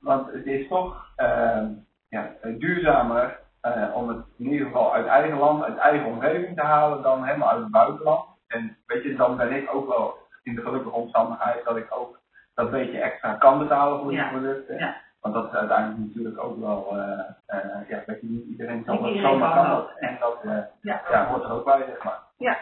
Want 0.00 0.32
het 0.32 0.46
is 0.46 0.68
toch 0.68 1.06
ehm, 1.16 1.68
ja, 2.08 2.30
duurzamer 2.42 3.42
om 3.94 4.08
het 4.08 4.24
in 4.38 4.46
ieder 4.46 4.66
geval 4.66 4.94
uit 4.94 5.06
eigen 5.06 5.38
land, 5.38 5.64
uit 5.64 5.76
eigen 5.76 6.06
omgeving 6.06 6.56
te 6.56 6.62
halen 6.62 7.02
dan 7.02 7.24
helemaal 7.24 7.50
uit 7.50 7.62
het 7.62 7.70
buitenland. 7.70 8.24
En 8.46 8.76
weet 8.86 9.02
je, 9.02 9.16
dan 9.16 9.36
ben 9.36 9.52
ik 9.52 9.74
ook 9.74 9.88
wel 9.88 10.18
in 10.42 10.54
de 10.54 10.62
gelukkige 10.62 10.94
omstandigheid 10.94 11.64
dat 11.64 11.76
ik 11.76 11.86
ook 11.90 12.18
dat 12.54 12.70
beetje 12.70 13.00
extra 13.00 13.34
kan 13.34 13.58
betalen 13.58 13.98
voor 14.00 14.10
die 14.10 14.28
producten. 14.28 14.78
ja. 14.78 15.02
Want 15.24 15.36
dat 15.36 15.44
is 15.44 15.58
uiteindelijk 15.58 15.98
natuurlijk 15.98 16.38
ook 16.38 16.58
wel, 16.58 16.98
eh, 16.98 17.20
eh, 17.46 17.88
ja, 17.88 18.02
weet 18.06 18.20
je, 18.20 18.26
niet 18.26 18.46
iedereen 18.46 18.82
zal 18.84 18.98
dat 18.98 19.08
iedereen 19.08 19.30
zomaar 19.30 19.54
kan 19.54 19.64
kan. 19.64 19.74
dat, 19.74 19.92
En 19.98 20.16
dat 20.20 20.38
eh, 20.42 20.58
Ja, 20.80 21.02
ja, 21.10 21.26
hoort 21.26 21.44
er 21.44 21.50
ook 21.50 21.64
bij, 21.64 21.84
zeg 21.86 22.04
maar. 22.04 22.18
Ja, 22.38 22.58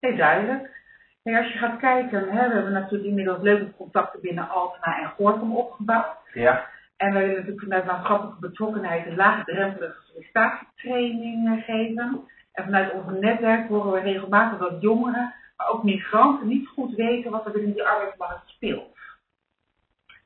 heel 0.00 0.16
duidelijk. 0.16 0.84
En 1.22 1.34
als 1.34 1.52
je 1.52 1.58
gaat 1.58 1.78
kijken, 1.78 2.28
hè, 2.28 2.48
we 2.48 2.54
hebben 2.54 2.72
natuurlijk 2.72 3.08
inmiddels 3.08 3.42
leuke 3.42 3.76
contacten 3.76 4.20
binnen 4.20 4.48
Altena 4.48 4.98
en 4.98 5.08
Gorkum 5.08 5.56
opgebouwd. 5.56 6.16
Ja, 6.32 6.66
En 6.96 7.12
we 7.12 7.18
willen 7.18 7.34
natuurlijk 7.34 7.62
vanuit 7.62 7.84
maatschappelijke 7.84 8.40
betrokkenheid 8.40 9.06
een 9.06 9.16
laagdrempelige 9.16 10.00
sollicitatietraining 10.00 11.64
geven. 11.64 12.24
En 12.52 12.64
vanuit 12.64 12.92
ons 12.92 13.20
netwerk 13.20 13.68
horen 13.68 13.92
we 13.92 14.00
regelmatig 14.00 14.58
dat 14.58 14.80
jongeren, 14.80 15.34
maar 15.56 15.68
ook 15.68 15.82
migranten, 15.82 16.48
niet 16.48 16.68
goed 16.68 16.94
weten 16.94 17.30
wat 17.30 17.46
er 17.46 17.52
binnen 17.52 17.72
die 17.72 17.86
arbeidsmarkt 17.86 18.48
speelt. 18.48 18.95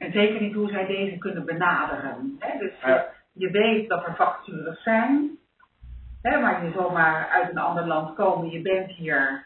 En 0.01 0.13
zeker 0.13 0.41
niet 0.41 0.55
hoe 0.55 0.69
zij 0.71 0.87
deze 0.87 1.19
kunnen 1.19 1.45
benaderen. 1.45 2.37
Hè? 2.39 2.59
Dus 2.59 2.73
je, 2.81 2.89
Ja. 2.89 3.05
je 3.33 3.51
weet 3.51 3.89
dat 3.89 4.07
er 4.07 4.15
vacatures 4.15 4.83
zijn, 4.83 5.31
hè, 6.23 6.39
maar 6.41 6.65
je 6.65 6.71
zomaar 6.77 7.29
uit 7.29 7.51
een 7.51 7.59
ander 7.59 7.87
land 7.87 8.15
komen, 8.15 8.51
je 8.51 8.63
bent 8.63 8.91
hier. 8.91 9.45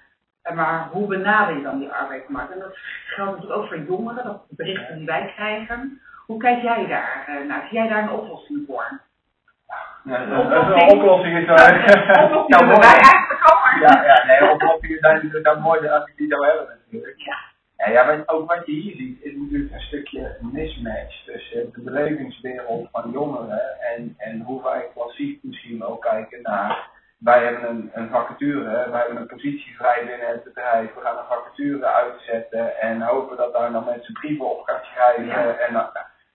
Maar 0.54 0.88
hoe 0.92 1.06
benader 1.06 1.56
je 1.56 1.62
dan 1.62 1.78
die 1.78 1.88
arbeidsmarkt? 1.90 2.52
En 2.52 2.58
dat 2.58 2.76
geldt 3.06 3.30
natuurlijk 3.32 3.60
ook 3.60 3.68
voor 3.68 3.78
jongeren, 3.78 4.24
dat 4.24 4.42
berichten 4.48 4.96
die 4.96 5.06
wij 5.06 5.32
krijgen. 5.36 6.00
Hoe 6.26 6.38
kijk 6.38 6.62
jij 6.62 6.86
daar 6.86 7.24
eh, 7.26 7.46
naar? 7.48 7.60
Zie 7.68 7.78
jij 7.78 7.88
daar 7.88 8.02
een 8.02 8.10
oplossing 8.10 8.64
voor? 8.66 9.00
ja 10.04 10.22
Oplossing. 10.22 10.50
dat 10.50 10.76
is 10.76 10.82
een 10.92 10.98
oplossing 10.98 11.38
is 11.38 11.44
wel. 11.46 11.56
Oplossing 12.24 12.48
bij 12.58 12.66
mooi- 12.66 12.78
wij 12.78 12.98
eigenlijk 13.00 13.32
Ja, 13.80 14.02
ja, 14.04 14.26
nee, 14.26 14.50
oplossingen 14.50 14.98
zijn 15.00 15.14
natuurlijk 15.14 15.44
dan 15.44 15.60
mooi 15.60 15.88
als 15.88 16.06
ik 16.08 16.16
die 16.16 16.28
zou 16.28 16.46
hebben 16.46 16.66
natuurlijk. 16.84 17.18
Ja. 17.20 17.36
Ja, 17.92 18.22
ook 18.26 18.48
wat 18.54 18.66
je 18.66 18.72
hier 18.72 18.96
ziet, 18.96 19.22
is 19.22 19.32
natuurlijk 19.36 19.72
een 19.72 19.80
stukje 19.80 20.36
mismatch 20.52 21.24
tussen 21.24 21.72
de 21.72 21.80
belevingswereld 21.80 22.88
van 22.92 23.10
jongeren 23.12 23.80
en, 23.96 24.14
en 24.18 24.40
hoe 24.40 24.62
wij 24.62 24.86
klassiek 24.94 25.38
misschien 25.42 25.78
wel 25.78 25.96
kijken 25.96 26.42
naar. 26.42 26.92
Wij 27.18 27.42
hebben 27.44 27.68
een, 27.70 27.90
een 27.94 28.08
vacature, 28.08 28.90
wij 28.90 29.00
hebben 29.00 29.16
een 29.16 29.26
positie 29.26 29.74
vrij 29.76 30.04
binnen 30.06 30.28
het 30.28 30.44
bedrijf. 30.44 30.94
We 30.94 31.00
gaan 31.00 31.16
een 31.18 31.24
vacature 31.28 31.86
uitzetten 31.86 32.80
en 32.80 33.00
hopen 33.02 33.36
dat 33.36 33.52
daar 33.52 33.72
dan 33.72 33.84
mensen 33.84 34.12
brieven 34.12 34.50
op 34.50 34.62
gaan 34.64 34.80
schrijven. 34.82 35.26
Ja. 35.26 35.56
En, 35.58 35.76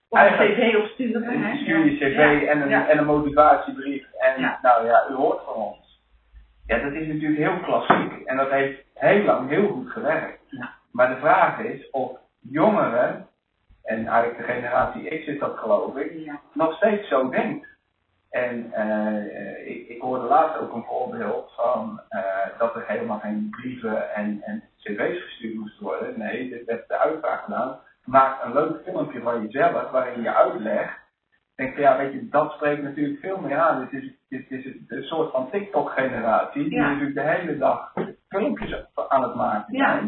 Of 0.08 0.20
een 0.20 0.36
cv 0.54 0.76
opsturen. 0.76 1.22
hè? 1.42 1.56
Stuur 1.56 1.84
je 1.84 1.96
cv 1.96 2.14
Ja. 2.42 2.48
en, 2.50 2.60
een, 2.62 2.68
Ja. 2.68 2.88
en 2.88 2.98
een 2.98 3.04
motivatiebrief. 3.04 4.06
En 4.18 4.40
Ja. 4.40 4.58
nou 4.62 4.86
ja, 4.86 5.06
u 5.10 5.14
hoort 5.14 5.44
van 5.44 5.54
ons. 5.54 6.02
Ja, 6.66 6.78
dat 6.78 6.92
is 6.92 7.06
natuurlijk 7.06 7.40
heel 7.40 7.60
klassiek 7.60 8.22
en 8.24 8.36
dat 8.36 8.50
heeft 8.50 8.80
heel 8.94 9.24
lang 9.24 9.48
heel 9.48 9.68
goed 9.68 9.90
gewerkt. 9.90 10.38
Maar 10.92 11.08
de 11.08 11.20
vraag 11.20 11.58
is 11.58 11.90
of 11.90 12.18
jongeren, 12.40 13.26
en 13.84 14.06
eigenlijk 14.06 14.38
de 14.46 14.52
generatie 14.52 15.18
X 15.18 15.26
is 15.26 15.38
dat 15.38 15.58
geloof 15.58 15.96
ik, 15.96 16.12
Ja. 16.12 16.40
nog 16.52 16.74
steeds 16.76 17.08
zo 17.08 17.28
denkt. 17.30 17.68
En 18.30 18.72
eh, 18.72 19.68
ik, 19.70 19.88
ik 19.88 20.00
hoorde 20.00 20.26
laatst 20.26 20.58
ook 20.58 20.74
een 20.74 20.84
voorbeeld 20.84 21.52
van 21.56 22.00
eh, 22.08 22.22
dat 22.58 22.74
er 22.74 22.84
helemaal 22.86 23.18
geen 23.18 23.48
brieven 23.50 24.14
en, 24.14 24.42
en 24.42 24.62
cv's 24.82 25.22
gestuurd 25.22 25.54
moesten 25.54 25.84
worden. 25.84 26.18
Nee, 26.18 26.48
dit 26.48 26.64
werd 26.64 26.88
de 26.88 26.98
uitspraak 26.98 27.44
gedaan. 27.44 27.78
Maak 28.04 28.44
een 28.44 28.52
leuk 28.52 28.82
filmpje 28.84 29.20
van 29.20 29.42
jezelf 29.46 29.90
waarin 29.90 30.22
je 30.22 30.34
uitlegt. 30.34 30.98
Denk 31.56 31.76
ja, 31.76 31.96
weet 31.96 32.12
je, 32.12 32.28
dat 32.28 32.52
spreekt 32.52 32.82
natuurlijk 32.82 33.20
veel 33.20 33.38
meer 33.38 33.58
aan. 33.58 33.88
Dit 33.90 34.02
is, 34.02 34.10
dit 34.28 34.50
is 34.50 34.64
een 34.88 35.02
soort 35.02 35.30
van 35.30 35.50
TikTok-generatie 35.50 36.62
die 36.62 36.74
Ja. 36.78 36.88
natuurlijk 36.88 37.14
de 37.14 37.20
hele 37.34 37.58
dag 37.58 37.92
filmpjes 38.28 38.84
aan 39.08 39.22
het 39.22 39.34
maken 39.34 39.76
Ja. 39.76 40.00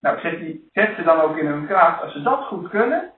Nou, 0.00 0.38
die, 0.38 0.68
zet 0.72 0.96
ze 0.96 1.02
dan 1.02 1.20
ook 1.20 1.36
in 1.36 1.46
hun 1.46 1.66
kracht. 1.66 2.02
Als 2.02 2.12
ze 2.12 2.22
dat 2.22 2.44
goed 2.44 2.68
kunnen, 2.68 3.12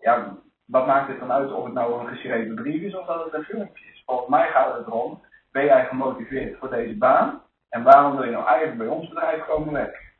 ja, 0.00 0.36
wat 0.64 0.86
maakt 0.86 1.08
het 1.08 1.20
dan 1.20 1.32
uit 1.32 1.52
of 1.52 1.64
het 1.64 1.74
nou 1.74 2.00
een 2.00 2.08
geschreven 2.08 2.54
brief 2.54 2.82
is 2.82 2.96
of 2.96 3.06
dat 3.06 3.24
het 3.24 3.34
een 3.34 3.44
filmpje 3.44 3.84
is? 3.92 4.02
Volgens 4.06 4.28
mij 4.28 4.48
gaat 4.48 4.76
het 4.76 4.86
erom, 4.86 5.22
ben 5.52 5.64
jij 5.64 5.86
gemotiveerd 5.86 6.58
voor 6.58 6.70
deze 6.70 6.96
baan? 6.96 7.42
En 7.68 7.82
waarom 7.82 8.16
wil 8.16 8.24
je 8.24 8.30
nou 8.30 8.46
eigenlijk 8.46 8.78
bij 8.78 8.86
ons 8.86 9.08
bedrijf 9.08 9.44
komen 9.44 9.72
werken? 9.72 10.10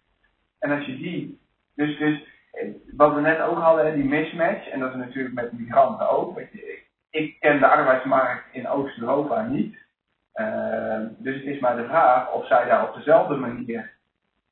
En 0.58 0.70
als 0.70 0.84
je 0.84 0.96
die, 0.96 1.40
dus, 1.74 1.98
dus 1.98 2.26
eh, 2.52 2.68
wat 2.96 3.14
we 3.14 3.20
net 3.20 3.40
ook 3.40 3.58
hadden, 3.58 3.94
die 3.94 4.04
mismatch, 4.04 4.68
en 4.68 4.80
dat 4.80 4.90
is 4.90 4.96
natuurlijk 4.96 5.34
met 5.34 5.52
migranten 5.52 6.10
ook. 6.10 6.38
Je, 6.38 6.46
ik, 6.52 6.88
ik 7.10 7.40
ken 7.40 7.58
de 7.58 7.66
arbeidsmarkt 7.66 8.44
in 8.52 8.68
Oost-Europa 8.68 9.42
niet. 9.42 9.76
Eh, 10.32 11.00
dus 11.18 11.34
het 11.34 11.44
is 11.44 11.60
maar 11.60 11.76
de 11.76 11.84
vraag 11.84 12.32
of 12.32 12.46
zij 12.46 12.64
daar 12.64 12.88
op 12.88 12.94
dezelfde 12.94 13.36
manier 13.36 13.91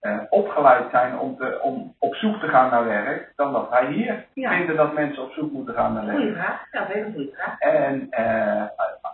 eh, 0.00 0.18
opgeleid 0.30 0.90
zijn 0.90 1.18
om, 1.18 1.36
te, 1.36 1.60
om 1.62 1.94
op 1.98 2.14
zoek 2.14 2.40
te 2.40 2.48
gaan 2.48 2.70
naar 2.70 2.84
werk, 2.84 3.32
dan 3.36 3.52
dat 3.52 3.68
wij 3.70 3.86
hier 3.92 4.26
Ja. 4.34 4.50
vinden 4.56 4.76
dat 4.76 4.92
mensen 4.92 5.22
op 5.22 5.30
zoek 5.32 5.52
moeten 5.52 5.74
gaan 5.74 5.92
naar 5.92 6.04
werk. 6.06 6.16
Goeie 6.18 6.32
vraag. 6.34 6.66
Ja, 6.72 6.80
dat 6.80 6.96
is 6.96 7.04
een 7.04 7.12
goede 7.12 7.30
vraag. 7.34 7.58
En 7.58 8.06
eh, 8.10 8.62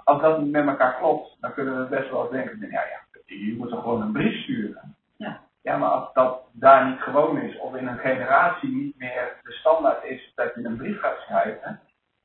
als 0.05 0.21
dat 0.21 0.41
niet 0.41 0.53
met 0.53 0.67
elkaar 0.67 0.95
klopt, 0.95 1.37
dan 1.41 1.53
kunnen 1.53 1.79
we 1.79 1.97
best 1.97 2.11
wel 2.11 2.23
eens 2.23 2.31
denken, 2.31 2.59
ja, 2.61 2.81
ja, 2.81 3.01
je 3.27 3.55
moet 3.59 3.69
toch 3.69 3.83
gewoon 3.83 4.01
een 4.03 4.13
brief 4.13 4.43
sturen. 4.43 4.95
Ja. 5.17 5.41
Ja, 5.63 5.77
maar 5.77 5.89
als 5.89 6.13
dat 6.13 6.41
daar 6.53 6.87
niet 6.89 7.01
gewoon 7.01 7.39
is, 7.41 7.59
of 7.59 7.75
in 7.75 7.87
een 7.87 7.99
generatie 7.99 8.69
niet 8.77 8.99
meer 8.99 9.33
de 9.43 9.53
standaard 9.53 10.05
is 10.05 10.33
dat 10.35 10.55
je 10.55 10.65
een 10.65 10.77
brief 10.77 11.01
gaat 11.01 11.19
schrijven, 11.19 11.81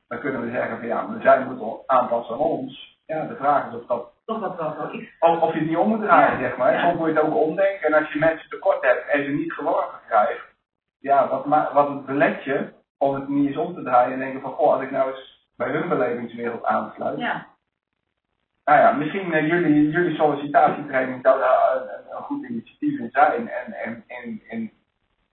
dan 0.07 0.19
kunnen 0.19 0.41
we 0.41 0.51
zeggen 0.51 0.77
van 0.77 0.87
ja, 0.87 1.01
maar 1.01 1.21
zij 1.21 1.39
moeten 1.45 1.77
aanpassen 1.85 2.33
aan 2.35 2.41
ons. 2.41 2.99
Ja, 3.05 3.25
de 3.25 3.35
vraag 3.35 3.67
is 3.67 3.73
of 3.75 3.85
dat 3.85 4.11
Toch 4.31 4.41
dat 4.41 4.55
wel 4.57 4.73
zo 4.79 4.97
is. 4.97 5.15
of, 5.19 5.41
of 5.41 5.53
je 5.53 5.59
het 5.59 5.67
niet 5.67 5.77
om 5.77 5.87
moet 5.87 6.01
draaien, 6.01 6.39
Ja. 6.39 6.47
zeg 6.47 6.57
maar. 6.57 6.79
Soms 6.79 6.97
moet 6.97 7.07
je 7.07 7.13
het 7.13 7.23
ook 7.23 7.35
omdenken. 7.35 7.87
En 7.87 7.93
als 7.93 8.11
je 8.13 8.19
mensen 8.19 8.49
tekort 8.49 8.81
hebt 8.81 9.07
en 9.07 9.23
ze 9.23 9.29
niet 9.31 9.53
geworven 9.53 9.99
krijgt, 10.07 10.45
ja, 10.99 11.27
wat, 11.27 11.71
wat 11.73 12.05
belet 12.05 12.43
je 12.43 12.69
om 12.97 13.13
het 13.15 13.27
niet 13.27 13.47
eens 13.47 13.57
om 13.57 13.73
te 13.75 13.83
draaien 13.83 14.13
en 14.13 14.19
denken 14.19 14.41
van, 14.41 14.51
goh, 14.51 14.73
als 14.73 14.81
ik 14.81 14.91
nou 14.91 15.09
eens 15.11 15.47
bij 15.57 15.69
hun 15.69 15.89
belevingswereld 15.89 16.63
aansluit. 16.65 17.19
Ja. 17.19 17.45
Nou 18.65 18.79
ja, 18.79 18.91
misschien 18.91 19.33
eh, 19.33 19.47
jullie, 19.47 19.89
jullie 19.89 20.15
sollicitatietraining 20.15 21.19
zou 21.21 21.39
daar 21.39 21.75
een, 21.75 21.81
een- 21.89 22.15
een 22.17 22.23
goed 22.23 22.49
initiatief 22.49 22.99
in 22.99 23.09
zijn 23.11 23.49
en, 23.49 23.73
en, 23.73 24.03
en, 24.07 24.41
en 24.49 24.71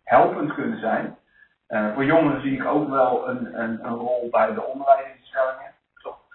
helpend 0.04 0.54
kunnen 0.54 0.78
zijn. 0.80 1.16
Eh, 1.66 1.94
voor 1.94 2.04
jongeren 2.04 2.40
zie 2.40 2.52
ik 2.60 2.64
ook 2.64 2.88
wel 2.88 3.28
een, 3.28 3.60
een, 3.60 3.84
een 3.84 3.94
rol 3.94 4.28
bij 4.30 4.54
de 4.54 4.62
onderwijsinstellingen. 4.64 5.72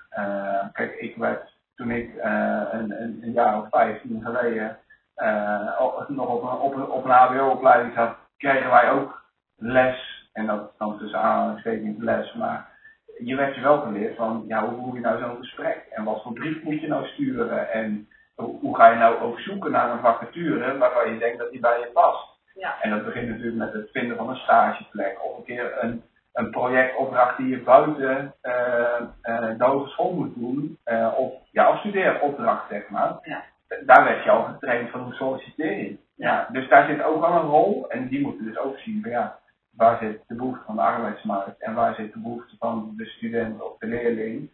Eh, 0.10 0.66
kijk, 0.74 0.96
ik 0.96 1.16
werd 1.16 1.53
toen 1.76 1.92
ik 1.92 2.16
eh, 2.16 2.62
een, 2.72 3.02
een, 3.02 3.20
een 3.22 3.32
jaar 3.32 3.58
of 3.58 3.70
vijftien 3.70 4.22
geleden 4.26 4.78
eh, 5.16 5.80
op- 5.80 6.10
nog 6.10 6.28
op 6.28 6.42
een, 6.44 6.60
op 6.60 6.76
een, 6.76 6.90
op 6.90 7.06
een 7.06 7.12
HBO-opleiding 7.12 7.94
zat, 7.94 8.16
kregen 8.38 8.70
wij 8.70 8.92
ook 8.92 9.22
les. 9.56 10.12
En 10.34 10.46
dat 10.46 10.72
dan 10.78 10.98
tussen 10.98 11.20
aanhalingstekens 11.20 11.98
les, 12.00 12.34
maar 12.34 12.72
je 13.18 13.36
werd 13.36 13.56
je 13.56 13.62
wel 13.62 13.82
geleerd 13.82 14.16
van, 14.16 14.44
ja, 14.48 14.68
hoe 14.68 14.82
voer 14.82 14.94
je 14.94 15.00
nou 15.00 15.20
zo'n 15.20 15.38
gesprek? 15.38 15.86
En 15.92 16.04
wat 16.04 16.22
voor 16.22 16.34
brief 16.34 16.64
moet 16.64 16.82
je 16.82 16.88
nou 16.88 17.06
sturen? 17.06 17.72
En 17.72 18.08
hoe, 18.36 18.60
hoe 18.60 18.76
ga 18.76 18.88
je 18.88 18.98
nou 18.98 19.22
ook 19.22 19.40
zoeken 19.40 19.72
naar 19.72 19.90
een 19.92 20.00
vacature 20.00 20.78
waarvan 20.78 21.14
je 21.14 21.20
denkt 21.20 21.38
dat 21.38 21.52
die 21.52 21.60
bij 21.60 21.80
je 21.80 21.90
past? 21.94 22.28
Ja. 22.54 22.82
En 22.82 22.90
dat 22.90 23.06
begint 23.06 23.30
natuurlijk 23.30 23.58
met 23.58 23.74
het 23.74 23.90
vinden 23.92 24.18
van 24.18 24.30
een 24.30 24.36
stageplek 24.36 25.24
of 25.24 25.38
een 25.38 25.44
keer 25.44 25.84
een, 25.84 26.04
een 26.34 26.50
projectopdracht 26.50 27.38
die 27.38 27.48
je 27.48 27.64
buiten 27.64 28.34
eh, 28.42 28.96
eh, 29.22 29.58
de 29.58 29.64
hogeschool 29.64 30.14
moet 30.14 30.36
doen, 30.36 30.78
eh, 30.84 31.14
of 31.18 31.34
ja, 31.52 31.70
of 31.70 31.80
studeeropdracht 31.80 32.70
zeg 32.70 32.90
maar. 32.90 33.18
Ja. 33.22 33.44
Daar 33.86 34.04
werd 34.04 34.24
je 34.24 34.30
al 34.30 34.44
getraind 34.44 34.90
van 34.90 35.02
hoe 35.02 35.14
solliciteer 35.14 35.78
je. 35.78 35.98
Ja, 36.16 36.48
dus 36.52 36.70
daar 36.70 36.88
zit 36.88 37.04
ook 37.04 37.20
wel 37.20 37.34
een 37.34 37.50
rol 37.50 37.90
en 37.90 38.08
die 38.08 38.22
moeten 38.22 38.46
dus 38.46 38.58
ook 38.58 38.78
zien 38.78 39.02
van 39.02 39.12
ja, 39.12 39.40
waar 39.76 39.98
zit 39.98 40.24
de 40.28 40.36
behoefte 40.36 40.66
van 40.66 40.76
de 40.76 40.82
arbeidsmarkt 40.82 41.62
en 41.62 41.74
waar 41.74 41.96
zit 41.96 42.14
de 42.14 42.20
behoefte 42.20 42.56
van 42.60 42.94
de 42.98 43.06
student 43.06 43.62
of 43.62 43.78
de 43.78 43.88
leerling. 43.88 44.50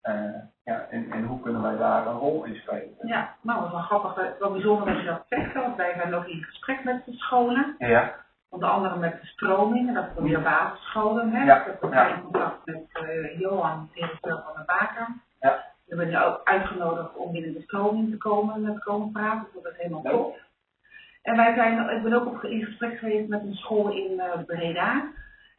Eh, 0.00 0.34
ja, 0.64 0.86
en, 0.90 1.10
en 1.10 1.24
hoe 1.24 1.40
kunnen 1.40 1.62
wij 1.62 1.76
daar 1.76 2.06
een 2.06 2.18
rol 2.18 2.44
in 2.44 2.54
spelen? 2.54 2.96
Ja, 3.02 3.34
nou, 3.40 3.60
wat 3.60 3.70
wel 3.70 3.80
grappig, 3.80 4.38
wel 4.38 4.52
bijzonder 4.52 4.86
dat 4.86 5.00
je 5.00 5.06
dat 5.06 5.24
zegt, 5.28 5.54
want 5.54 5.76
wij 5.76 5.94
zijn 5.96 6.14
ook 6.14 6.26
in 6.26 6.42
gesprek 6.42 6.84
met 6.84 7.04
de 7.04 7.12
scholen. 7.12 7.74
Ja, 7.78 8.23
Onder 8.54 8.68
andere 8.68 8.96
met 8.96 9.20
de 9.20 9.26
stroming, 9.26 9.94
dat 9.94 10.04
is 10.04 10.10
voor 10.14 10.28
de 10.28 10.38
basisscholen. 10.38 11.30
Hè. 11.30 11.44
Ja, 11.44 11.60
Ik 11.60 11.66
heb 11.66 11.82
ook 11.82 11.92
ja. 11.92 12.06
fijn 12.06 12.22
contact 12.22 12.66
met 12.66 12.86
eh, 12.92 13.38
Johan, 13.38 13.90
directeur 13.94 14.42
van 14.44 14.52
de 14.56 14.62
Baker. 14.66 15.06
Ja. 15.40 15.64
We 15.86 15.96
hebben 15.96 16.08
nu 16.08 16.18
ook 16.18 16.40
uitgenodigd 16.44 17.16
om 17.16 17.32
binnen 17.32 17.52
de 17.52 17.62
stroming 17.62 18.10
te 18.10 18.16
komen, 18.16 18.60
met 18.60 18.84
komen 18.84 19.12
praten. 19.12 19.46
Dus 19.52 19.62
dat 19.62 19.72
is 19.72 19.78
helemaal 19.78 20.02
top. 20.02 20.38
En 21.22 21.36
wij 21.36 21.54
zijn, 21.54 21.96
ik 21.96 22.02
ben 22.02 22.12
ook 22.12 22.26
op, 22.26 22.44
in 22.44 22.64
gesprek 22.64 22.98
geweest 22.98 23.28
met 23.28 23.42
een 23.42 23.54
school 23.54 23.92
in 23.92 24.20
eh, 24.20 24.44
Breda. 24.46 25.12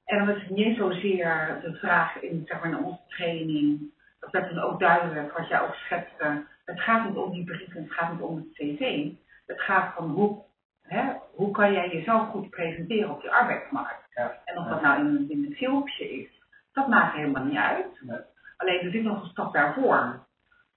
En 0.06 0.18
dan 0.18 0.36
is 0.36 0.42
het 0.42 0.56
niet 0.56 0.78
zozeer 0.78 1.60
de 1.62 1.74
vraag 1.74 2.22
in, 2.22 2.44
zeg 2.46 2.60
maar, 2.60 2.70
in 2.70 2.84
onze 2.84 3.00
training. 3.08 3.94
Dat 4.20 4.32
werd 4.32 4.54
dan 4.54 4.64
ook 4.64 4.80
duidelijk, 4.80 5.38
wat 5.38 5.48
jij 5.48 5.62
ook 5.62 5.74
schetste. 5.74 6.44
Het 6.66 6.80
gaat 6.80 7.08
niet 7.08 7.18
om 7.18 7.32
die 7.32 7.44
brieven, 7.44 7.84
het 7.84 7.94
gaat 7.94 8.12
niet 8.12 8.22
om 8.22 8.36
het 8.36 8.54
cv. 8.54 9.08
Het 9.46 9.62
gaat 9.62 9.94
van 9.96 10.10
hoe, 10.10 10.44
hè, 10.88 11.04
hoe 11.36 11.52
kan 11.52 11.74
jij 11.74 11.90
jezelf 11.90 12.28
goed 12.30 12.50
presenteren 12.50 13.10
op 13.10 13.22
de 13.22 13.32
arbeidsmarkt. 13.32 14.04
ja. 14.16 14.42
En 14.46 14.58
of 14.58 14.68
dat 14.68 14.82
nou 14.82 15.00
in 15.00 15.06
een, 15.06 15.30
in 15.30 15.46
een 15.46 15.56
filmpje 15.56 16.10
is, 16.22 16.28
dat 16.74 16.88
maakt 16.88 17.16
helemaal 17.16 17.44
niet 17.44 17.58
uit. 17.58 17.86
Nee. 18.02 18.20
Alleen 18.58 18.80
er 18.86 18.92
zit 18.92 19.04
nog 19.04 19.22
een 19.22 19.30
stap 19.30 19.54
daarvoor. 19.54 20.20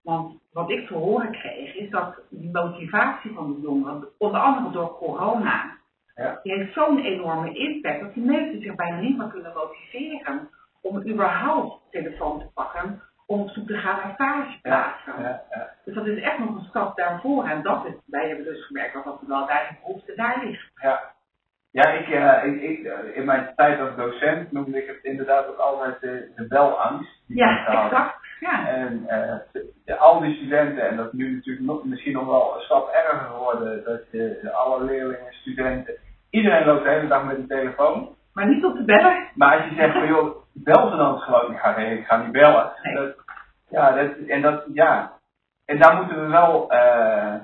Want 0.02 0.40
wat 0.52 0.70
ik 0.70 0.86
te 0.86 0.94
horen 0.94 1.30
kreeg, 1.32 1.74
is 1.74 1.90
dat 1.90 2.20
die 2.30 2.50
motivatie 2.52 3.32
van 3.34 3.54
de 3.54 3.60
jongeren, 3.60 4.08
onder 4.18 4.40
andere 4.40 4.70
door 4.70 4.96
corona, 4.98 5.76
Ja. 6.14 6.40
die 6.42 6.52
heeft 6.52 6.72
zo'n 6.72 6.98
enorme 6.98 7.52
impact 7.54 8.00
dat 8.00 8.14
die 8.14 8.24
mensen 8.24 8.60
zich 8.62 8.74
bijna 8.74 9.00
niet 9.00 9.16
meer 9.18 9.28
kunnen 9.28 9.52
motiveren 9.54 10.48
om 10.80 11.08
überhaupt 11.08 11.82
de 11.90 11.98
telefoon 12.00 12.38
te 12.38 12.46
pakken 12.54 13.02
om 13.28 13.40
op 13.40 13.48
zoek 13.50 13.66
te 13.66 13.76
gaan 13.76 14.14
ja, 14.62 14.96
ja. 15.04 15.42
Dus 15.84 15.94
dat 15.94 16.06
is 16.06 16.20
echt 16.22 16.38
nog 16.38 16.48
een 16.48 16.68
stap 16.68 16.96
daarvoor. 16.96 17.48
En 17.48 17.62
dat 17.62 17.86
is, 17.86 17.92
wij 18.06 18.28
hebben 18.28 18.44
dus 18.44 18.66
gemerkt 18.66 18.94
dat 18.94 19.04
dat 19.04 19.18
wel 19.26 19.46
daar 19.46 19.66
de 19.68 19.76
behoefte 19.80 20.14
daar 20.14 20.44
ligt. 20.44 20.70
Ja, 20.74 21.00
ja 21.70 21.88
ik, 21.88 22.08
eh, 22.08 22.44
ik, 22.44 22.62
ik, 22.62 22.92
in 23.14 23.24
mijn 23.24 23.52
tijd 23.56 23.80
als 23.80 23.96
docent 23.96 24.52
noemde 24.52 24.82
ik 24.82 24.86
het 24.86 24.98
inderdaad 25.02 25.46
ook 25.46 25.58
altijd 25.58 26.00
de, 26.00 26.32
de 26.36 26.46
belangst. 26.46 27.22
Ja, 27.26 27.66
exact. 27.66 28.16
Ja. 28.40 28.68
En 28.68 29.04
eh, 29.08 29.36
de- 29.52 29.72
de- 29.84 29.96
al 29.96 30.20
die 30.20 30.34
studenten, 30.36 30.88
en 30.88 30.96
dat 30.96 31.06
is 31.06 31.12
nu 31.12 31.34
natuurlijk 31.34 31.66
nog, 31.66 31.84
misschien 31.84 32.12
nog 32.12 32.26
wel 32.26 32.54
een 32.54 32.60
stap 32.62 32.88
erger 32.88 33.18
geworden, 33.18 33.84
dat 33.84 34.00
je 34.10 34.38
de, 34.42 34.52
alle 34.52 34.84
leerlingen, 34.84 35.32
studenten, 35.32 35.94
iedereen 36.30 36.66
loopt 36.66 36.84
de 36.84 36.90
hele 36.90 37.08
dag 37.08 37.24
met 37.24 37.36
een 37.36 37.48
telefoon. 37.48 38.16
Maar 38.38 38.48
niet 38.48 38.64
op 38.64 38.76
te 38.76 38.84
bellen. 38.84 39.28
Maar 39.34 39.56
als 39.56 39.68
je 39.68 39.74
zegt 39.74 39.92
van 39.92 40.06
joh, 40.06 40.36
bel 40.52 40.90
ze 40.90 40.96
dan 40.96 41.18
gewoon, 41.18 41.52
ik 41.52 41.58
ga, 41.58 41.76
nee, 41.76 41.98
ik 41.98 42.06
ga 42.06 42.16
niet 42.16 42.32
bellen. 42.32 42.72
Nee. 42.82 42.94
Dat, 42.94 43.16
ja, 43.68 43.90
dat, 43.90 44.16
en 44.26 44.42
dat, 44.42 44.64
ja. 44.72 45.12
En 45.64 45.78
daar 45.78 45.96
moeten 45.96 46.20
we 46.20 46.26
wel, 46.26 46.70
eh, 46.70 47.34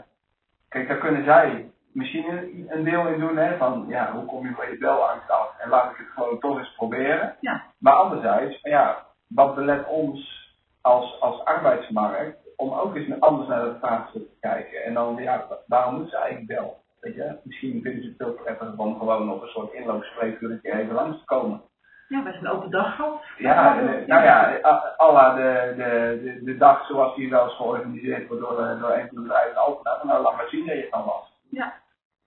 kijk, 0.68 0.88
daar 0.88 0.99
kunnen 0.99 1.24
zij 1.24 1.70
misschien 1.92 2.24
een, 2.68 2.84
deel 2.84 3.07
in 3.07 3.20
doen, 3.20 3.36
hè, 3.36 3.57
van 3.57 3.84
ja, 3.88 4.12
hoe 4.12 4.24
kom 4.24 4.47
je 4.47 4.55
van 4.55 4.70
je 4.70 4.78
belangst 4.78 5.30
af? 5.30 5.59
En 5.59 5.68
laat 5.68 5.90
ik 5.90 5.97
het 5.97 6.07
gewoon 6.14 6.38
toch 6.38 6.59
eens 6.59 6.74
proberen. 6.74 7.36
Ja. 7.40 7.62
Maar 7.78 7.95
anderzijds, 7.95 8.59
ja, 8.62 9.07
wat 9.28 9.55
belet 9.55 9.86
ons 9.86 10.49
als, 10.80 11.20
als 11.20 11.45
arbeidsmarkt 11.45 12.38
om 12.57 12.72
ook 12.72 12.95
eens 12.95 13.20
anders 13.20 13.49
naar 13.49 13.62
het 13.62 13.78
vraagstuk 13.80 14.22
te 14.22 14.36
kijken? 14.40 14.84
En 14.84 14.95
dan, 14.95 15.16
ja, 15.18 15.47
waarom 15.66 15.95
moet 15.95 16.11
ze 16.11 16.16
eigenlijk 16.16 16.47
bellen? 16.47 16.82
Weet 17.05 17.15
je, 17.15 17.37
misschien 17.43 17.83
vinden 17.83 18.03
ze 18.03 18.09
het 18.09 18.17
veel 18.17 18.33
prettiger 18.33 18.73
om 18.77 18.99
gewoon 18.99 19.31
op 19.33 19.43
een 19.43 19.49
soort 19.49 19.73
inloopspreekuurtje 19.73 20.73
even 20.73 20.95
langs 20.95 21.19
te 21.19 21.25
komen. 21.25 21.63
Ja, 22.09 22.23
wij 22.23 22.33
zijn 22.33 22.49
open 22.49 22.71
dag 22.71 22.95
gehad. 22.97 23.23
Ja, 23.39 23.79
eh, 23.79 24.07
nou 24.07 24.23
ja, 24.23 24.59
alla 24.97 25.35
de, 25.35 25.73
de, 25.77 26.21
de, 26.25 26.45
de 26.45 26.57
dag 26.57 26.87
zoals 26.87 27.15
die 27.17 27.31
wel 27.31 27.45
eens 27.45 27.57
georganiseerd 27.57 28.29
wordt 28.29 28.43
door, 28.43 28.59
eh, 28.61 28.81
door 28.81 28.91
een 28.91 29.07
van 29.07 29.17
de 29.17 29.21
bedrijven 29.23 29.57
Alpena, 29.57 30.05
nou 30.05 30.23
laat 30.23 30.37
maar 30.37 30.49
zien 30.49 30.67
dat 30.67 30.77
je 30.77 30.89
kan 30.91 31.05
was. 31.05 31.33
Ja. 31.51 31.73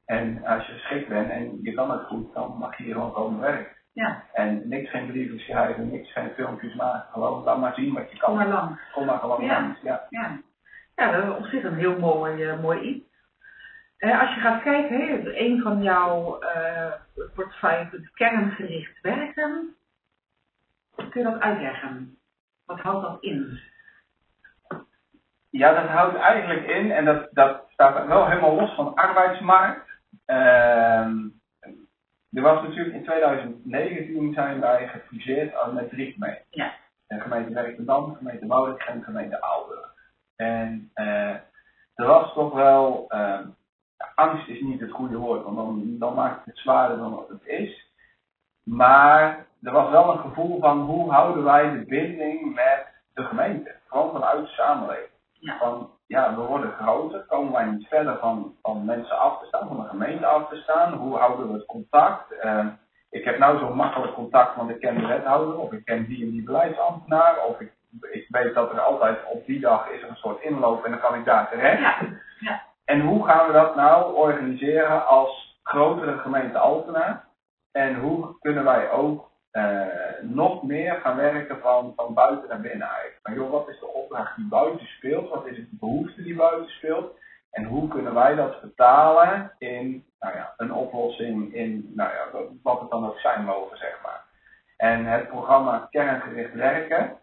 En 0.05 0.45
als 0.45 0.65
je 0.65 0.73
geschikt 0.73 1.07
bent 1.09 1.29
en 1.29 1.59
je 1.61 1.73
kan 1.73 1.91
het 1.91 2.01
goed, 2.05 2.33
dan 2.33 2.55
mag 2.59 2.77
je 2.77 2.83
hier 2.83 2.93
gewoon 2.93 3.13
komen 3.13 3.39
werken. 3.39 3.75
Ja, 3.93 4.23
En 4.33 4.61
niks 4.69 4.89
geen 4.89 5.07
brieven 5.07 5.39
schrijven, 5.39 5.91
niks 5.91 6.11
geen 6.11 6.29
filmpjes 6.35 6.75
maken, 6.75 7.11
gewoon 7.11 7.43
laat 7.43 7.57
maar 7.59 7.73
zien 7.73 7.93
wat 7.93 8.11
je 8.11 8.17
kan. 8.17 8.29
kom 8.29 8.37
maar 8.37 8.47
lang. 8.47 8.79
Kom 8.93 9.05
maar 9.05 9.19
gewoon 9.19 9.41
Ja. 9.43 9.61
langs, 9.61 9.81
ja. 9.81 10.05
Ja, 10.09 10.39
ja 10.95 11.11
dat 11.11 11.23
is 11.23 11.29
op 11.37 11.45
zich 11.45 11.63
een 11.63 11.75
heel 11.75 11.99
mooi, 11.99 12.43
eh, 12.43 12.59
mooi 12.61 12.79
iets. 12.79 13.06
Eh, 13.97 14.21
als 14.21 14.33
je 14.33 14.39
gaat 14.39 14.63
kijken, 14.63 14.99
hè, 14.99 15.35
een 15.35 15.61
van 15.61 15.83
jouw 15.83 16.39
eh 16.39 16.91
portefeuille, 17.35 17.87
het 17.91 18.13
kerngericht 18.13 19.01
werken, 19.01 19.75
kun 20.95 21.21
je 21.21 21.23
dat 21.23 21.39
uitleggen? 21.39 22.17
Wat 22.65 22.79
houdt 22.79 23.05
dat 23.05 23.17
in? 23.23 23.59
Ja, 25.49 25.73
dat 25.73 25.89
houdt 25.89 26.15
eigenlijk 26.17 26.67
in, 26.67 26.91
en 26.91 27.05
dat, 27.05 27.29
dat 27.31 27.63
staat 27.69 28.07
wel 28.07 28.27
helemaal 28.27 28.55
los 28.55 28.75
van 28.75 28.85
de 28.85 28.95
arbeidsmarkt. 28.95 29.89
Ehm, 30.25 31.15
er 32.31 32.41
was 32.41 32.63
natuurlijk 32.63 32.95
in 32.95 33.03
2019 33.03 34.33
zijn 34.33 34.59
wij 34.59 34.87
gefuseerd 34.87 35.55
al 35.55 35.73
met 35.73 35.89
drie 35.89 36.11
gemeenten. 36.11 36.45
Ja. 36.49 36.73
De 37.07 37.19
gemeente 37.19 37.53
Werkendam, 37.53 38.09
de 38.09 38.17
gemeente 38.17 38.47
Woudrijk 38.47 38.89
en 38.89 38.99
de 38.99 39.05
gemeente 39.05 39.41
Aalburg. 39.41 39.93
En 40.35 40.91
eh, 40.93 41.33
er 41.95 42.05
was 42.05 42.33
toch 42.33 42.53
wel, 42.53 43.05
ehm, 43.07 43.47
angst 44.15 44.47
is 44.47 44.61
niet 44.61 44.79
het 44.79 44.91
goede 44.91 45.17
woord, 45.17 45.43
want 45.43 45.55
dan, 45.55 45.95
dan 45.99 46.13
maakt 46.13 46.45
het 46.45 46.57
zwaarder 46.57 46.97
dan 46.97 47.15
wat 47.15 47.29
het 47.29 47.45
is. 47.45 47.91
Maar 48.63 49.45
er 49.61 49.71
was 49.71 49.89
wel 49.89 50.11
een 50.11 50.19
gevoel 50.19 50.59
van 50.59 50.81
hoe 50.81 51.11
houden 51.11 51.43
wij 51.43 51.71
de 51.71 51.85
binding 51.85 52.55
met 52.55 52.87
de 53.13 53.23
gemeente, 53.23 53.75
gewoon 53.87 54.11
vanuit 54.11 54.41
de 54.41 54.47
samenleving. 54.47 55.09
Ja. 55.31 55.57
Van 55.57 55.89
ja, 56.07 56.35
we 56.35 56.41
worden 56.41 56.71
groter, 56.71 57.19
komen 57.19 57.53
wij 57.53 57.65
niet 57.65 57.87
verder 57.87 58.17
van, 58.17 58.55
van 58.61 58.85
mensen 58.85 59.19
af 59.19 59.39
te 59.39 59.45
staan, 59.45 59.67
van 59.67 59.81
de 59.81 59.87
gemeente 59.87 60.25
af 60.25 60.49
te 60.49 60.55
staan, 60.55 60.93
hoe 60.93 61.17
houden 61.17 61.47
we 61.47 61.53
het 61.53 61.65
contact? 61.65 62.31
Ehm, 62.31 62.67
ik 63.09 63.23
heb 63.23 63.37
nou 63.37 63.57
zo 63.57 63.73
makkelijk 63.73 64.13
contact, 64.13 64.55
want 64.55 64.69
ik 64.69 64.79
ken 64.79 64.95
de 64.99 65.07
wethouder, 65.07 65.57
of 65.57 65.71
ik 65.71 65.85
ken 65.85 66.05
die 66.05 66.23
en 66.25 66.31
die 66.31 66.43
beleidsambtenaar, 66.43 67.45
of 67.45 67.59
ik, 67.59 67.71
ik 68.11 68.25
weet 68.29 68.53
dat 68.53 68.71
er 68.71 68.79
altijd 68.79 69.17
op 69.25 69.45
die 69.45 69.59
dag 69.59 69.89
is 69.89 70.01
er 70.01 70.09
een 70.09 70.15
soort 70.15 70.41
inloop 70.41 70.85
en 70.85 70.91
dan 70.91 70.99
kan 70.99 71.15
ik 71.15 71.25
daar 71.25 71.49
terecht. 71.49 71.81
Ja, 72.39 72.63
En 72.87 73.01
hoe 73.01 73.25
gaan 73.25 73.47
we 73.47 73.53
dat 73.53 73.75
nou 73.75 74.15
organiseren 74.15 75.07
als 75.07 75.59
grotere 75.63 76.17
gemeente 76.17 76.57
Altena? 76.57 77.23
En 77.71 77.95
hoe 77.95 78.35
kunnen 78.39 78.63
wij 78.63 78.91
ook 78.91 79.31
eh, 79.51 79.81
nog 80.21 80.63
meer 80.63 80.93
gaan 80.93 81.15
werken 81.15 81.59
van, 81.59 81.93
van 81.95 82.13
buiten 82.13 82.49
naar 82.49 82.61
binnen 82.61 82.87
eigenlijk? 82.87 83.19
Van 83.23 83.33
joh, 83.33 83.51
wat 83.51 83.69
is 83.69 83.79
de 83.79 83.93
opdracht 83.93 84.35
die 84.35 84.47
buiten 84.47 84.87
speelt? 84.87 85.29
Wat 85.29 85.45
is 85.45 85.55
de 85.55 85.67
behoefte 85.71 86.23
die 86.23 86.35
buiten 86.35 86.69
speelt? 86.69 87.19
En 87.51 87.63
hoe 87.63 87.87
kunnen 87.87 88.13
wij 88.13 88.35
dat 88.35 88.59
vertalen 88.59 89.51
in 89.57 90.05
nou 90.19 90.35
ja, 90.35 90.53
een 90.57 90.73
oplossing 90.73 91.53
in 91.53 91.91
nou 91.95 92.09
ja, 92.09 92.39
wat 92.63 92.79
het 92.79 92.89
dan 92.89 93.05
ook 93.05 93.19
zijn 93.19 93.43
mogen, 93.43 93.77
zeg 93.77 93.99
maar. 94.03 94.23
En 94.77 95.05
het 95.05 95.27
programma 95.27 95.87
Kerngericht 95.89 96.53
Werken 96.53 97.17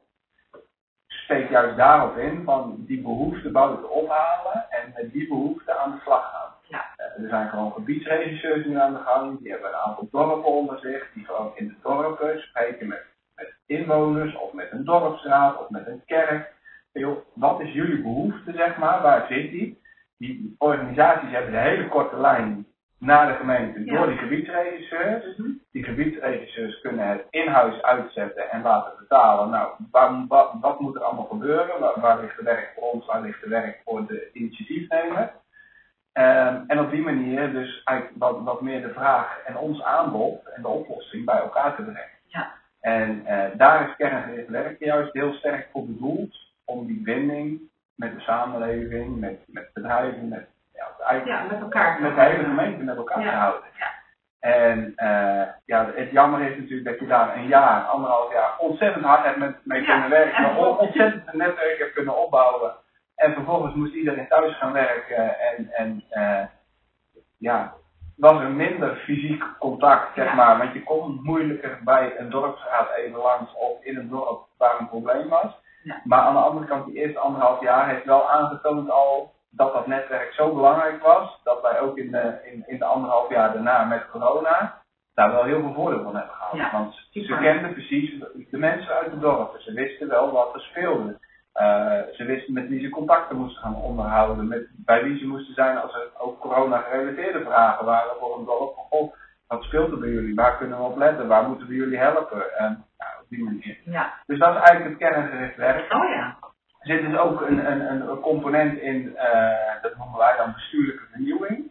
steekt 1.24 1.50
juist 1.50 1.76
daarop 1.76 2.16
in 2.16 2.42
van 2.44 2.74
die 2.78 3.02
behoefte 3.02 3.50
buiten 3.50 3.90
ophalen 3.90 4.66
en 4.70 4.92
met 4.94 5.12
die 5.12 5.28
behoefte 5.28 5.78
aan 5.78 5.90
de 5.90 6.00
slag 6.02 6.30
gaan. 6.30 6.52
Ja. 6.68 6.84
Eh, 6.96 7.22
er 7.22 7.28
zijn 7.28 7.48
gewoon 7.48 7.72
gebiedsregisseurs 7.72 8.66
nu 8.66 8.78
aan 8.78 8.92
de 8.92 8.98
gang, 8.98 9.38
die 9.38 9.50
hebben 9.50 9.68
een 9.68 9.84
aantal 9.86 10.08
dorpen 10.10 10.52
onder 10.52 10.78
zich, 10.78 11.10
die 11.14 11.24
gewoon 11.24 11.52
in 11.54 11.68
de 11.68 11.74
dorpen 11.82 12.40
spreken 12.40 12.88
met, 12.88 13.04
met 13.34 13.54
inwoners 13.66 14.36
of 14.36 14.52
met 14.52 14.72
een 14.72 14.84
dorpsraad 14.84 15.58
of 15.58 15.70
met 15.70 15.86
een 15.86 16.02
kerk. 16.06 16.52
Joh, 16.92 17.18
wat 17.34 17.60
is 17.60 17.72
jullie 17.72 18.02
behoefte, 18.02 18.52
zeg 18.52 18.76
maar, 18.76 19.02
waar 19.02 19.26
zit 19.28 19.50
die? 19.50 19.82
Die 20.18 20.54
organisaties 20.58 21.30
hebben 21.30 21.52
de 21.52 21.58
hele 21.58 21.88
korte 21.88 22.16
lijn 22.20 22.66
naar 22.98 23.26
de 23.26 23.34
gemeente 23.34 23.84
Ja. 23.84 23.96
door 23.96 24.06
die 24.06 24.16
gebiedsregisseurs. 24.18 25.36
Die 25.72 25.84
gebiedsregisseurs 25.84 26.80
kunnen 26.80 27.08
het 27.08 27.26
in-huis 27.30 27.82
uitzetten 27.82 28.50
en 28.50 28.62
laten 28.62 28.92
betalen. 28.98 29.50
Nou, 29.50 29.72
wat, 30.28 30.52
wat 30.60 30.80
moet 30.80 30.94
er 30.94 31.02
allemaal 31.02 31.24
gebeuren? 31.24 31.80
Waar, 31.80 32.00
waar 32.00 32.20
ligt 32.20 32.36
de 32.36 32.42
werk 32.44 32.72
voor 32.74 32.90
ons? 32.90 33.06
Waar 33.06 33.20
ligt 33.20 33.42
de 33.42 33.48
werk 33.48 33.80
voor 33.84 34.06
de 34.06 34.30
initiatiefnemer? 34.32 35.32
Ehm, 36.12 36.62
en 36.66 36.80
op 36.80 36.90
die 36.90 37.02
manier 37.02 37.52
dus 37.52 37.82
eigenlijk 37.84 38.18
wat, 38.18 38.42
wat 38.42 38.60
meer 38.60 38.82
de 38.82 38.92
vraag 38.92 39.38
en 39.44 39.56
ons 39.56 39.82
aanbod 39.82 40.48
en 40.54 40.62
de 40.62 40.68
oplossing 40.68 41.24
bij 41.24 41.38
elkaar 41.38 41.76
te 41.76 41.82
brengen. 41.82 42.18
Ja. 42.26 42.52
En 42.80 43.26
eh, 43.26 43.58
daar 43.58 43.88
is 43.88 43.96
kerngericht 43.96 44.48
werken 44.48 44.86
juist 44.86 45.12
heel 45.12 45.32
sterk 45.32 45.68
voor 45.72 45.86
bedoeld 45.86 46.36
om 46.64 46.86
die 46.86 47.02
binding 47.02 47.60
met 47.94 48.14
de 48.14 48.20
samenleving, 48.20 49.20
met, 49.20 49.38
met 49.46 49.70
bedrijven, 49.72 50.28
met, 50.28 50.48
ja, 51.24 51.42
met 51.50 51.60
elkaar. 51.60 52.00
met 52.00 52.14
de 52.14 52.20
hele 52.20 52.44
gemeente 52.44 52.82
met 52.84 52.96
elkaar 52.96 53.22
Ja. 53.22 53.30
te 53.30 53.36
houden. 53.36 53.70
Ja. 53.78 53.92
En 54.40 54.92
eh, 54.96 55.46
ja, 55.64 55.90
het 55.94 56.10
jammer 56.10 56.40
is 56.40 56.56
natuurlijk 56.58 56.88
dat 56.88 56.98
je 56.98 57.06
daar 57.06 57.36
een 57.36 57.46
jaar, 57.46 57.82
anderhalf 57.82 58.32
jaar 58.32 58.58
ontzettend 58.58 59.04
hard 59.04 59.24
hebt 59.24 59.36
met, 59.36 59.56
mee 59.64 59.84
kunnen 59.84 60.10
werken, 60.10 60.44
en 60.44 60.56
ontzettend 60.56 61.22
een 61.26 61.38
netwerk 61.38 61.78
hebt 61.78 61.92
kunnen 61.92 62.16
opbouwen. 62.16 62.72
En 63.16 63.32
vervolgens 63.32 63.74
moest 63.74 63.94
iedereen 63.94 64.28
thuis 64.28 64.56
gaan 64.58 64.72
werken 64.72 65.38
en, 65.40 65.70
en 65.72 66.04
eh, 66.10 66.44
ja, 67.38 67.74
was 68.16 68.40
er 68.40 68.50
minder 68.50 68.96
fysiek 68.96 69.44
contact, 69.58 70.14
zeg 70.14 70.34
maar. 70.34 70.58
Want 70.58 70.72
je 70.72 70.82
kon 70.82 71.20
moeilijker 71.22 71.78
bij 71.84 72.14
een 72.18 72.30
dorpsraad 72.30 72.90
even 72.96 73.18
langs 73.18 73.54
of 73.54 73.82
in 73.84 73.96
een 73.96 74.08
dorp 74.08 74.46
waar 74.58 74.78
een 74.80 74.88
probleem 74.88 75.28
was. 75.28 75.62
Maar 76.04 76.20
aan 76.20 76.32
de 76.34 76.40
andere 76.40 76.66
kant, 76.66 76.86
die 76.86 76.94
eerste 76.94 77.18
anderhalf 77.18 77.60
jaar 77.60 77.88
heeft 77.88 78.04
wel 78.04 78.30
aangetoond 78.30 78.90
al 78.90 79.33
dat 79.56 79.72
dat 79.72 79.86
netwerk 79.86 80.32
zo 80.32 80.54
belangrijk 80.54 81.02
was, 81.02 81.40
dat 81.44 81.62
wij 81.62 81.80
ook 81.80 81.96
in 81.98 82.10
de, 82.10 82.38
in, 82.52 82.62
in 82.66 82.78
de 82.78 82.84
anderhalf 82.84 83.30
jaar 83.30 83.52
daarna 83.52 83.84
met 83.84 84.10
corona 84.10 84.82
daar 85.14 85.32
wel 85.32 85.44
heel 85.44 85.60
veel 85.60 85.74
voordeel 85.74 86.02
van 86.02 86.16
hebben 86.16 86.34
gehad. 86.34 86.56
Ja, 86.56 86.70
Want 86.72 86.94
ze 86.94 87.20
super. 87.20 87.38
kenden 87.38 87.72
precies 87.72 88.24
de 88.50 88.58
mensen 88.58 88.94
uit 88.94 89.10
de 89.10 89.18
dorpen, 89.18 89.62
ze 89.62 89.72
wisten 89.72 90.08
wel 90.08 90.32
wat 90.32 90.54
er 90.54 90.60
speelde. 90.60 91.18
Eh, 91.52 92.00
ze 92.12 92.24
wisten 92.24 92.52
met 92.52 92.68
wie 92.68 92.80
ze 92.80 92.88
contacten 92.88 93.36
moesten 93.36 93.62
gaan 93.62 93.74
onderhouden, 93.74 94.48
met, 94.48 94.66
bij 94.76 95.02
wie 95.02 95.18
ze 95.18 95.26
moesten 95.26 95.54
zijn 95.54 95.78
als 95.78 95.94
er 95.94 96.08
ook 96.18 96.40
corona-gerelateerde 96.40 97.44
vragen 97.44 97.84
waren 97.84 98.16
voor 98.20 98.38
een 98.38 98.44
dorp. 98.44 98.74
Van, 98.74 98.84
goh, 98.84 99.14
wat 99.46 99.62
speelt 99.62 99.90
er 99.90 99.98
bij 99.98 100.08
jullie? 100.08 100.34
Waar 100.34 100.56
kunnen 100.56 100.78
we 100.78 100.84
op 100.84 100.96
letten? 100.96 101.28
Waar 101.28 101.48
moeten 101.48 101.66
we 101.66 101.74
jullie 101.74 101.98
helpen? 101.98 102.58
En 102.58 102.84
ja, 102.98 103.06
op 103.22 103.28
die 103.28 103.44
manier. 103.44 103.78
Ja. 103.84 104.12
Dus 104.26 104.38
dat 104.38 104.54
is 104.54 104.60
eigenlijk 104.60 105.00
het 105.00 105.10
kerngericht 105.10 105.56
werk. 105.56 105.92
Oh 105.92 106.08
ja. 106.08 106.36
Er 106.84 106.90
zit 106.96 107.10
dus 107.10 107.18
ook 107.18 107.40
een, 107.40 107.70
een, 107.70 108.08
een 108.08 108.20
component 108.20 108.78
in, 108.78 109.16
eh, 109.16 109.82
dat 109.82 109.96
noemen 109.96 110.18
wij 110.18 110.36
dan 110.36 110.52
bestuurlijke 110.52 111.04
vernieuwing. 111.10 111.70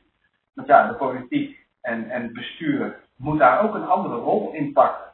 Want 0.54 0.68
ja, 0.68 0.88
de 0.88 0.94
politiek 0.94 1.66
en, 1.82 2.10
en 2.10 2.22
het 2.22 2.34
bestuur 2.34 3.00
moet 3.16 3.40
daar 3.40 3.64
ook 3.64 3.76
een 3.76 3.88
andere 3.88 4.16
rol 4.16 4.54
in 4.54 4.74
pakken. 4.74 5.12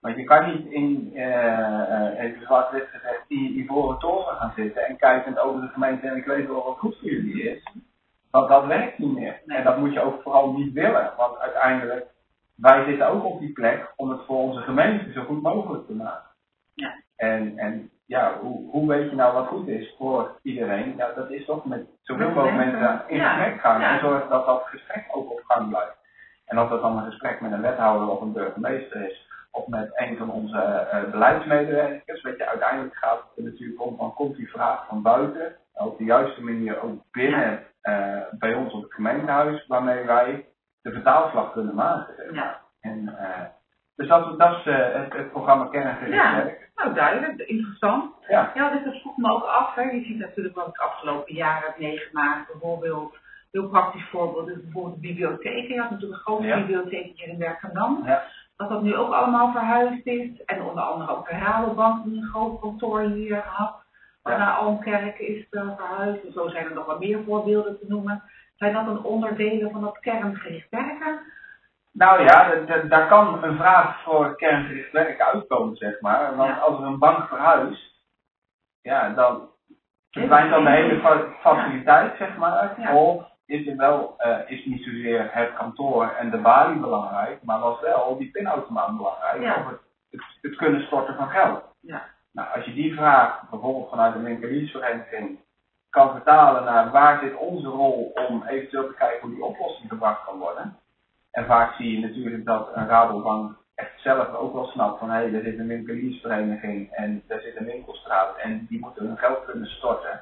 Want 0.00 0.16
je 0.16 0.24
kan 0.24 0.54
niet 0.54 0.66
in, 0.66 1.10
eh, 1.14 2.24
even 2.24 2.42
zwart-wit 2.42 2.88
gezegd, 2.90 3.24
in 3.28 3.42
je 3.42 3.48
ivoren 3.48 3.98
toren 3.98 4.36
gaan 4.36 4.52
zitten 4.56 4.86
en 4.86 4.96
kijkend 4.96 5.38
over 5.38 5.60
de 5.60 5.68
gemeente 5.68 6.08
en 6.08 6.16
ik 6.16 6.24
weet 6.24 6.46
wel 6.46 6.64
wat 6.64 6.78
goed 6.78 6.96
voor 7.00 7.10
jullie 7.10 7.42
is. 7.42 7.62
Want 8.30 8.48
dat 8.48 8.66
werkt 8.66 8.98
niet 8.98 9.14
meer. 9.14 9.40
En 9.46 9.64
dat 9.64 9.78
moet 9.78 9.92
je 9.92 10.00
ook 10.00 10.22
vooral 10.22 10.52
niet 10.52 10.72
willen. 10.72 11.12
Want 11.16 11.38
uiteindelijk, 11.38 12.06
wij 12.54 12.84
zitten 12.84 13.08
ook 13.08 13.24
op 13.24 13.40
die 13.40 13.52
plek 13.52 13.92
om 13.96 14.10
het 14.10 14.20
voor 14.26 14.36
onze 14.36 14.60
gemeente 14.60 15.12
zo 15.12 15.24
goed 15.24 15.42
mogelijk 15.42 15.86
te 15.86 15.94
maken. 15.94 16.30
Ja. 16.74 16.94
En, 17.16 17.58
en 17.58 17.90
ja, 18.06 18.38
hoe, 18.40 18.70
hoe 18.70 18.88
weet 18.88 19.10
je 19.10 19.16
nou 19.16 19.34
wat 19.34 19.46
goed 19.46 19.68
is 19.68 19.94
voor 19.98 20.38
iedereen? 20.42 20.94
Ja, 20.96 21.12
dat 21.14 21.30
is 21.30 21.44
toch 21.44 21.64
met 21.64 21.86
zoveel 22.02 22.30
mogelijk 22.30 22.56
mensen. 22.56 23.02
in 23.06 23.20
gesprek 23.20 23.60
gaan. 23.60 23.80
En 23.82 24.00
zorgen 24.00 24.28
dat 24.28 24.46
dat 24.46 24.62
gesprek 24.66 25.04
ook 25.10 25.30
op 25.30 25.42
gang 25.44 25.68
blijft. 25.68 25.96
En 26.44 26.60
of 26.60 26.68
dat 26.68 26.80
dan 26.80 26.98
een 26.98 27.04
gesprek 27.04 27.40
met 27.40 27.52
een 27.52 27.60
wethouder 27.60 28.08
of 28.08 28.20
een 28.20 28.32
burgemeester 28.32 29.10
is, 29.10 29.28
of 29.50 29.66
met 29.66 29.90
een 29.94 30.16
van 30.16 30.30
onze 30.30 30.58
eh, 30.58 31.10
beleidsmedewerkers. 31.10 32.22
Weet 32.22 32.36
je, 32.36 32.48
uiteindelijk 32.48 32.96
gaat 32.96 33.18
het 33.18 33.36
er 33.36 33.50
natuurlijk 33.50 33.82
om 33.82 33.96
van 33.96 34.14
komt 34.14 34.36
die 34.36 34.50
vraag 34.50 34.86
van 34.86 35.02
buiten 35.02 35.56
op 35.84 35.98
de 35.98 36.04
juiste 36.04 36.42
manier 36.42 36.82
ook 36.82 37.02
binnen 37.10 37.60
eh, 37.80 38.20
bij 38.38 38.54
ons 38.54 38.72
op 38.72 38.82
het 38.82 38.92
gemeentehuis, 38.92 39.66
waarmee 39.66 40.04
wij 40.04 40.46
de 40.82 40.92
vertaalslag 40.92 41.52
kunnen 41.52 41.74
maken. 41.74 42.34
Ja. 42.34 42.60
En, 42.80 43.14
eh, 43.18 43.44
dus 43.96 44.08
dat, 44.08 44.38
dat 44.38 44.58
is 44.58 44.66
eh, 44.66 44.92
het, 44.92 45.12
het 45.12 45.30
programma 45.30 45.66
Kerngericht 45.66 46.12
Ja. 46.12 46.52
Nou, 46.76 46.94
duidelijk. 46.94 47.40
Interessant. 47.48 48.12
Ja. 48.28 48.50
Ja, 48.54 48.70
dus 48.70 48.84
dat 48.84 49.00
vroeg 49.00 49.16
me 49.16 49.30
ook 49.32 49.44
af. 49.44 49.74
Hè. 49.74 49.82
Je 49.82 50.02
ziet 50.04 50.18
natuurlijk 50.18 50.54
wat 50.54 50.66
ik 50.66 50.74
de 50.74 50.80
afgelopen 50.82 51.34
jaren 51.34 51.66
heb 51.68 51.78
meegemaakt. 51.78 52.50
Bijvoorbeeld, 52.52 53.12
een 53.12 53.60
heel 53.60 53.68
praktisch 53.68 54.08
voorbeeld 54.10 54.48
is 54.48 54.60
bijvoorbeeld 54.62 54.94
de 54.94 55.00
bibliotheek. 55.00 55.68
Je 55.68 55.80
had 55.80 55.90
natuurlijk 55.90 56.18
een 56.20 56.24
grote 56.26 56.46
Ja. 56.46 56.56
bibliotheek 56.56 57.12
hier 57.16 57.28
in 57.28 57.38
Werkendam. 57.38 58.02
Ja. 58.04 58.22
Dat 58.56 58.68
dat 58.68 58.82
nu 58.82 58.96
ook 58.96 59.12
allemaal 59.12 59.52
verhuisd 59.52 60.06
is. 60.06 60.44
En 60.44 60.62
onder 60.62 60.82
andere 60.82 61.16
ook 61.16 61.28
de 61.28 61.36
Rabobank 61.36 62.04
die 62.04 62.16
een 62.16 62.28
groot 62.28 62.60
kantoor 62.60 63.00
hier 63.00 63.42
had. 63.44 63.84
Ja. 64.24 64.36
naar 64.36 64.54
Almkerk 64.56 65.18
is 65.18 65.46
eh, 65.50 65.62
verhuisd. 65.76 66.24
En 66.24 66.32
zo 66.32 66.48
zijn 66.48 66.64
er 66.64 66.74
nog 66.74 66.86
wat 66.86 67.00
meer 67.00 67.18
voorbeelden 67.26 67.78
te 67.78 67.84
noemen. 67.88 68.22
Zijn 68.56 68.72
dat 68.72 68.86
dan 68.86 69.04
onderdelen 69.04 69.70
van 69.70 69.80
dat 69.80 69.98
kerngericht 69.98 70.70
werken? 70.70 71.20
Nou 71.96 72.22
ja, 72.22 72.54
daar 72.88 73.08
kan 73.08 73.44
een 73.44 73.56
vraag 73.56 74.02
voor 74.02 74.36
kerngericht 74.36 74.92
werken 74.92 75.26
uitkomen, 75.26 75.76
zeg 75.76 76.00
maar. 76.00 76.36
Want 76.36 76.60
als 76.60 76.78
er 76.78 76.86
een 76.86 76.98
bank 76.98 77.28
verhuist, 77.28 78.04
ja, 78.82 79.08
dan 79.08 79.48
verdwijnt 80.10 80.50
dan 80.50 80.64
de 80.64 80.70
hele 80.70 81.30
faciliteit, 81.40 82.16
zeg 82.16 82.36
maar. 82.36 82.76
Of 82.94 83.24
is 83.46 83.66
er 83.66 83.76
wel, 83.76 84.14
uh, 84.18 84.38
is 84.46 84.64
niet 84.64 84.84
zozeer 84.84 85.28
het 85.32 85.54
kantoor 85.54 86.08
en 86.08 86.30
de 86.30 86.38
balie 86.38 86.80
belangrijk, 86.80 87.42
maar 87.42 87.60
was 87.60 87.80
wel 87.80 88.16
die 88.18 88.30
pinautomaat 88.30 88.96
belangrijk. 88.96 89.56
Of 89.56 89.70
het, 89.70 89.80
het, 90.10 90.22
het, 90.40 90.56
kunnen 90.56 90.86
storten 90.86 91.14
van 91.14 91.28
geld. 91.28 91.64
Ja. 91.80 92.02
Nou, 92.32 92.48
als 92.54 92.64
je 92.64 92.74
die 92.74 92.94
vraag 92.94 93.50
bijvoorbeeld 93.50 93.90
vanuit 93.90 94.14
de 94.14 94.20
winkeliersvereniging 94.20 95.38
kan 95.90 96.10
vertalen 96.10 96.64
naar 96.64 96.90
waar 96.90 97.20
zit 97.20 97.36
onze 97.36 97.68
rol 97.68 98.12
om 98.28 98.42
eventueel 98.46 98.86
te 98.86 98.94
kijken 98.94 99.20
hoe 99.20 99.34
die 99.34 99.44
oplossing 99.44 99.88
gebracht 99.88 100.24
kan 100.24 100.38
worden. 100.38 100.76
En 101.36 101.46
vaak 101.46 101.74
zie 101.74 101.92
je 101.92 102.06
natuurlijk 102.06 102.44
dat 102.44 102.70
een 102.74 102.88
Rabobank 102.88 103.56
echt 103.74 104.00
zelf 104.00 104.34
ook 104.34 104.52
wel 104.52 104.66
snapt 104.66 104.98
van 104.98 105.10
hé, 105.10 105.16
hey, 105.16 105.34
er 105.34 105.42
zit 105.42 105.58
een 105.58 105.66
winkeliersvereniging 105.66 106.92
en 106.92 107.22
er 107.26 107.40
zit 107.40 107.56
een 107.56 107.64
winkelstraat 107.64 108.36
en 108.36 108.66
die 108.68 108.80
moeten 108.80 109.06
hun 109.06 109.18
geld 109.18 109.44
kunnen 109.44 109.68
storten. 109.68 110.20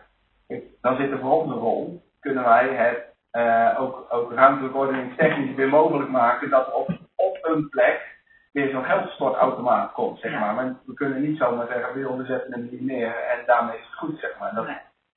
Dan 0.80 0.96
zit 0.96 1.10
er 1.10 1.18
voor 1.18 1.44
rol, 1.44 2.02
kunnen 2.20 2.44
wij 2.44 2.68
het 2.68 3.14
uh, 3.32 3.80
ook, 3.80 4.06
ook 4.08 4.32
ruimtelijke 4.32 4.78
ordeningstechnisch 4.78 5.54
weer 5.54 5.68
mogelijk 5.68 6.10
maken 6.10 6.50
dat 6.50 6.72
op, 6.72 6.88
op 7.16 7.38
een 7.42 7.68
plek 7.68 8.18
weer 8.52 8.70
zo'n 8.70 8.84
geldstortautomaat 8.84 9.92
komt, 9.92 10.20
zeg 10.20 10.32
maar. 10.32 10.54
maar. 10.54 10.74
We 10.86 10.94
kunnen 10.94 11.22
niet 11.22 11.38
zomaar 11.38 11.66
zeggen, 11.66 12.16
we 12.16 12.24
zetten 12.24 12.52
hem 12.52 12.68
niet 12.70 12.80
neer 12.80 13.16
en 13.16 13.46
daarmee 13.46 13.78
is 13.78 13.84
het 13.84 13.98
goed, 13.98 14.18
zeg 14.18 14.38
maar. 14.38 14.54
Dat, 14.54 14.66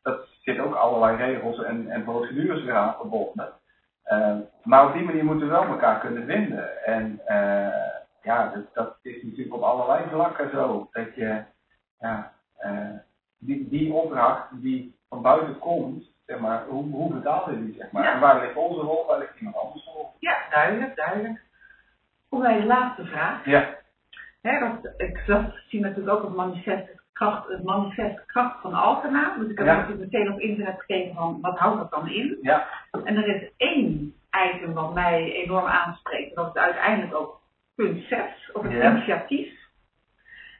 dat 0.02 0.28
zit 0.42 0.60
ook 0.60 0.76
allerlei 0.76 1.18
regels 1.18 1.64
en, 1.64 1.90
en 1.90 2.04
procedures 2.04 2.64
weer 2.64 2.76
aan 2.76 2.96
verbonden. 2.96 3.54
Uh, 4.12 4.36
maar 4.64 4.88
op 4.88 4.94
die 4.94 5.04
manier 5.04 5.26
moeten 5.26 5.48
we 5.48 5.54
wel 5.54 5.64
elkaar 5.64 6.00
kunnen 6.00 6.26
vinden. 6.26 6.86
En 6.86 7.22
uh, 7.28 7.96
ja, 8.22 8.52
dat, 8.54 8.74
dat, 8.74 8.98
is 9.02 9.24
natuurlijk 9.24 9.56
op 9.56 9.62
allerlei 9.62 10.04
vlakken 10.10 10.50
zo. 10.50 10.88
Dat 10.92 11.16
je, 11.16 11.44
ja, 12.00 12.34
die, 13.38 13.70
die 13.70 13.94
opdracht 13.94 14.62
die 14.62 14.96
van 15.10 15.22
buiten 15.22 15.60
komt, 15.60 16.12
zeg 16.26 16.40
maar, 16.40 16.66
hoe, 16.66 16.92
hoe 16.92 17.14
betalen 17.14 17.66
die, 17.66 17.76
zeg 17.78 17.92
maar. 17.92 18.14
En 18.14 18.20
waar 18.20 18.42
ligt 18.42 18.56
onze 18.56 18.82
rol, 18.82 19.06
waar 19.08 19.20
ligt 19.20 19.38
iemand 19.40 19.58
anders 19.58 19.86
rol? 19.86 20.10
Ja, 20.20 20.38
duidelijk, 20.50 20.96
duidelijk. 20.96 21.42
Kom 22.30 22.40
bij 22.40 22.60
de 22.60 22.66
laatste 22.66 23.06
vraag. 23.06 23.46
Ja. 23.46 23.76
Hè, 24.42 24.60
dat, 24.60 24.94
ik 24.98 25.24
zie 25.68 25.82
natuurlijk 25.82 26.18
ook 26.18 26.24
het 26.24 26.36
manifest 26.36 26.97
kracht, 27.18 27.48
het 27.48 27.64
manifest 27.64 28.26
kracht 28.26 28.62
van 28.62 28.74
Altena. 28.74 29.36
Dus 29.40 29.50
ik 29.50 29.58
heb 29.58 29.68
natuurlijk 29.68 30.12
meteen 30.12 30.32
op 30.32 30.40
internet 30.40 30.80
gekeken 30.80 31.16
van 31.16 31.38
wat 31.42 31.58
houdt 31.58 31.78
dat 31.78 31.92
dan 31.92 32.10
in. 32.10 32.38
Ja. 32.42 32.68
En 33.04 33.16
er 33.16 33.28
is 33.36 33.52
één 33.58 34.14
item 34.54 34.74
wat 34.74 34.94
mij 34.94 35.32
enorm 35.32 35.66
aanspreekt. 35.66 36.36
Dat 36.36 36.56
is 36.56 36.62
uiteindelijk 36.62 37.16
ook 37.16 37.42
punt 37.76 38.04
6, 38.04 38.52
of 38.54 38.64
het 38.64 38.72
initiatief. 38.72 39.56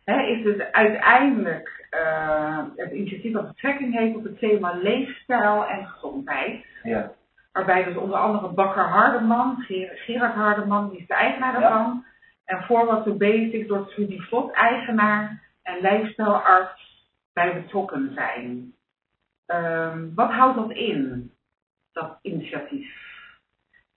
He, 0.06 0.22
is 0.22 0.44
dus 0.44 0.72
uiteindelijk 0.72 1.88
uh, 1.92 2.64
het 2.76 2.92
initiatief 2.92 3.34
dat 3.34 3.48
betrekking 3.48 3.98
heeft 3.98 4.16
op 4.16 4.24
het 4.24 4.40
thema 4.40 4.74
leefstijl 4.74 5.66
en 5.66 5.88
gezondheid. 5.88 6.66
Ja. 6.84 7.12
Waarbij 7.52 7.84
dus 7.84 7.96
onder 7.96 8.18
andere 8.18 8.54
Bakker 8.54 8.84
Hardeman, 8.84 9.64
Gerard 9.96 10.34
Hardeman, 10.34 10.90
die 10.90 11.00
is 11.00 11.08
de 11.08 11.14
eigenaar 11.14 11.60
daarvan. 11.60 12.06
En 12.46 12.64
voor 12.64 12.86
wat 12.86 13.04
de 13.04 13.14
basics 13.14 13.68
door 13.68 13.88
Trudy 13.88 14.20
Vlot, 14.20 14.52
eigenaar 14.52 15.47
en 15.68 15.82
lijfstijlarts 15.82 17.06
bij 17.34 17.54
betrokken 17.62 18.14
zijn. 18.14 18.74
Um, 19.48 20.12
wat 20.16 20.32
houdt 20.32 20.58
dat 20.58 20.72
in, 20.72 21.32
dat 21.92 22.18
initiatief? 22.22 22.96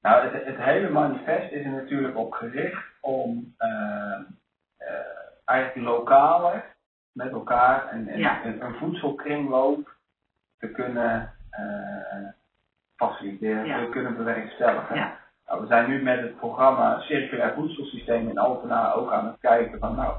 Nou, 0.01 0.29
het, 0.29 0.45
het 0.45 0.57
hele 0.57 0.89
manifest 0.89 1.53
is 1.53 1.65
er 1.65 1.71
natuurlijk 1.71 2.17
op 2.17 2.33
gericht 2.33 2.85
om 3.01 3.55
uh, 3.59 4.19
uh, 4.79 4.89
eigenlijk 5.45 5.89
lokaler 5.89 6.65
met 7.13 7.31
elkaar 7.31 7.89
en, 7.89 8.09
en, 8.09 8.19
ja. 8.19 8.45
een 8.45 8.75
voedselkringloop 8.75 9.95
te 10.59 10.71
kunnen 10.71 11.33
uh, 11.61 12.29
faciliteren, 12.97 13.67
ja. 13.67 13.85
te 13.85 13.91
kunnen 13.91 14.17
bewerkstelligen. 14.17 14.97
Ja. 14.97 15.19
Nou, 15.47 15.61
we 15.61 15.67
zijn 15.67 15.89
nu 15.89 16.03
met 16.03 16.21
het 16.21 16.37
programma 16.37 17.01
Circulair 17.01 17.55
Voedselsysteem 17.55 18.29
in 18.29 18.39
Altena 18.39 18.93
ook 18.93 19.13
aan 19.13 19.27
het 19.27 19.39
kijken 19.41 19.79
van 19.79 19.97
nou, 19.97 20.17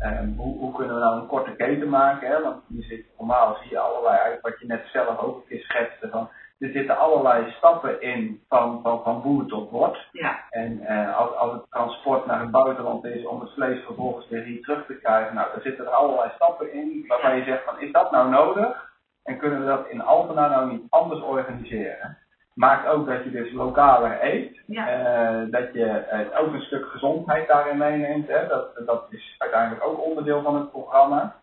um, 0.00 0.34
hoe, 0.36 0.58
hoe, 0.58 0.74
kunnen 0.74 0.94
we 0.94 1.00
nou 1.00 1.20
een 1.20 1.26
korte 1.26 1.56
keten 1.56 1.88
maken? 1.88 2.28
Hè? 2.28 2.42
Want 2.42 2.62
je 2.68 2.82
zit, 2.82 3.06
normaal 3.18 3.56
zie 3.60 3.70
je 3.70 3.78
allerlei, 3.78 4.38
wat 4.40 4.60
je 4.60 4.66
net 4.66 4.86
zelf 4.92 5.18
ook 5.18 5.36
een 5.36 5.46
keer 5.48 5.60
schetste, 5.60 6.08
van 6.08 6.28
er 6.58 6.70
zitten 6.70 6.98
allerlei 6.98 7.50
stappen 7.50 8.00
in 8.00 8.42
van, 8.48 8.82
van, 8.82 9.02
van 9.02 9.22
boer 9.22 9.46
tot 9.46 9.70
bord. 9.70 10.08
Ja. 10.12 10.44
En 10.50 10.80
uh, 10.82 11.16
als, 11.16 11.34
als 11.34 11.52
het 11.52 11.70
transport 11.70 12.26
naar 12.26 12.40
het 12.40 12.50
buitenland 12.50 13.04
is 13.04 13.26
om 13.26 13.40
het 13.40 13.52
vlees 13.52 13.84
vervolgens 13.84 14.28
weer 14.28 14.42
hier 14.42 14.62
terug 14.62 14.86
te 14.86 14.94
krijgen, 14.94 15.34
nou, 15.34 15.48
daar 15.52 15.62
zitten 15.62 15.84
er 15.84 15.90
allerlei 15.90 16.30
stappen 16.34 16.72
in 16.72 17.04
waarvan 17.06 17.36
je 17.36 17.44
zegt 17.44 17.64
van 17.64 17.80
is 17.80 17.92
dat 17.92 18.10
nou 18.10 18.30
nodig? 18.30 18.92
En 19.22 19.38
kunnen 19.38 19.60
we 19.60 19.66
dat 19.66 19.88
in 19.88 20.02
Altena 20.02 20.48
nou 20.48 20.70
niet 20.72 20.86
anders 20.88 21.20
organiseren? 21.20 22.18
Maakt 22.54 22.86
ook 22.86 23.06
dat 23.06 23.24
je 23.24 23.30
dus 23.30 23.52
lokaler 23.52 24.24
eet. 24.24 24.60
Ja. 24.66 24.86
Uh, 24.88 25.50
dat 25.50 25.72
je 25.72 26.04
uh, 26.12 26.40
ook 26.40 26.52
een 26.52 26.62
stuk 26.62 26.86
gezondheid 26.86 27.48
daarin 27.48 27.78
meeneemt. 27.78 28.28
Hè? 28.28 28.46
Dat, 28.46 28.86
dat 28.86 29.06
is 29.10 29.34
uiteindelijk 29.38 29.86
ook 29.86 30.04
onderdeel 30.04 30.42
van 30.42 30.54
het 30.54 30.70
programma. 30.70 31.36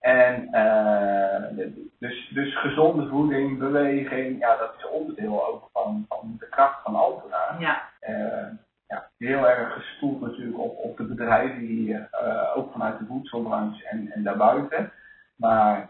En 0.00 0.48
uh, 0.52 1.66
dus, 1.98 2.30
dus 2.34 2.58
gezonde 2.60 3.08
voeding, 3.08 3.58
beweging, 3.58 4.40
ja, 4.40 4.56
dat 4.56 4.74
is 4.78 4.88
onderdeel 4.88 5.46
ook 5.46 5.68
van, 5.72 6.04
van 6.08 6.36
de 6.38 6.48
kracht 6.48 6.82
van 6.82 6.94
Altena. 6.94 7.56
Ja. 7.58 7.82
ja, 8.86 9.08
heel 9.18 9.48
erg 9.48 9.72
gestoeld 9.72 10.20
natuurlijk 10.20 10.58
op, 10.58 10.78
op 10.78 10.96
de 10.96 11.04
bedrijven 11.04 11.58
hier, 11.58 12.08
ook 12.54 12.72
vanuit 12.72 12.98
de 12.98 13.04
voedselbranche 13.04 13.88
en, 13.88 14.10
en 14.12 14.22
daarbuiten. 14.22 14.92
Maar 15.36 15.88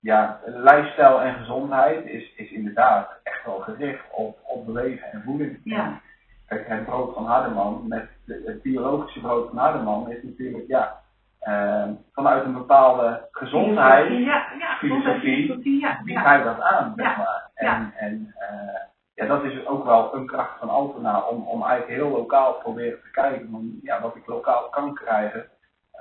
ja, 0.00 0.40
lifestyle 0.46 1.20
en 1.20 1.34
gezondheid 1.34 2.06
is, 2.06 2.34
is 2.36 2.50
inderdaad 2.50 3.20
echt 3.22 3.44
wel 3.44 3.58
gericht 3.58 4.04
op, 4.12 4.38
op 4.44 4.66
bewegen 4.66 5.12
en 5.12 5.22
voeding. 5.22 5.60
Ja. 5.64 6.00
Kijk, 6.46 6.68
het 6.68 6.84
brood 6.84 7.14
van 7.14 7.26
Hardeman, 7.26 7.84
met 7.88 8.08
het 8.26 8.62
biologische 8.62 9.20
brood 9.20 9.48
van 9.48 9.58
Hardeman, 9.58 10.10
is 10.10 10.22
natuurlijk 10.22 10.66
ja, 10.66 11.00
uh, 11.42 11.88
vanuit 12.12 12.44
een 12.44 12.52
bepaalde 12.52 13.28
gezondheid, 13.30 14.08
ja, 14.08 14.46
ja, 14.58 14.76
filosofie, 14.78 15.80
ja, 15.80 16.00
biedt 16.04 16.24
hij 16.24 16.42
dat 16.42 16.60
aan, 16.60 16.92
zeg 16.96 17.16
maar. 17.16 17.50
En, 17.54 17.92
en 17.96 18.34
uh, 18.38 18.80
ja, 19.14 19.26
dat 19.26 19.44
is 19.44 19.66
ook 19.66 19.84
wel 19.84 20.14
een 20.14 20.26
kracht 20.26 20.58
van 20.58 20.68
Altena, 20.68 21.20
om, 21.20 21.42
om 21.42 21.62
eigenlijk 21.62 22.00
heel 22.00 22.10
lokaal 22.10 22.52
proberen 22.52 23.00
te 23.02 23.10
kijken 23.10 23.48
van, 23.50 23.78
ja, 23.82 24.00
wat 24.00 24.16
ik 24.16 24.26
lokaal 24.26 24.68
kan 24.68 24.94
krijgen, 24.94 25.46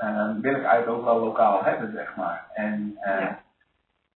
uh, 0.04 0.32
wil 0.41 0.56
ik 0.56 0.64
eigenlijk 0.64 0.98
ook 0.98 1.04
wel 1.04 1.20
lokaal 1.20 1.64
hebben, 1.64 1.91
zeg 1.91 2.16
maar. 2.16 2.45
En, 2.54 2.98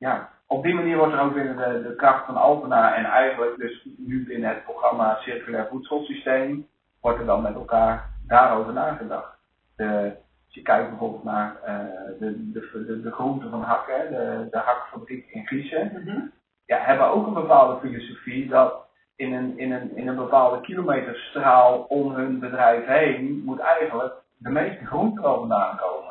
ja 0.02 0.30
op 0.48 0.64
die 0.64 0.74
manier 0.74 0.98
wordt 0.98 1.14
er 1.14 1.22
ook 1.22 1.34
binnen 1.34 1.58
de, 1.58 1.88
de 1.88 1.96
kracht 1.96 2.26
van 2.26 2.36
Altena 2.36 2.96
en 2.96 3.06
eigenlijk 3.06 3.58
dus 3.58 3.88
nu 3.98 4.26
binnen 4.26 4.50
het 4.50 4.64
programma 4.64 5.18
Circulair 5.20 5.68
Voedselsysteem 5.70 6.68
wordt 7.02 7.20
er 7.20 7.26
dan 7.26 7.42
met 7.42 7.54
elkaar 7.54 8.10
daarover 8.28 8.74
nagedacht. 8.74 9.38
De, 9.76 10.14
als 10.46 10.56
je 10.56 10.62
kijkt 10.62 10.90
bijvoorbeeld 10.90 11.24
naar 11.24 11.56
uh, 11.68 12.20
de, 12.20 12.52
de, 12.52 12.84
de, 12.88 13.02
de 13.02 13.12
groenten 13.12 13.50
van 13.50 13.62
hakken, 13.62 14.12
de, 14.12 14.48
de 14.52 14.58
hakfabriek 14.58 15.28
in 15.30 15.48
Giezen, 15.48 15.92
mm 15.94 16.08
-hmm. 16.08 16.32
ja, 16.66 16.78
hebben 16.78 17.08
ook 17.08 17.28
een 17.28 17.34
bepaalde 17.34 17.80
filosofie 17.80 18.48
dat 18.48 18.74
in 19.16 19.34
een, 19.34 19.58
in, 19.58 19.72
een, 19.72 19.96
in 19.96 20.08
een 20.08 20.16
bepaalde 20.16 20.62
kilometerstraal 20.62 21.82
om 21.82 22.14
hun 22.14 22.40
bedrijf 22.40 22.86
heen 22.86 23.42
moet 23.46 23.60
eigenlijk 23.60 24.14
de 24.38 24.50
meeste 24.50 24.86
groenten 24.86 25.24
wel 25.24 25.40
vandaan 25.40 25.78
komen. 25.78 26.11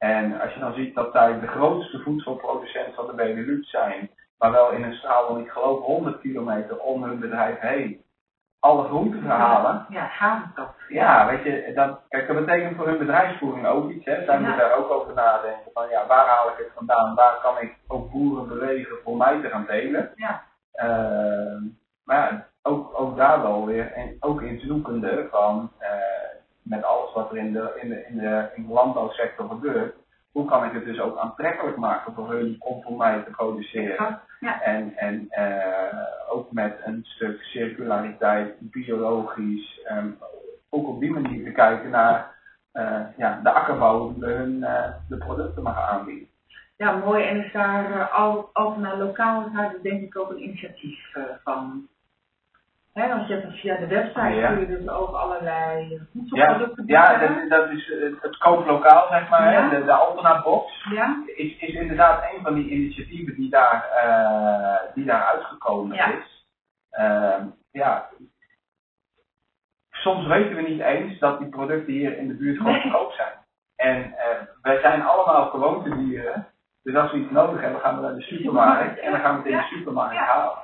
En 0.00 0.40
als 0.40 0.54
je 0.54 0.60
dan 0.60 0.74
ziet 0.74 0.94
dat 0.94 1.12
zij 1.12 1.40
de 1.40 1.46
grootste 1.46 1.98
voedselproducent 1.98 2.94
van 2.94 3.06
de 3.06 3.12
Benelux 3.12 3.70
zijn, 3.70 4.10
maar 4.38 4.52
wel 4.52 4.70
in 4.70 4.82
een 4.82 4.94
straal 4.94 5.26
van, 5.26 5.38
ik 5.38 5.50
geloof, 5.50 5.84
100 5.84 6.20
kilometer 6.20 6.78
om 6.78 7.02
hun 7.02 7.18
bedrijf 7.18 7.58
heen, 7.58 8.02
alle 8.60 8.84
groenten 8.84 9.20
verhalen. 9.20 9.86
Ja, 9.88 10.06
gaan 10.06 10.52
dat. 10.54 10.68
Ja, 10.88 11.26
weet 11.26 11.42
je, 11.42 11.72
dat, 11.74 12.00
kijk, 12.08 12.26
dat 12.26 12.36
betekent 12.36 12.76
voor 12.76 12.86
hun 12.86 12.98
bedrijfsvoering 12.98 13.66
ook 13.66 13.90
iets. 13.90 14.04
Hè. 14.04 14.24
Zij 14.24 14.38
moeten 14.40 14.58
daar 14.58 14.76
ook 14.76 14.90
over 14.90 15.14
nadenken. 15.14 15.72
Van 15.72 15.88
ja, 15.88 16.06
waar 16.06 16.26
haal 16.26 16.48
ik 16.48 16.56
het 16.56 16.72
vandaan? 16.74 17.14
Waar 17.14 17.38
kan 17.42 17.60
ik 17.60 17.76
ook 17.86 18.10
boeren 18.10 18.48
bewegen 18.48 18.96
voor 19.04 19.16
mij 19.16 19.40
te 19.40 19.48
gaan 19.48 19.66
delen? 19.66 20.12
Ja. 20.14 20.42
Uh, 20.74 21.62
maar 22.04 22.48
ook, 22.62 23.00
ook 23.00 23.16
daar 23.16 23.42
wel 23.42 23.66
weer, 23.66 23.92
en 23.92 24.16
ook 24.20 24.42
in 24.42 24.60
zoekende 24.60 25.26
van, 25.30 25.72
uh, 25.80 25.88
met 26.70 26.84
alles 26.84 27.12
wat 27.12 27.30
er 27.30 27.36
in 27.36 27.52
de, 27.52 27.78
in 27.82 27.88
de, 27.88 28.06
in 28.08 28.18
de, 28.18 28.48
in 28.54 28.66
de 28.66 28.72
landbouwsector 28.72 29.48
gebeurt, 29.48 29.94
hoe 30.32 30.44
kan 30.44 30.64
ik 30.64 30.72
het 30.72 30.84
dus 30.84 31.00
ook 31.00 31.18
aantrekkelijk 31.18 31.76
maken 31.76 32.14
voor 32.14 32.30
hun 32.32 32.56
om 32.58 32.82
voor 32.82 32.96
mij 32.96 33.22
te 33.22 33.30
produceren? 33.30 34.20
Ja. 34.40 34.62
En, 34.62 34.96
en 34.96 35.28
uh, 35.30 36.32
ook 36.32 36.52
met 36.52 36.80
een 36.84 37.00
stuk 37.04 37.42
circulariteit, 37.42 38.54
biologisch, 38.58 39.86
um, 39.90 40.18
ook 40.68 40.88
op 40.88 41.00
die 41.00 41.10
manier 41.10 41.44
te 41.44 41.52
kijken 41.52 41.90
naar 41.90 42.34
uh, 42.72 43.00
ja, 43.16 43.40
de 43.42 43.50
akkerbouw 43.50 44.14
die 44.14 44.24
hun 44.24 44.56
uh, 44.56 44.84
de 45.08 45.16
producten 45.16 45.62
mag 45.62 45.78
aanbieden. 45.78 46.28
Ja, 46.76 46.92
mooi. 46.92 47.24
En 47.24 47.44
is 47.44 47.52
daar 47.52 48.08
al, 48.08 48.50
al 48.52 48.76
naar 48.78 48.96
lokaal 48.96 49.52
daar 49.52 49.74
denk 49.82 50.02
ik 50.02 50.18
ook 50.18 50.30
een 50.30 50.42
initiatief 50.42 51.12
van. 51.44 51.88
Hè, 52.92 53.12
als 53.12 53.26
je 53.26 53.34
het 53.34 53.54
via 53.60 53.76
de 53.76 53.86
website 53.86 54.20
Ja. 54.34 54.48
kun 54.48 54.60
je 54.60 54.66
dus 54.66 54.88
ook 54.88 55.14
allerlei 55.14 56.00
voedselproducten 56.12 56.84
Ja, 56.86 57.00
bestellen. 57.18 57.48
dat, 57.48 57.60
dat 57.60 57.70
is 57.70 57.90
eh, 57.90 58.22
het 58.22 58.36
koop 58.38 58.66
lokaal, 58.66 59.06
zeg 59.08 59.28
maar. 59.28 59.52
Ja. 59.52 59.68
De, 59.68 59.84
de 59.84 59.92
Altena 59.92 60.42
Box 60.42 60.84
Ja? 60.90 61.22
is, 61.26 61.56
is 61.58 61.74
inderdaad 61.74 62.22
een 62.34 62.42
van 62.42 62.54
die 62.54 62.68
initiatieven 62.68 63.34
die 63.34 63.50
daar, 63.50 63.84
eh, 64.02 64.94
die 64.94 65.04
daar 65.04 65.22
uitgekomen 65.24 65.96
Ja. 65.96 66.06
is. 66.12 66.46
Ehm, 66.90 67.44
ja. 67.70 68.08
Soms 69.90 70.26
weten 70.26 70.56
we 70.56 70.62
niet 70.62 70.80
eens 70.80 71.18
dat 71.18 71.38
die 71.38 71.48
producten 71.48 71.92
hier 71.92 72.16
in 72.18 72.28
de 72.28 72.34
buurt 72.34 72.56
gewoon 72.56 72.72
Nee. 72.72 72.82
te 72.82 72.90
koop 72.90 73.12
zijn. 73.12 73.32
En 73.76 74.14
eh, 74.18 74.36
wij 74.62 74.80
zijn 74.80 75.02
allemaal 75.02 75.46
gewoontedieren. 75.50 76.46
Dus 76.82 76.94
als 76.94 77.12
we 77.12 77.18
iets 77.18 77.30
nodig 77.30 77.60
hebben, 77.60 77.80
gaan 77.80 77.96
we 77.96 78.02
naar 78.02 78.14
de 78.14 78.20
supermarkt. 78.22 78.98
En 78.98 79.10
dan 79.12 79.20
gaan 79.20 79.32
we 79.32 79.38
het 79.38 79.46
in 79.50 79.56
de 79.56 79.62
Ja. 79.62 79.68
supermarkt 79.68 80.14
Ja. 80.14 80.24
halen. 80.24 80.58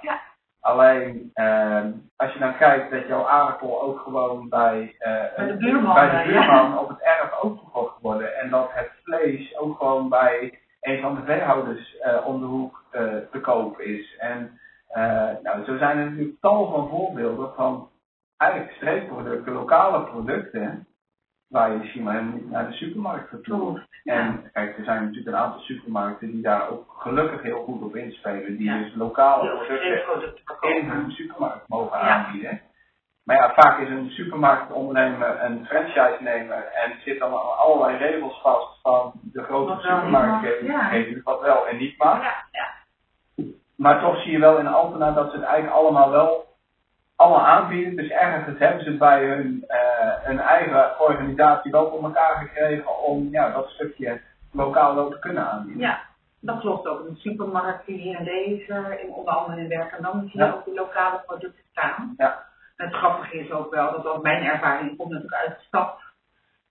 Alleen, 0.66 1.30
ehm, 1.34 1.90
als 2.16 2.32
je 2.32 2.38
dan 2.38 2.56
kijkt 2.56 2.90
dat 2.90 3.06
jouw 3.06 3.26
aardappel 3.26 3.82
ook 3.82 4.00
gewoon 4.00 4.48
bij, 4.48 4.94
eh, 4.98 5.36
Bij 5.36 5.46
de 5.46 5.56
buurman, 5.56 5.94
bij 5.94 6.10
de 6.10 6.16
eh, 6.16 6.26
buurman 6.26 6.78
op 6.78 6.88
het 6.88 7.00
erf 7.00 7.38
ook 7.42 7.58
verkocht 7.58 8.00
worden. 8.00 8.36
En 8.36 8.50
dat 8.50 8.68
het 8.72 8.90
vlees 9.02 9.58
ook 9.58 9.76
gewoon 9.76 10.08
bij 10.08 10.58
een 10.80 11.00
van 11.00 11.14
de 11.14 11.22
veehouders 11.24 11.98
eh, 11.98 12.26
om 12.26 12.40
de 12.40 12.46
hoek 12.46 12.84
eh, 12.90 13.02
te 13.32 13.40
koop 13.40 13.80
is. 13.80 14.16
En 14.18 14.58
nou, 15.42 15.64
zo 15.64 15.76
zijn 15.76 15.98
er 15.98 16.04
natuurlijk 16.04 16.40
tal 16.40 16.70
van 16.70 16.88
voorbeelden 16.88 17.54
van 17.54 17.88
eigenlijk 18.36 18.72
streekproducten, 18.72 19.52
lokale 19.52 20.04
producten, 20.04 20.86
waar 21.48 21.70
je 21.70 21.76
misschien 21.76 22.02
maar 22.02 22.14
helemaal 22.14 22.34
niet 22.34 22.50
naar 22.50 22.66
de 22.66 22.72
supermarkt 22.76 23.28
voor 23.30 23.40
toe 23.40 23.60
hoeft. 23.60 23.86
En 24.04 24.50
kijk, 24.52 24.78
er 24.78 24.84
zijn 24.84 25.00
natuurlijk 25.04 25.26
een 25.36 25.42
aantal 25.42 25.60
supermarkten 25.60 26.30
die 26.30 26.42
daar 26.42 26.68
ook 26.70 26.94
gelukkig 26.98 27.42
heel 27.42 27.62
goed 27.62 27.82
op 27.82 27.96
inspelen. 27.96 28.56
Die 28.56 28.64
Ja. 28.70 28.78
dus 28.78 28.94
lokale 28.94 29.48
producten 30.04 30.76
in 30.76 30.90
hun 30.90 31.10
supermarkt 31.10 31.68
mogen 31.68 31.98
Ja. 31.98 32.04
aanbieden. 32.24 32.60
Maar 33.24 33.36
ja, 33.36 33.52
vaak 33.54 33.78
is 33.78 33.88
een 33.88 34.10
supermarktondernemer 34.10 35.42
een 35.44 35.66
franchise-nemer 35.66 36.64
en 36.64 36.92
zit 37.04 37.18
dan 37.18 37.32
aan 37.32 37.56
allerlei 37.58 37.96
regels 37.96 38.40
vast 38.42 38.80
van 38.82 39.12
de 39.22 39.42
grote 39.42 39.92
mag, 40.10 40.42
ja. 40.62 40.84
geven 40.88 41.20
wat 41.24 41.40
wel 41.40 41.66
en 41.66 41.76
niet 41.76 41.98
mag. 41.98 42.22
Ja, 42.22 42.34
ja. 42.50 42.66
Maar 43.76 44.00
toch 44.00 44.22
zie 44.22 44.32
je 44.32 44.38
wel 44.38 44.58
in 44.58 44.66
Altena 44.66 45.10
dat 45.10 45.30
ze 45.30 45.36
het 45.36 45.44
eigenlijk 45.46 45.76
allemaal 45.76 46.10
wel 46.10 46.44
allemaal 47.16 47.46
aanbieden. 47.46 47.96
Dus 47.96 48.08
ergens 48.08 48.58
hebben 48.58 48.84
ze 48.84 48.96
bij 48.96 49.24
hun, 49.24 49.64
eh, 49.68 50.12
hun 50.22 50.38
eigen 50.40 51.00
organisatie 51.00 51.70
wel 51.70 51.90
voor 51.90 52.02
elkaar 52.04 52.36
gekregen 52.36 53.04
om 53.04 53.28
ja, 53.30 53.50
dat 53.50 53.68
stukje 53.68 54.20
lokaal 54.52 54.94
wel 54.94 55.08
te 55.10 55.18
kunnen 55.18 55.50
aanbieden. 55.50 55.82
Ja, 55.82 55.98
dat 56.40 56.60
klopt 56.60 56.86
ook. 56.86 57.02
De 57.08 57.14
supermarkt 57.14 57.86
hier 57.86 58.18
in 58.18 58.24
deze, 58.24 58.98
in 59.02 59.10
onder 59.12 59.34
andere 59.34 59.60
in 59.60 59.68
Werkendam, 59.68 60.20
zie 60.20 60.30
je 60.40 60.44
Ja. 60.46 60.52
ook 60.52 60.64
de 60.64 60.72
lokale 60.74 61.22
producten 61.26 61.62
staan. 61.70 62.14
Ja. 62.16 62.44
En 62.76 62.86
het 62.86 62.94
grappige 62.94 63.38
is 63.38 63.50
ook 63.50 63.74
wel, 63.74 63.92
dat 63.92 64.06
ook 64.06 64.22
mijn 64.22 64.44
ervaring 64.44 64.96
komt 64.96 65.10
natuurlijk 65.12 65.42
uit 65.42 65.58
de 65.58 65.64
stad. 65.66 66.04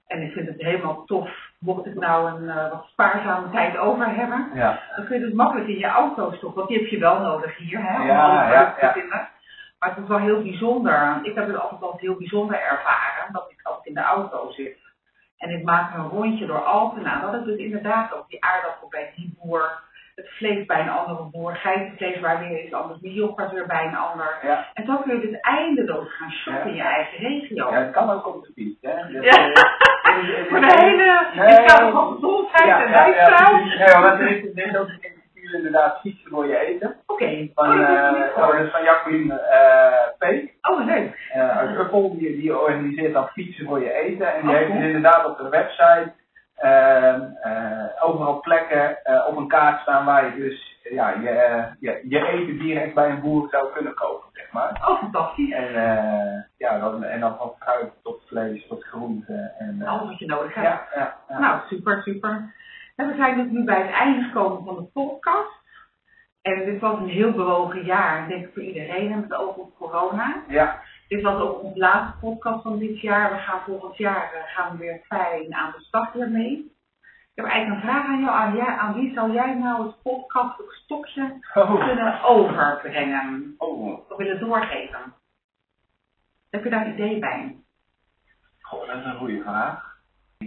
En 0.08 0.22
ik 0.22 0.32
vind 0.32 0.48
het 0.48 0.62
helemaal 0.62 1.06
tof, 1.06 1.30
mocht 1.60 1.86
ik 1.86 1.96
nou 1.96 2.32
een 2.32 2.50
eh, 2.50 2.72
wat 2.72 2.86
spaarzame 2.92 3.50
tijd 3.50 3.78
over 3.78 4.16
hebben. 4.16 4.50
Ja, 4.54 4.80
Dan 4.96 5.06
kun 5.06 5.20
je 5.20 5.26
dus 5.26 5.34
makkelijk 5.34 5.68
in 5.68 5.78
je 5.78 5.88
auto 5.88 6.32
stoppen, 6.32 6.56
want 6.56 6.68
die 6.68 6.78
heb 6.80 6.88
je 6.88 7.00
wel 7.00 7.20
nodig 7.20 7.58
hier, 7.58 7.80
hè, 7.84 8.02
om 8.02 8.08
Ja, 8.08 8.24
alle 8.24 8.34
ja, 8.34 8.46
producten 8.48 8.88
ja. 8.88 8.94
te 8.94 9.00
vinden. 9.00 9.28
Maar 9.80 9.90
het 9.90 9.98
is 10.04 10.08
wel 10.08 10.18
heel 10.20 10.42
bijzonder. 10.42 11.20
Ik 11.24 11.36
heb 11.36 11.48
het 11.48 11.60
altijd 11.60 11.82
als 11.82 12.02
heel 12.02 12.16
bijzonder 12.18 12.60
ervaren, 12.62 13.32
dat 13.34 13.46
ik 13.52 13.60
als 13.64 13.78
ik 13.80 13.86
in 13.86 13.94
de 13.94 14.02
auto 14.02 14.52
zit 14.52 14.78
en 15.38 15.50
ik 15.50 15.64
maak 15.64 15.96
een 15.96 16.08
rondje 16.10 16.46
door 16.46 16.64
Altena, 16.64 17.20
dat 17.22 17.34
ik 17.34 17.44
dus 17.46 17.58
inderdaad 17.58 18.14
ook 18.14 18.30
die 18.30 18.44
aardappel 18.44 18.88
bij 18.90 19.12
die 19.16 19.38
boer, 19.42 19.84
het 20.16 20.30
vlees 20.30 20.66
bij 20.66 20.80
een 20.80 20.90
andere 20.90 21.24
boer, 21.32 21.56
geitenvlees 21.56 22.20
waar 22.20 22.40
weer 22.40 22.64
iets 22.64 22.74
anders, 22.74 23.00
yoghurt 23.02 23.52
weer 23.52 23.66
bij 23.68 23.86
een 23.86 23.96
ander. 23.96 24.38
ja. 24.42 24.66
En 24.74 24.86
zo 24.86 24.98
kun 24.98 25.16
je 25.20 25.28
dus 25.30 25.40
eindeloos 25.40 26.16
gaan 26.16 26.32
shoppen 26.32 26.64
Ja. 26.64 26.70
in 26.70 26.76
je 26.76 26.82
eigen 26.82 27.18
regio. 27.18 27.70
ja, 27.72 27.78
het 27.80 27.92
kan 27.92 28.10
ook 28.10 28.28
op 28.28 28.44
de 28.44 28.52
fiets. 28.56 28.78
Hè. 28.82 29.08
Dus, 29.12 29.24
Ja. 29.24 29.52
eh, 29.52 29.64
Voor 30.50 30.60
de 30.60 30.76
hele, 30.80 31.28
ik 31.60 31.70
ga 31.72 31.92
van 31.92 32.14
gezondheid 32.14 32.84
en 32.84 32.90
ja, 32.92 33.06
ja, 33.06 34.20
er 34.20 34.28
is, 34.28 34.44
is 34.54 34.78
ook 34.78 34.90
initiatief 35.46 35.54
inderdaad 35.54 36.00
fietsen 36.00 36.30
voor 36.32 36.48
je 36.48 36.58
eten. 36.60 36.96
Oké, 37.08 37.48
Van, 37.56 37.70
oh, 37.70 37.90
eh, 37.90 38.38
oh, 38.50 38.60
is 38.60 38.72
van 38.72 38.84
Jacqueline 38.84 39.40
eh 39.40 40.18
Peek. 40.18 40.54
Oh, 40.62 40.86
leuk. 40.86 41.30
eh, 41.34 41.58
uit 41.58 41.78
Uppel. 41.80 42.18
Die, 42.18 42.42
die 42.42 42.58
organiseert 42.60 43.14
dan 43.14 43.28
fietsen 43.28 43.66
voor 43.66 43.80
je 43.80 43.92
eten. 43.94 44.34
En 44.34 44.42
die 44.42 44.50
Oh, 44.50 44.56
heeft 44.58 44.72
dus 44.74 44.82
inderdaad 44.84 45.26
op 45.26 45.38
de 45.38 45.50
website 45.50 46.12
ehm, 46.56 47.22
eh, 47.42 47.86
overal 48.00 48.40
plekken 48.40 48.98
op 49.28 49.38
een 49.38 49.48
kaart 49.48 49.82
staan 49.82 50.06
waar 50.06 50.26
je 50.26 50.36
dus 50.42 50.74
ja, 50.90 51.10
je, 51.10 51.64
je, 51.80 52.02
je 52.10 52.28
eten 52.28 52.58
direct 52.58 52.94
bij 52.94 53.10
een 53.10 53.22
boer 53.22 53.48
zou 53.50 53.74
kunnen 53.74 53.94
kopen, 53.94 54.30
zeg 54.34 54.52
maar. 54.52 54.86
Oh, 54.88 55.00
fantastisch. 55.00 55.52
En, 55.54 55.74
ja, 56.58 56.80
dan, 56.80 57.04
en 57.04 57.20
dan 57.20 57.36
van 57.38 57.54
fruit 57.60 57.92
tot 58.04 58.22
vlees 58.28 58.68
tot 58.68 58.84
groente. 58.84 59.52
En, 59.58 59.82
Alles 59.86 60.08
wat 60.10 60.20
je 60.20 60.26
nodig 60.26 60.54
hebt. 60.54 60.68
ja, 60.68 60.88
ja, 60.96 61.16
ja. 61.30 61.40
Nou, 61.40 61.60
super, 61.68 62.02
super. 62.02 62.54
En 62.96 63.08
we 63.08 63.16
zijn 63.16 63.36
dus 63.38 63.52
nu 63.52 63.64
bij 63.64 63.82
het 63.82 63.92
einde 63.92 64.24
gekomen 64.24 64.64
van 64.66 64.76
de 64.76 64.84
podcast. 64.84 65.64
En 66.42 66.66
dit 66.66 66.80
was 66.80 67.00
een 67.00 67.08
heel 67.10 67.32
bewogen 67.32 67.84
jaar, 67.86 68.28
denk 68.28 68.46
ik 68.46 68.54
voor 68.54 68.64
iedereen, 68.64 69.12
en 69.12 69.20
met 69.20 69.30
het 69.30 69.40
oog 69.40 69.56
op 69.56 69.76
corona. 69.78 70.44
ja. 70.48 70.82
Dit 71.08 71.22
was 71.22 71.42
ook 71.42 71.62
onze 71.64 71.80
laatste 71.80 72.18
podcast 72.20 72.62
van 72.62 72.78
dit 72.80 73.00
jaar. 73.02 73.32
We 73.32 73.38
gaan 73.38 73.60
volgend 73.66 73.98
jaar 73.98 74.34
eh, 74.34 74.42
gaan 74.56 74.72
we 74.72 74.78
weer 74.78 75.02
fijn 75.08 75.54
aan 75.56 75.72
de 75.78 75.82
start 75.84 76.14
hiermee. 76.14 76.58
Ik 77.34 77.42
heb 77.44 77.46
eigenlijk 77.46 77.84
een 77.84 77.90
vraag 77.90 78.06
aan 78.08 78.20
jou. 78.22 78.36
Aan, 78.38 78.56
jij- 78.56 78.76
aan 78.78 78.94
wie 78.94 79.14
zou 79.14 79.32
jij 79.32 79.54
nou 79.54 79.84
het 79.86 80.02
podcast 80.02 80.58
het 80.58 80.70
stokje 80.72 81.40
Oh. 81.54 81.86
kunnen 81.88 82.24
overbrengen? 82.24 83.54
Oh. 83.58 84.10
Of 84.10 84.18
willen 84.18 84.40
doorgeven? 84.40 85.14
Heb 86.50 86.64
je 86.64 86.70
daar 86.70 86.86
een 86.86 86.94
idee 86.94 87.20
bij? 87.20 87.56
Goh, 88.62 88.88
dat 88.88 88.98
is 88.98 89.06
een 89.06 89.18
goede 89.18 89.42
vraag. 89.42 89.95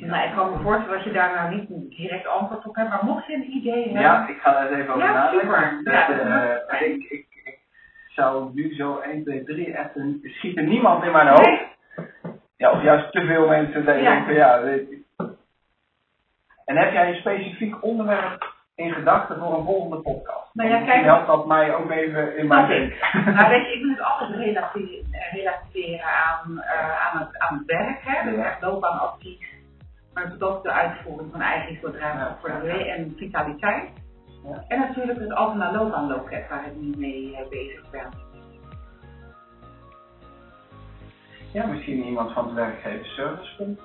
Nou, 0.06 0.28
ik 0.28 0.34
kan 0.34 0.50
me 0.50 0.58
voorstellen 0.62 0.94
dat 0.96 1.04
je 1.04 1.12
daar 1.12 1.34
nou 1.34 1.54
niet 1.54 1.90
direct 1.96 2.26
antwoord 2.26 2.66
op 2.66 2.74
hebt, 2.74 2.88
maar 2.88 3.04
mocht 3.04 3.26
je 3.26 3.34
een 3.34 3.50
idee 3.56 3.82
hebben, 3.84 4.00
Ja, 4.02 4.28
ik 4.28 4.38
ga 4.40 4.52
daar 4.52 4.66
eens 4.70 4.78
even 4.80 4.94
over 4.94 5.06
Ja, 5.06 5.12
nadenken. 5.12 5.40
super. 5.40 5.80
Dat, 5.84 5.94
Ja, 5.94 6.56
eh, 6.68 6.80
ik, 6.88 7.02
ik, 7.10 7.26
ik 7.44 7.58
zou 8.08 8.50
nu 8.54 8.74
zo 8.74 8.98
1, 8.98 9.24
2, 9.24 9.44
3 9.44 9.72
echt 9.72 9.96
een, 9.96 10.20
schiet 10.24 10.56
er 10.56 10.62
niemand 10.64 11.04
in 11.04 11.12
mijn 11.12 11.28
hoofd. 11.28 11.46
Nee. 11.46 11.66
Ja, 12.56 12.70
of 12.70 12.82
juist 12.82 13.12
te 13.12 13.24
veel 13.26 13.48
mensen 13.48 13.84
dat 13.84 13.94
je 13.94 14.02
Ja. 14.02 14.10
denkt 14.10 14.24
van 14.24 14.34
ja, 14.34 14.60
weet 14.62 14.90
ik. 14.90 14.98
En 16.64 16.76
heb 16.76 16.92
jij 16.92 17.08
een 17.08 17.14
specifiek 17.20 17.82
onderwerp 17.84 18.54
in 18.74 18.92
gedachten 18.92 19.38
voor 19.38 19.58
een 19.58 19.64
volgende 19.64 19.96
podcast? 20.02 20.54
Nou 20.54 20.68
ja, 20.70 20.80
kijk- 20.84 21.04
helpt 21.04 21.26
dat 21.26 21.46
mij 21.46 21.74
ook 21.74 21.90
even 21.90 22.36
in 22.36 22.46
mijn 22.46 22.68
denk. 22.68 22.92
ik. 22.92 23.10
Nou, 23.34 23.48
weet 23.48 23.66
je, 23.66 23.72
ik 23.74 23.80
wil 23.80 23.90
het 23.90 24.00
altijd 24.02 24.34
eh, 25.12 25.32
relativeren 25.32 26.04
aan, 26.06 26.60
eh, 26.60 27.06
aan, 27.06 27.18
het, 27.20 27.38
aan 27.38 27.56
het 27.56 27.66
werk, 27.66 27.98
hè. 28.04 28.30
Dus 28.30 28.44
echt 28.44 28.62
loopbaanadvies. 28.62 29.47
Maar 30.18 30.32
is 30.34 30.40
ook 30.40 30.62
de 30.62 30.72
uitvoering 30.72 31.30
van 31.30 31.40
eigen 31.40 31.92
Ja. 31.98 32.36
voor 32.40 32.60
de 32.62 32.90
en 32.90 33.14
vitaliteit. 33.16 33.90
Ja. 34.44 34.64
En 34.68 34.78
natuurlijk 34.78 35.18
het 35.18 35.32
Altena 35.32 35.72
loopbaanloket 35.72 36.48
waar 36.48 36.66
ik 36.66 36.76
nu 36.76 36.94
mee 36.96 37.36
eh, 37.36 37.48
bezig 37.48 37.90
ben. 37.90 38.08
Ja, 41.52 41.66
misschien 41.66 42.04
iemand 42.04 42.32
van 42.32 42.44
het 42.44 42.54
werkgeversservicepunt. 42.54 43.80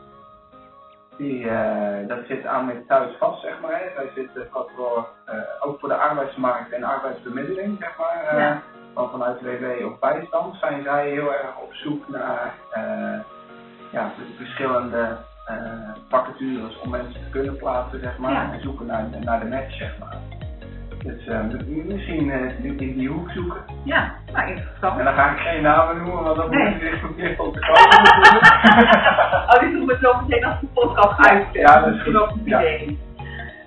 Die, 1.17 1.49
eh, 1.49 2.07
dat 2.07 2.19
zit 2.27 2.45
aan 2.45 2.65
met 2.65 2.87
thuis 2.87 3.17
vast, 3.17 3.41
zeg 3.41 3.61
maar. 3.61 3.71
Hè. 3.71 3.89
Zij 3.95 4.09
zit 4.15 4.35
eh, 4.35 4.53
wat 4.53 4.69
voor, 4.75 5.07
eh, 5.25 5.35
ook 5.59 5.79
voor 5.79 5.89
de 5.89 5.95
arbeidsmarkt 5.95 6.71
en 6.71 6.83
arbeidsbemiddeling, 6.83 7.77
zeg 7.79 7.97
maar. 7.97 8.39
Ja. 8.39 8.61
van 8.93 9.09
vanuit 9.09 9.41
WW 9.41 9.85
of 9.85 9.99
bijstand 9.99 10.55
zijn 10.55 10.83
zij 10.83 11.09
heel 11.09 11.33
erg 11.33 11.57
op 11.61 11.73
zoek 11.73 12.09
naar 12.09 12.53
ja, 13.91 14.11
verschillende 14.37 15.17
vacatures 16.09 16.79
om 16.83 16.89
mensen 16.89 17.13
te 17.13 17.29
kunnen 17.31 17.57
plaatsen, 17.57 17.99
zeg 17.99 18.17
maar. 18.17 18.31
Ja. 18.31 18.51
En 18.53 18.61
zoeken 18.61 18.85
naar, 18.85 19.05
naar 19.19 19.39
de 19.39 19.45
match, 19.45 19.75
zeg 19.77 19.97
maar. 19.99 20.15
Dus 21.03 21.27
eh, 21.27 21.39
m- 21.39 21.87
misschien 21.87 22.31
eh, 22.31 22.63
in 22.63 22.77
die 22.77 23.07
hoek 23.09 23.29
zoeken. 23.29 23.61
Ja, 23.83 24.11
nou 24.33 24.47
interessant. 24.49 24.99
En 24.99 25.05
dan 25.05 25.13
ga 25.13 25.31
ik 25.31 25.37
geen 25.39 25.61
namen 25.61 25.97
noemen, 25.97 26.23
want 26.23 26.35
dan 26.35 26.49
Nee. 26.49 26.69
moet 26.73 26.81
ik 26.81 26.99
verkeerd 26.99 27.39
op 27.39 27.53
de 27.53 27.59
komen. 27.67 28.41
oh, 29.53 29.59
die 29.59 29.71
doen 29.71 29.85
we 29.85 29.97
zo 30.01 30.21
meteen 30.21 30.43
als 30.45 30.59
de 30.59 30.67
podcast 30.73 31.29
uit. 31.29 31.45
Ja, 31.51 31.79
dat 31.79 31.93
is 31.93 32.01
goed. 32.01 32.29
Ja. 32.43 32.59
idee. 32.59 32.99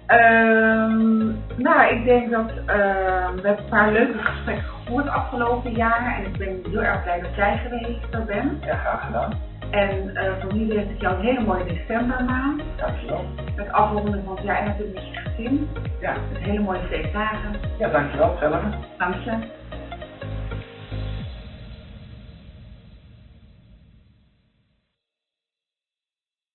Ehm, 0.06 1.26
nou, 1.56 1.94
ik 1.94 2.04
denk 2.04 2.30
dat 2.30 2.50
ehm, 2.66 3.34
we 3.34 3.40
hebben 3.42 3.58
een 3.64 3.68
paar 3.70 3.92
leuke 3.92 4.18
gesprekken 4.18 4.64
gevoerd 4.64 5.08
afgelopen 5.08 5.72
jaar. 5.72 6.14
En 6.18 6.24
ik 6.32 6.38
ben 6.38 6.70
heel 6.70 6.82
erg 6.82 7.02
blij 7.02 7.20
dat 7.20 7.34
jij 7.34 7.56
geweest 7.64 8.26
bent. 8.26 8.64
Ja, 8.64 8.74
graag 8.76 9.04
gedaan. 9.06 9.32
En 9.70 10.16
eh 10.16 10.32
voor 10.40 10.54
nu 10.54 10.66
wens 10.66 10.90
ik 10.90 11.00
jou 11.00 11.14
een 11.14 11.24
hele 11.24 11.40
mooie 11.40 11.64
decembermaand. 11.64 12.62
Dankjewel. 12.76 13.24
Met 13.56 13.72
afronden 13.72 14.22
van 14.24 14.34
het 14.36 14.44
jaar 14.44 14.58
en 14.58 14.64
natuurlijk 14.66 14.94
met 14.94 15.04
je 15.06 15.20
gezin. 15.20 15.68
Ja, 16.00 16.14
Met 16.32 16.42
hele 16.42 16.60
mooie 16.60 16.80
feestdagen. 16.88 17.50
ja 17.78 17.88
dankjewel. 17.88 18.30
Hetzelfde. 18.30 18.68
Dank 18.98 19.14
je. 19.14 19.30